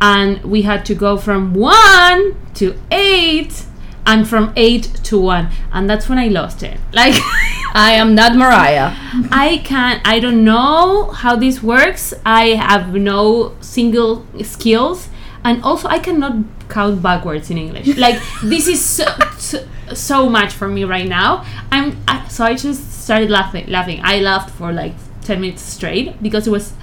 And 0.06 0.44
we 0.44 0.62
had 0.62 0.86
to 0.86 0.94
go 0.94 1.16
from 1.16 1.52
one 1.52 2.36
to 2.54 2.78
eight 2.92 3.64
and 4.06 4.28
from 4.28 4.52
eight 4.54 4.84
to 5.08 5.18
one. 5.18 5.48
And 5.72 5.90
that's 5.90 6.08
when 6.08 6.18
I 6.18 6.28
lost 6.28 6.62
it. 6.62 6.78
Like, 6.92 7.14
I 7.74 7.92
am 8.02 8.14
not 8.14 8.36
Mariah. 8.36 8.92
I 9.30 9.60
can't, 9.64 10.00
I 10.06 10.20
don't 10.20 10.44
know 10.44 11.10
how 11.10 11.34
this 11.36 11.62
works. 11.62 12.14
I 12.24 12.50
have 12.70 12.94
no 12.94 13.54
single 13.60 14.24
skills. 14.42 15.08
And 15.44 15.62
also, 15.62 15.88
I 15.88 15.98
cannot 15.98 16.36
count 16.68 17.02
backwards 17.02 17.50
in 17.50 17.58
English. 17.58 17.96
Like, 18.06 18.20
this 18.42 18.68
is 18.68 18.82
so, 18.84 19.06
so, 19.38 19.66
so 19.92 20.28
much 20.28 20.52
for 20.52 20.68
me 20.68 20.84
right 20.84 21.08
now. 21.08 21.44
I'm, 21.72 21.98
I, 22.06 22.26
so 22.28 22.44
I 22.44 22.54
just 22.54 23.02
started 23.04 23.30
laughing, 23.30 23.66
laughing. 23.66 24.00
I 24.02 24.20
laughed 24.20 24.50
for 24.50 24.72
like 24.72 24.94
10 25.22 25.40
minutes 25.40 25.62
straight 25.62 26.22
because 26.22 26.46
it 26.46 26.50
was 26.50 26.74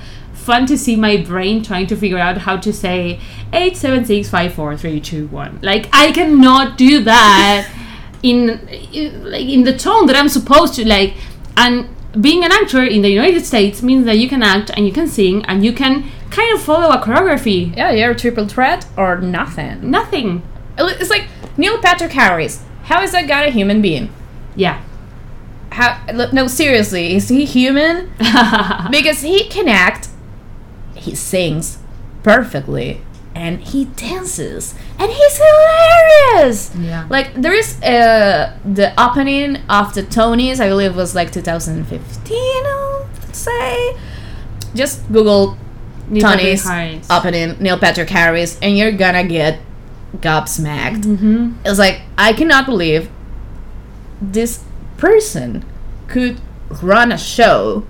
fun 0.43 0.65
to 0.67 0.77
see 0.77 0.95
my 0.95 1.17
brain 1.17 1.63
trying 1.63 1.87
to 1.87 1.95
figure 1.95 2.17
out 2.17 2.39
how 2.39 2.57
to 2.57 2.73
say 2.73 3.19
eight 3.51 3.77
seven 3.77 4.05
six 4.05 4.29
five 4.29 4.53
four 4.53 4.75
three 4.77 4.99
two 4.99 5.27
one. 5.27 5.59
Like 5.61 5.89
I 5.93 6.11
cannot 6.11 6.77
do 6.77 7.03
that 7.03 7.69
in, 8.21 8.59
in 8.93 9.31
like 9.31 9.47
in 9.47 9.63
the 9.63 9.77
tone 9.77 10.05
that 10.07 10.15
I'm 10.15 10.29
supposed 10.29 10.75
to 10.75 10.87
like. 10.87 11.13
And 11.55 11.87
being 12.19 12.43
an 12.43 12.51
actor 12.51 12.83
in 12.83 13.01
the 13.01 13.09
United 13.09 13.45
States 13.45 13.81
means 13.81 14.05
that 14.05 14.17
you 14.17 14.27
can 14.27 14.43
act 14.43 14.71
and 14.75 14.85
you 14.85 14.93
can 14.93 15.07
sing 15.07 15.43
and 15.45 15.63
you 15.63 15.73
can 15.73 16.09
kind 16.29 16.53
of 16.55 16.61
follow 16.61 16.89
a 16.89 17.01
choreography. 17.01 17.75
Yeah, 17.75 17.91
you're 17.91 18.11
a 18.11 18.15
triple 18.15 18.47
threat 18.47 18.85
or 18.97 19.19
nothing. 19.19 19.89
Nothing. 19.89 20.43
It's 20.77 21.09
like 21.09 21.27
Neil 21.57 21.79
Patrick 21.79 22.11
Harris. 22.11 22.63
How 22.83 23.01
is 23.01 23.11
that 23.11 23.27
guy 23.27 23.45
a 23.45 23.51
human 23.51 23.81
being? 23.81 24.09
Yeah. 24.55 24.81
How? 25.71 26.05
No, 26.11 26.47
seriously, 26.47 27.15
is 27.15 27.29
he 27.29 27.45
human? 27.45 28.11
because 28.91 29.21
he 29.21 29.45
can 29.45 29.67
act, 29.67 30.09
he 31.03 31.15
sings 31.15 31.77
perfectly, 32.23 33.01
and 33.35 33.61
he 33.61 33.85
dances, 33.85 34.75
and 34.99 35.11
he's 35.11 35.37
hilarious. 35.37 36.75
Yeah. 36.75 37.07
Like 37.09 37.33
there 37.35 37.53
is 37.53 37.81
uh, 37.81 38.57
the 38.65 38.93
opening 39.01 39.57
of 39.69 39.93
the 39.93 40.03
Tonys, 40.03 40.59
I 40.59 40.69
believe 40.69 40.95
was 40.95 41.15
like 41.15 41.31
2015. 41.31 42.37
I'll 42.65 43.09
say. 43.31 43.95
Just 44.75 45.05
Google 45.11 45.57
Neil 46.09 46.21
Tony's 46.27 46.65
opening 47.09 47.57
Neil 47.59 47.77
Patrick 47.77 48.09
Harris, 48.09 48.57
and 48.61 48.77
you're 48.77 48.91
gonna 48.91 49.23
get 49.23 49.59
gobsmacked. 50.17 51.03
Mhm. 51.03 51.55
It's 51.65 51.79
like 51.79 52.01
I 52.17 52.33
cannot 52.33 52.65
believe 52.65 53.09
this 54.21 54.61
person 54.97 55.63
could 56.07 56.39
run 56.81 57.11
a 57.11 57.17
show, 57.17 57.85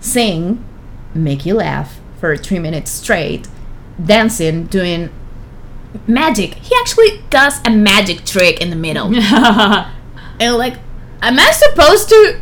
sing, 0.00 0.62
make 1.14 1.44
you 1.46 1.54
laugh 1.54 1.98
for 2.18 2.36
three 2.36 2.58
minutes 2.58 2.90
straight, 2.90 3.48
dancing, 4.02 4.66
doing 4.66 5.10
magic. 6.06 6.54
He 6.54 6.74
actually 6.80 7.22
does 7.30 7.60
a 7.64 7.70
magic 7.70 8.24
trick 8.24 8.60
in 8.60 8.70
the 8.70 8.76
middle, 8.76 9.14
and 9.14 10.56
like, 10.56 10.74
am 11.22 11.38
I 11.38 11.50
supposed 11.52 12.08
to? 12.10 12.40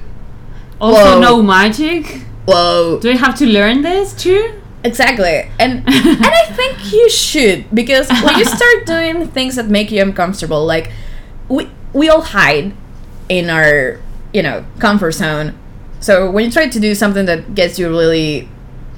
also, 0.81 1.15
Whoa. 1.15 1.21
no 1.21 1.43
magic. 1.43 2.23
Whoa! 2.47 2.99
Do 3.01 3.11
I 3.11 3.17
have 3.17 3.37
to 3.39 3.47
learn 3.47 3.83
this 3.83 4.13
too? 4.13 4.61
Exactly. 4.83 5.51
And 5.59 5.79
and 5.87 6.25
I 6.27 6.45
think 6.53 6.93
you 6.93 7.09
should 7.09 7.75
because 7.75 8.09
when 8.09 8.39
you 8.39 8.45
start 8.45 8.87
doing 8.87 9.27
things 9.29 9.57
that 9.57 9.69
make 9.69 9.91
you 9.91 10.03
uncomfortable, 10.03 10.65
like 10.67 10.93
we 11.49 11.71
we 11.93 12.09
all 12.09 12.21
hide 12.21 12.75
in 13.29 13.49
our, 13.49 14.01
you 14.33 14.43
know, 14.43 14.67
comfort 14.79 15.13
zone. 15.13 15.55
So 16.01 16.31
when 16.31 16.45
you 16.45 16.51
try 16.51 16.69
to 16.69 16.81
do 16.81 16.95
something 16.95 17.25
that 17.25 17.55
gets 17.55 17.79
you 17.79 17.89
really 17.89 18.49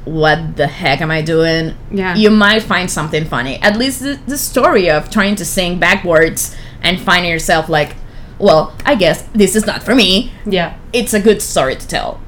what 0.06 0.56
the 0.56 0.66
heck 0.66 1.00
am 1.02 1.10
I 1.10 1.20
doing? 1.20 1.76
Yeah. 1.90 2.14
You 2.14 2.30
might 2.30 2.62
find 2.62 2.90
something 2.90 3.24
funny. 3.26 3.56
At 3.60 3.76
least 3.76 4.00
the, 4.00 4.18
the 4.26 4.38
story 4.38 4.88
of 4.88 5.10
trying 5.10 5.34
to 5.36 5.44
sing 5.44 5.78
backwards 5.78 6.56
and 6.80 6.98
finding 7.00 7.30
yourself 7.30 7.68
like, 7.68 7.96
well, 8.38 8.74
I 8.84 8.94
guess 8.94 9.22
this 9.34 9.54
is 9.56 9.66
not 9.66 9.82
for 9.82 9.94
me. 9.94 10.32
Yeah. 10.46 10.76
It's 10.92 11.12
a 11.12 11.20
good 11.20 11.42
story 11.42 11.76
to 11.76 11.86
tell. 11.86 12.20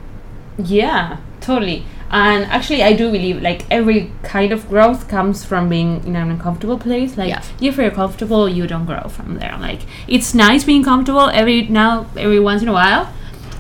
Yeah, 0.59 1.19
totally. 1.41 1.85
And 2.11 2.45
actually, 2.47 2.83
I 2.83 2.95
do 2.95 3.13
believe 3.13 3.43
like 3.43 3.67
every 3.71 4.11
kind 4.23 4.51
of 4.51 4.69
growth 4.69 5.09
comes 5.09 5.45
from 5.45 5.69
being 5.69 6.03
in 6.07 6.17
an 6.17 6.31
uncomfortable 6.31 6.79
place. 6.79 7.17
Like 7.19 7.29
Yeah. 7.29 7.43
if 7.61 7.77
you're 7.77 7.91
comfortable, 7.91 8.49
you 8.49 8.67
don't 8.67 8.87
grow 8.87 9.03
from 9.09 9.39
there. 9.39 9.57
Like 9.61 9.81
it's 10.09 10.35
nice 10.35 10.65
being 10.65 10.83
comfortable 10.83 11.29
every 11.29 11.63
now 11.69 12.07
every 12.17 12.41
once 12.41 12.63
in 12.63 12.69
a 12.69 12.73
while, 12.73 13.13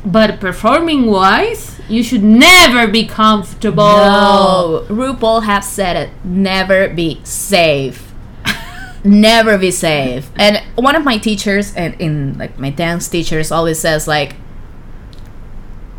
but 0.04 0.40
performing 0.40 1.06
wise, 1.06 1.77
you 1.88 2.02
should 2.02 2.22
never 2.22 2.86
be 2.86 3.06
comfortable. 3.06 3.82
No, 3.82 4.86
RuPaul 4.88 5.44
have 5.44 5.64
said 5.64 5.96
it. 5.96 6.10
Never 6.24 6.88
be 6.88 7.20
safe. 7.24 8.12
Never 9.04 9.56
be 9.56 9.70
safe. 9.70 10.30
And 10.36 10.62
one 10.74 10.96
of 10.96 11.04
my 11.04 11.18
teachers, 11.18 11.74
and 11.74 11.94
in 12.00 12.36
like 12.38 12.58
my 12.58 12.70
dance 12.70 13.08
teachers, 13.08 13.50
always 13.50 13.78
says 13.78 14.06
like, 14.06 14.36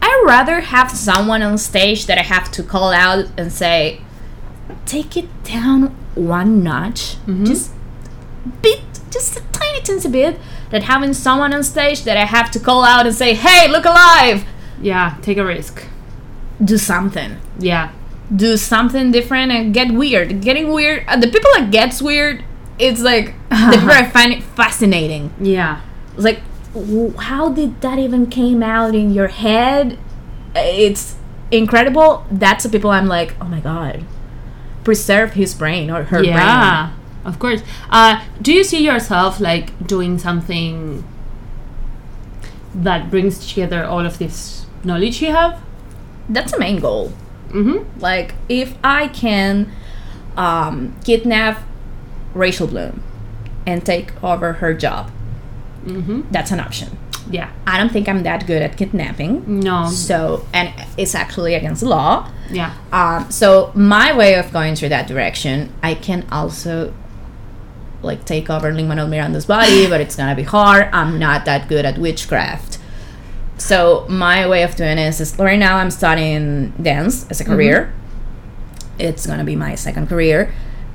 I 0.01 0.23
rather 0.25 0.61
have 0.61 0.91
someone 0.91 1.41
on 1.41 1.57
stage 1.57 2.05
that 2.05 2.17
I 2.17 2.23
have 2.23 2.51
to 2.51 2.63
call 2.63 2.91
out 2.91 3.25
and 3.37 3.51
say, 3.51 4.01
take 4.85 5.17
it 5.17 5.43
down 5.43 5.95
one 6.15 6.63
notch, 6.63 7.15
mm-hmm. 7.25 7.45
just 7.45 7.71
bit, 8.61 8.81
just 9.11 9.37
a 9.37 9.41
tiny 9.51 9.81
teensy 9.81 10.11
bit, 10.11 10.39
than 10.71 10.83
having 10.83 11.13
someone 11.13 11.53
on 11.53 11.63
stage 11.63 12.03
that 12.03 12.17
I 12.17 12.25
have 12.25 12.51
to 12.51 12.59
call 12.59 12.83
out 12.83 13.05
and 13.05 13.15
say, 13.15 13.33
hey, 13.33 13.67
look 13.67 13.85
alive, 13.85 14.45
Yeah, 14.81 15.17
take 15.21 15.37
a 15.37 15.45
risk. 15.45 15.83
do 16.63 16.77
something. 16.77 17.37
Yeah. 17.59 17.91
do 18.35 18.57
something 18.57 19.11
different 19.11 19.51
and 19.51 19.73
get 19.73 19.91
weird. 19.91 20.41
Getting 20.41 20.71
weird. 20.71 21.03
Uh, 21.07 21.17
the 21.17 21.27
people 21.27 21.49
that 21.57 21.71
gets 21.71 22.01
weird, 22.01 22.43
it's 22.77 23.01
like 23.01 23.33
the 23.49 23.71
people 23.73 23.89
I 23.91 24.07
find 24.09 24.31
it 24.33 24.43
fascinating. 24.43 25.31
Yeah. 25.41 25.81
It's 26.13 26.23
like, 26.23 26.41
w- 26.73 27.15
how 27.17 27.49
did 27.49 27.81
that 27.81 27.97
even 27.97 28.27
came 28.27 28.61
out 28.61 28.93
in 28.93 29.11
your 29.13 29.29
head? 29.29 29.97
It's 30.55 31.15
incredible. 31.51 32.25
That's 32.31 32.63
the 32.63 32.69
people 32.69 32.91
I'm 32.91 33.07
like, 33.07 33.33
oh 33.41 33.45
my 33.45 33.59
god, 33.61 34.03
preserve 34.83 35.33
his 35.33 35.55
brain 35.55 35.89
or 35.89 36.03
her 36.03 36.19
brain. 36.19 36.33
yeah. 36.35 36.91
Of 37.25 37.39
course. 37.39 37.61
Uh, 37.89 38.23
do 38.41 38.53
you 38.53 38.63
see 38.63 38.83
yourself 38.85 39.39
like 39.39 39.87
doing 39.87 40.17
something 40.19 41.03
that 42.75 43.09
brings 43.09 43.47
together 43.47 43.83
all 43.83 44.05
of 44.05 44.17
this 44.19 44.58
knowledge 44.83 45.21
you 45.21 45.31
have? 45.31 45.61
That's 46.29 46.51
the 46.51 46.59
main 46.59 46.79
goal. 46.79 47.13
Mm-hmm. 47.49 47.99
Like, 47.99 48.35
if 48.47 48.75
I 48.83 49.07
can 49.07 49.71
um, 50.37 50.95
kidnap 51.03 51.61
Rachel 52.33 52.67
Bloom 52.67 53.01
and 53.65 53.85
take 53.85 54.21
over 54.23 54.53
her 54.53 54.73
job, 54.73 55.11
Mm-hmm. 55.85 56.23
that's 56.29 56.51
an 56.51 56.59
option. 56.59 56.97
Yeah. 57.31 57.51
I 57.65 57.77
don't 57.77 57.89
think 57.89 58.09
I'm 58.09 58.23
that 58.23 58.45
good 58.45 58.61
at 58.61 58.75
kidnapping. 58.75 59.61
No. 59.61 59.87
So, 59.87 60.45
and 60.53 60.73
it's 60.97 61.15
actually 61.15 61.53
against 61.55 61.81
the 61.81 61.87
law. 61.87 62.29
Yeah. 62.51 62.75
Um, 62.91 63.31
so 63.31 63.71
my 63.75 64.15
way 64.15 64.35
of 64.35 64.51
going 64.51 64.75
through 64.75 64.89
that 64.89 65.07
direction, 65.07 65.71
I 65.81 65.93
can 65.95 66.25
also 66.31 66.93
like 68.01 68.25
take 68.25 68.49
over 68.49 68.73
Lin 68.73 68.87
Manuel 68.87 69.07
Miranda's 69.07 69.45
body, 69.45 69.87
but 69.87 70.01
it's 70.01 70.15
gonna 70.17 70.35
be 70.35 70.43
hard. 70.43 70.89
I'm 70.91 71.17
not 71.19 71.45
that 71.45 71.69
good 71.69 71.85
at 71.85 71.97
witchcraft. 71.97 72.78
So 73.59 74.05
my 74.09 74.47
way 74.47 74.63
of 74.63 74.75
doing 74.75 74.95
this 74.95 75.19
is 75.19 75.37
right 75.37 75.59
now 75.59 75.77
I'm 75.77 75.91
studying 75.91 76.71
dance 76.81 77.27
as 77.29 77.39
a 77.41 77.45
career. 77.45 77.93
It's 78.97 79.27
gonna 79.27 79.43
be 79.43 79.55
my 79.55 79.75
second 79.75 80.07
career, 80.07 80.51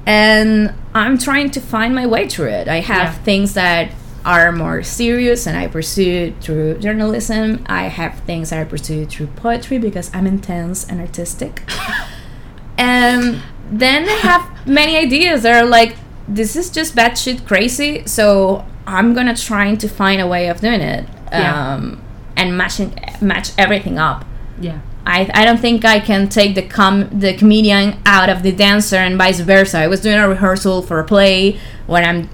and 0.07 0.73
I'm 0.95 1.17
trying 1.19 1.51
to 1.53 1.61
find 1.61 1.95
my 1.95 2.07
way 2.07 2.29
through 2.29 2.49
it. 2.49 2.67
I 2.69 2.81
have 2.81 3.12
Yeah. 3.15 3.23
things 3.25 3.55
that 3.55 3.91
are 4.25 4.51
more 4.53 4.83
serious 4.83 5.47
and 5.47 5.57
I 5.57 5.67
pursue 5.67 6.33
through 6.41 6.79
journalism. 6.79 7.62
I 7.67 7.85
have 7.85 8.21
things 8.27 8.49
that 8.51 8.59
I 8.61 8.65
pursue 8.65 9.05
through 9.05 9.27
poetry 9.37 9.77
because 9.79 10.11
I'm 10.15 10.27
intense 10.27 10.87
and 10.89 10.99
artistic. 11.01 11.62
and 12.79 13.41
then 13.71 14.09
I 14.09 14.12
have 14.12 14.67
many 14.67 14.97
ideas. 14.97 15.43
that 15.43 15.62
are 15.62 15.67
like, 15.69 15.97
this 16.27 16.57
is 16.57 16.71
just 16.71 16.97
batshit 16.97 17.47
crazy, 17.47 18.03
so 18.07 18.65
I'm 18.87 19.12
gonna 19.15 19.37
try 19.37 19.75
to 19.75 19.89
find 19.89 20.21
a 20.23 20.27
way 20.27 20.49
of 20.49 20.61
doing 20.61 20.81
it, 20.81 21.07
Yeah. 21.31 21.75
um, 21.75 22.01
and 22.37 22.57
matching 22.57 22.95
match 23.20 23.51
everything 23.59 23.99
up. 23.99 24.24
Yeah. 24.61 24.80
I, 25.07 25.30
I 25.35 25.45
don't 25.45 25.59
think 25.59 25.85
I 25.85 26.01
can 26.01 26.28
take 26.28 26.55
the 26.55 26.62
com 26.62 27.09
the 27.11 27.35
comedian 27.35 27.99
out 28.07 28.30
of 28.30 28.43
the 28.43 28.53
dancer 28.53 28.97
and 28.97 29.18
vice 29.18 29.41
versa. 29.41 29.78
I 29.78 29.87
was 29.87 30.01
doing 30.01 30.16
a 30.16 30.28
rehearsal 30.28 30.82
for 30.82 30.99
a 30.99 31.05
play 31.05 31.59
when 31.87 32.05
I'm 32.05 32.30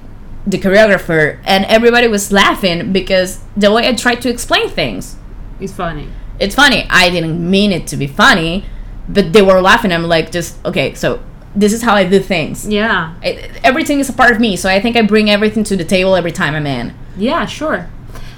the 0.46 0.58
choreographer, 0.58 1.38
and 1.44 1.64
everybody 1.66 2.08
was 2.08 2.32
laughing 2.32 2.92
because 2.92 3.40
the 3.56 3.72
way 3.72 3.88
I 3.88 3.94
tried 3.94 4.22
to 4.22 4.30
explain 4.30 4.68
things. 4.68 5.16
It's 5.60 5.72
funny. 5.72 6.08
It's 6.38 6.54
funny. 6.54 6.86
I 6.88 7.10
didn't 7.10 7.38
mean 7.50 7.72
it 7.72 7.86
to 7.88 7.96
be 7.96 8.06
funny, 8.06 8.64
but 9.08 9.32
they 9.32 9.42
were 9.42 9.60
laughing. 9.60 9.92
I'm 9.92 10.04
like, 10.04 10.30
just 10.30 10.64
okay. 10.64 10.94
So 10.94 11.22
this 11.54 11.72
is 11.72 11.82
how 11.82 11.94
I 11.94 12.04
do 12.04 12.20
things. 12.20 12.66
Yeah. 12.66 13.14
It, 13.22 13.60
everything 13.64 13.98
is 13.98 14.08
a 14.08 14.12
part 14.12 14.30
of 14.30 14.40
me, 14.40 14.56
so 14.56 14.68
I 14.68 14.80
think 14.80 14.96
I 14.96 15.02
bring 15.02 15.28
everything 15.28 15.64
to 15.64 15.76
the 15.76 15.84
table 15.84 16.14
every 16.14 16.32
time 16.32 16.54
I'm 16.54 16.66
in. 16.66 16.94
Yeah, 17.16 17.44
sure. 17.46 17.90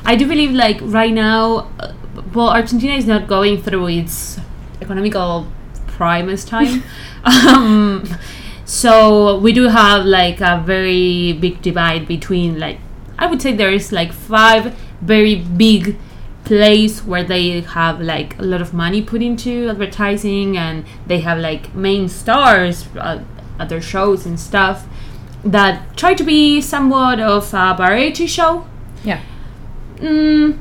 I 0.05 0.17
do 0.17 0.27
believe 0.27 0.51
like 0.53 0.79
right 0.83 1.13
now, 1.13 1.71
uh, 1.79 1.93
well, 2.35 2.51
Argentina 2.51 2.95
is 2.95 3.07
not 3.07 3.29
going 3.29 3.63
through 3.63 3.87
its 3.89 4.39
economical 4.81 5.47
primest 5.87 6.49
time. 6.49 6.83
um, 7.25 8.05
so 8.65 9.39
we 9.39 9.53
do 9.53 9.69
have 9.69 10.05
like 10.05 10.41
a 10.41 10.63
very 10.65 11.33
big 11.35 11.63
divide 11.63 12.09
between 12.09 12.59
like 12.59 12.79
I 13.19 13.27
would 13.27 13.41
say 13.41 13.53
there 13.53 13.73
is 13.73 13.93
like 13.93 14.13
five 14.13 14.75
very 15.01 15.37
big 15.37 15.97
plays 16.45 17.05
where 17.05 17.23
they 17.23 17.61
have 17.61 18.01
like 18.01 18.39
a 18.39 18.43
lot 18.43 18.61
of 18.61 18.75
money 18.75 19.01
put 19.01 19.23
into 19.23 19.69
advertising 19.69 20.57
and 20.57 20.85
they 21.07 21.21
have 21.21 21.39
like 21.39 21.75
main 21.75 22.09
stars 22.09 22.89
uh, 22.97 23.23
at 23.59 23.69
their 23.69 23.81
shows 23.81 24.27
and 24.27 24.41
stuff 24.41 24.87
that 25.45 25.97
try 25.97 26.15
to 26.15 26.25
be 26.25 26.61
somewhat 26.61 27.21
of 27.21 27.53
a 27.55 27.75
variety 27.77 28.27
show 28.27 28.67
Yeah. 29.05 29.21
Mm, 30.03 30.59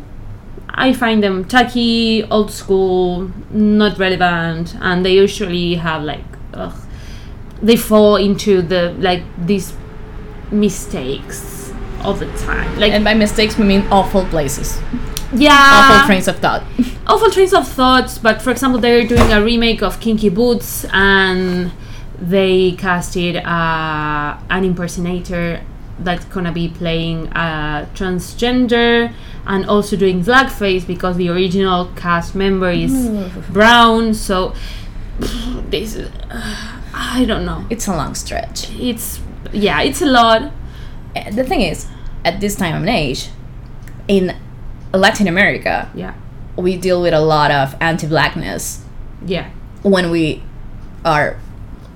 I 0.69 0.93
find 0.93 1.21
them 1.23 1.45
tacky, 1.45 2.23
old 2.25 2.51
school, 2.51 3.31
not 3.49 3.97
relevant, 3.97 4.75
and 4.79 5.05
they 5.05 5.13
usually 5.13 5.75
have 5.75 6.03
like, 6.03 6.23
ugh, 6.53 6.73
they 7.61 7.75
fall 7.75 8.15
into 8.15 8.61
the 8.61 8.95
like 8.99 9.23
these 9.45 9.73
mistakes 10.51 11.71
all 12.03 12.13
the 12.13 12.25
time. 12.37 12.79
Like, 12.79 12.93
And 12.93 13.03
by 13.03 13.13
mistakes, 13.13 13.57
we 13.57 13.65
mean 13.65 13.85
awful 13.91 14.25
places, 14.25 14.79
yeah, 15.33 15.51
awful 15.53 16.07
trains 16.07 16.27
of 16.27 16.39
thought. 16.39 16.63
awful 17.07 17.29
trains 17.29 17.53
of 17.53 17.67
thoughts. 17.67 18.17
But 18.17 18.41
for 18.41 18.51
example, 18.51 18.79
they're 18.79 19.05
doing 19.05 19.31
a 19.31 19.43
remake 19.43 19.81
of 19.81 19.99
Kinky 19.99 20.29
Boots, 20.29 20.85
and 20.93 21.71
they 22.19 22.73
casted 22.73 23.37
uh, 23.37 24.37
an 24.49 24.63
impersonator 24.63 25.61
that's 26.03 26.25
gonna 26.25 26.51
be 26.51 26.67
playing 26.69 27.27
a 27.27 27.87
transgender 27.93 29.13
and 29.45 29.65
also 29.65 29.95
doing 29.95 30.23
blackface 30.23 30.85
because 30.85 31.17
the 31.17 31.29
original 31.29 31.85
cast 31.95 32.35
member 32.35 32.69
is 32.71 32.91
mm. 32.91 33.53
brown. 33.53 34.13
So 34.13 34.53
this, 35.69 35.95
is- 35.95 36.11
I 36.93 37.25
don't 37.25 37.45
know. 37.45 37.65
It's 37.69 37.87
a 37.87 37.95
long 37.95 38.15
stretch. 38.15 38.69
It's 38.79 39.19
yeah, 39.53 39.81
it's 39.81 40.01
a 40.01 40.05
lot. 40.05 40.51
Uh, 41.15 41.31
The 41.31 41.43
thing 41.43 41.61
is, 41.61 41.87
at 42.23 42.39
this 42.39 42.55
time 42.55 42.81
of 42.81 42.87
age, 42.87 43.29
in 44.07 44.35
Latin 44.93 45.27
America, 45.27 45.89
Yeah, 45.95 46.13
we 46.55 46.77
deal 46.77 47.01
with 47.01 47.13
a 47.13 47.19
lot 47.19 47.51
of 47.51 47.75
anti-blackness 47.81 48.83
yeah, 49.25 49.49
when 49.83 50.09
we 50.09 50.43
are, 51.05 51.37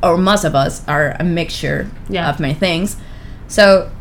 or 0.01 0.17
most 0.17 0.43
of 0.43 0.55
us 0.55 0.81
are 0.87 1.15
a 1.19 1.23
mixture 1.23 1.89
Yeah. 2.09 2.29
of 2.29 2.39
many 2.39 2.53
things. 2.53 2.97
So 3.47 3.91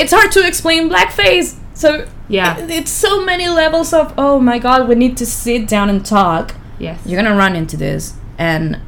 it's 0.00 0.12
hard 0.12 0.30
to 0.32 0.46
explain 0.46 0.88
blackface. 0.88 1.54
So 1.74 1.88
Yeah. 2.28 2.56
it- 2.58 2.70
it's 2.70 2.90
so 3.06 3.24
many 3.24 3.48
levels 3.48 3.92
of 3.92 4.12
oh 4.18 4.38
my 4.50 4.58
god, 4.58 4.88
we 4.88 4.94
need 4.94 5.16
to 5.22 5.26
sit 5.26 5.66
down 5.68 5.88
and 5.90 6.00
talk. 6.04 6.54
yes, 6.78 6.98
You're 7.06 7.20
gonna 7.22 7.36
run 7.36 7.54
into 7.56 7.76
this, 7.76 8.02
and 8.38 8.78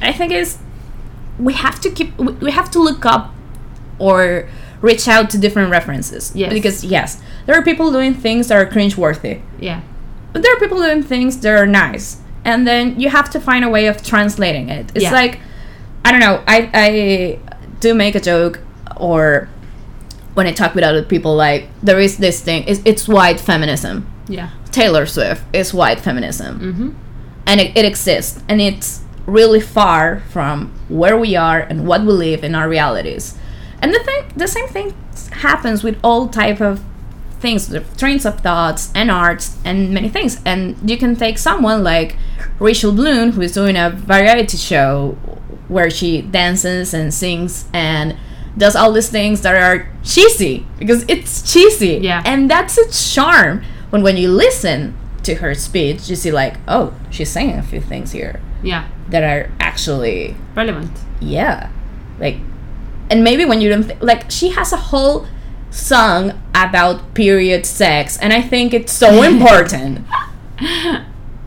I 0.00 0.12
think 0.12 0.30
it's 0.32 0.58
we 1.38 1.52
have 1.54 1.78
to 1.84 1.88
keep 1.90 2.10
we 2.18 2.32
we 2.46 2.50
have 2.58 2.70
to 2.70 2.78
look 2.88 3.04
up 3.14 3.24
or 3.98 4.18
reach 4.82 5.08
out 5.08 5.30
to 5.30 5.38
different 5.38 5.70
references. 5.70 6.32
Yes. 6.34 6.52
Because 6.52 6.84
yes, 6.84 7.08
there 7.46 7.54
are 7.58 7.62
people 7.70 7.90
doing 7.92 8.14
things 8.14 8.48
that 8.48 8.56
are 8.60 8.66
cringe-worthy. 8.66 9.38
yeah, 9.58 9.80
But 10.32 10.42
there 10.42 10.52
are 10.54 10.60
people 10.64 10.78
doing 10.86 11.02
things 11.02 11.32
that 11.42 11.52
are 11.60 11.66
nice, 11.66 12.18
and 12.44 12.66
then 12.68 12.94
you 13.00 13.08
have 13.18 13.28
to 13.30 13.38
find 13.40 13.64
a 13.64 13.68
way 13.76 13.86
of 13.92 13.96
translating 14.02 14.68
it. 14.68 14.84
It's 14.94 15.04
Yeah. 15.04 15.20
like 15.22 15.34
I 16.04 16.08
don't 16.12 16.20
know. 16.26 16.36
I 16.46 16.58
I 16.86 16.88
do 17.80 17.94
make 17.94 18.14
a 18.14 18.20
joke, 18.32 18.60
or 19.10 19.48
when 20.36 20.46
I 20.46 20.52
talk 20.52 20.74
with 20.74 20.84
other 20.84 21.02
people, 21.02 21.34
like 21.34 21.68
there 21.82 21.98
is 21.98 22.18
this 22.18 22.40
thing. 22.40 22.64
It's, 22.68 22.80
it's 22.84 23.08
white 23.08 23.40
feminism. 23.40 24.06
yeah. 24.28 24.50
Taylor 24.70 25.06
Swift 25.06 25.42
is 25.54 25.72
white 25.72 26.00
feminism, 26.00 26.60
Mm-hmm. 26.60 26.90
and 27.46 27.60
it, 27.62 27.74
it 27.74 27.84
exists, 27.86 28.42
and 28.46 28.60
it's 28.60 29.00
really 29.26 29.60
far 29.60 30.20
from 30.30 30.70
where 30.88 31.16
we 31.16 31.34
are 31.34 31.60
and 31.60 31.86
what 31.88 32.02
we 32.02 32.12
live 32.12 32.44
in 32.44 32.54
our 32.54 32.68
realities. 32.68 33.38
And 33.80 33.94
the 33.94 34.00
thing, 34.00 34.22
the 34.36 34.46
same 34.46 34.68
thing 34.68 34.94
happens 35.32 35.82
with 35.82 35.96
all 36.04 36.28
type 36.28 36.60
of 36.60 36.84
things, 37.40 37.68
the 37.68 37.80
trains 37.96 38.26
of 38.26 38.40
thoughts 38.40 38.92
and 38.94 39.10
arts 39.10 39.56
and 39.64 39.92
many 39.94 40.10
things. 40.10 40.40
And 40.44 40.76
you 40.88 40.98
can 40.98 41.16
take 41.16 41.38
someone 41.38 41.82
like 41.82 42.16
Rachel 42.58 42.92
Bloom, 42.92 43.32
who 43.32 43.40
is 43.40 43.52
doing 43.52 43.76
a 43.76 43.88
variety 43.90 44.58
show 44.58 45.12
where 45.68 45.88
she 45.90 46.20
dances 46.22 46.92
and 46.94 47.12
sings 47.14 47.64
and 47.72 48.16
does 48.56 48.74
all 48.76 48.92
these 48.92 49.08
things 49.10 49.42
that 49.42 49.54
are 49.54 49.88
cheesy 50.02 50.66
because 50.78 51.04
it's 51.08 51.42
cheesy. 51.52 51.98
Yeah. 52.02 52.22
And 52.24 52.50
that's 52.50 52.78
its 52.78 53.14
charm. 53.14 53.62
When 53.90 54.02
when 54.02 54.16
you 54.16 54.30
listen 54.30 54.94
to 55.24 55.34
her 55.36 55.54
speech, 55.54 56.08
you 56.08 56.16
see 56.16 56.30
like, 56.32 56.54
oh, 56.68 56.94
she's 57.10 57.30
saying 57.30 57.58
a 57.58 57.62
few 57.62 57.80
things 57.80 58.12
here 58.12 58.40
Yeah, 58.62 58.86
that 59.10 59.22
are 59.24 59.50
actually 59.60 60.36
relevant. 60.54 60.90
yeah 61.20 61.70
like 62.18 62.36
and 63.10 63.22
maybe 63.22 63.44
when 63.44 63.60
you 63.60 63.68
don't 63.68 63.84
th- 63.88 64.00
like 64.00 64.30
she 64.30 64.50
has 64.50 64.72
a 64.72 64.76
whole 64.90 65.26
song 65.70 66.32
about 66.54 67.12
period 67.14 67.66
sex 67.66 68.16
and 68.22 68.32
i 68.32 68.40
think 68.40 68.72
it's 68.72 68.92
so 68.92 69.22
important 69.32 70.00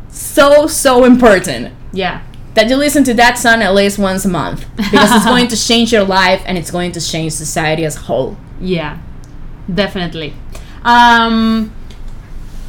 so 0.10 0.68
so 0.68 1.06
important 1.06 1.74
Yeah, 1.92 2.22
that 2.56 2.70
you 2.70 2.76
listen 2.76 3.04
to 3.04 3.14
that 3.14 3.38
song 3.38 3.62
at 3.62 3.74
least 3.74 3.98
once 4.00 4.26
a 4.26 4.30
month 4.30 4.66
because 4.76 5.12
it's 5.16 5.26
going 5.26 5.48
to 5.48 5.56
change 5.68 5.92
your 5.94 6.04
life 6.04 6.42
and 6.46 6.58
it's 6.58 6.72
going 6.72 6.92
to 6.92 7.00
change 7.02 7.32
society 7.34 7.86
as 7.86 7.96
a 7.96 8.00
whole 8.00 8.38
yeah, 8.62 9.00
definitely. 9.74 10.34
Um, 10.84 11.74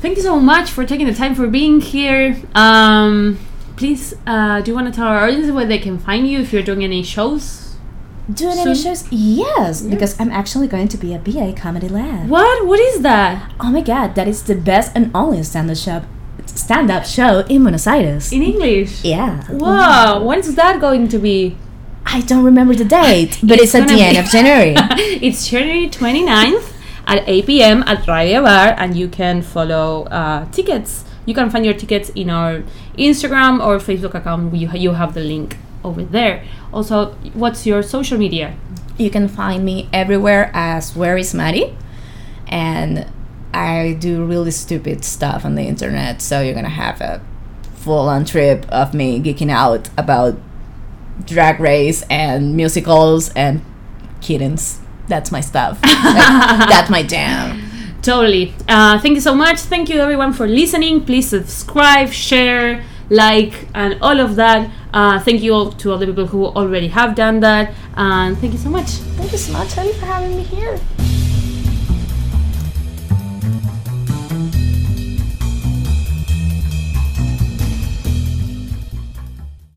thank 0.00 0.16
you 0.16 0.22
so 0.22 0.38
much 0.38 0.70
for 0.70 0.84
taking 0.86 1.06
the 1.06 1.14
time 1.14 1.34
for 1.34 1.48
being 1.48 1.80
here. 1.80 2.36
Um, 2.54 3.38
please, 3.76 4.14
uh, 4.26 4.60
do 4.60 4.70
you 4.70 4.74
want 4.74 4.86
to 4.86 4.92
tell 4.92 5.08
our 5.08 5.24
audience 5.26 5.50
where 5.50 5.66
they 5.66 5.78
can 5.78 5.98
find 5.98 6.28
you 6.28 6.38
if 6.40 6.52
you're 6.52 6.62
doing 6.62 6.84
any 6.84 7.02
shows? 7.02 7.66
doing 8.32 8.56
any 8.60 8.76
shows 8.76 9.10
yes 9.10 9.82
because 9.82 10.14
i'm 10.20 10.30
actually 10.30 10.68
going 10.68 10.86
to 10.86 10.96
be 10.96 11.12
a 11.12 11.18
ba 11.18 11.52
comedy 11.56 11.88
lab 11.88 12.28
What? 12.28 12.64
What 12.64 12.78
is 12.78 13.02
that? 13.02 13.52
oh 13.58 13.72
my 13.72 13.80
god 13.80 14.14
that 14.14 14.28
is 14.28 14.44
the 14.44 14.54
best 14.54 14.92
and 14.94 15.10
only 15.16 15.42
stand-up 15.42 15.76
show 15.76 16.02
stand-up 16.64 17.04
show 17.04 17.40
in 17.48 17.62
buenos 17.64 17.86
aires 17.86 18.32
In 18.32 18.42
English? 18.42 19.04
yeah 19.04 19.44
Wow, 19.50 20.22
when's 20.22 20.54
that 20.54 20.80
going 20.80 21.08
to 21.08 21.18
be? 21.18 21.56
I 22.06 22.20
don't 22.22 22.44
remember 22.44 22.74
the 22.74 22.84
date, 22.84 23.38
but 23.42 23.58
It's 23.58 23.74
it's, 23.74 23.74
at 23.74 23.88
the 23.88 24.00
end 24.02 24.16
of 24.18 24.26
January. 24.26 24.74
it's 25.26 25.46
January 25.48 25.88
29th 25.88 26.66
at 27.06 27.28
8 27.28 27.46
p.m. 27.46 27.78
at 27.86 28.06
Radio 28.08 28.42
Bar, 28.42 28.74
and 28.78 28.96
you 28.96 29.06
can 29.08 29.42
follow 29.42 30.04
uh, 30.10 30.50
tickets. 30.50 31.04
You 31.26 31.34
can 31.34 31.50
find 31.50 31.64
your 31.64 31.74
tickets 31.74 32.08
in 32.14 32.30
our 32.30 32.62
Instagram 32.98 33.64
or 33.64 33.78
Facebook 33.78 34.14
account. 34.14 34.54
You, 34.56 34.68
you 34.74 34.92
have 34.94 35.14
the 35.14 35.20
link 35.20 35.56
over 35.84 36.02
there. 36.02 36.42
Also, 36.72 37.12
what's 37.34 37.66
your 37.66 37.82
social 37.82 38.18
media? 38.18 38.56
you 39.00 39.10
can 39.10 39.28
find 39.28 39.64
me 39.64 39.88
everywhere 39.92 40.50
as 40.52 40.94
Where 40.94 41.16
is 41.16 41.32
Maddie, 41.32 41.74
and 42.46 43.06
I 43.52 43.96
do 43.98 44.24
really 44.24 44.50
stupid 44.50 45.04
stuff 45.04 45.44
on 45.44 45.54
the 45.54 45.62
internet. 45.62 46.22
So 46.22 46.40
you're 46.40 46.54
gonna 46.54 46.68
have 46.68 47.00
a 47.00 47.20
full-on 47.76 48.24
trip 48.24 48.66
of 48.68 48.94
me 48.94 49.20
geeking 49.20 49.50
out 49.50 49.88
about 49.96 50.38
drag 51.26 51.60
race 51.60 52.02
and 52.10 52.56
musicals 52.56 53.30
and 53.30 53.62
kittens. 54.20 54.80
That's 55.08 55.32
my 55.32 55.40
stuff. 55.40 55.80
Like, 56.10 56.68
that's 56.68 56.90
my 56.90 57.02
jam. 57.02 57.62
Totally. 58.02 58.54
Uh, 58.68 58.98
thank 58.98 59.14
you 59.14 59.20
so 59.20 59.34
much. 59.34 59.58
Thank 59.60 59.88
you 59.88 60.00
everyone 60.00 60.32
for 60.32 60.46
listening. 60.46 61.04
Please 61.04 61.28
subscribe, 61.28 62.10
share, 62.12 62.82
like, 63.10 63.68
and 63.74 63.98
all 64.00 64.20
of 64.20 64.36
that. 64.36 64.70
Uh, 64.94 65.20
thank 65.20 65.42
you 65.42 65.52
all 65.54 65.72
to 65.72 65.92
all 65.92 65.98
the 65.98 66.06
people 66.06 66.26
who 66.26 66.46
already 66.46 66.88
have 66.88 67.14
done 67.14 67.40
that. 67.40 67.74
And 67.96 68.38
thank 68.38 68.52
you 68.52 68.58
so 68.58 68.70
much. 68.70 68.88
Thank 69.18 69.32
you 69.32 69.38
so 69.38 69.52
much, 69.52 69.76
Ellie, 69.76 69.92
for 69.92 70.06
having 70.06 70.36
me 70.36 70.42
here. 70.42 70.80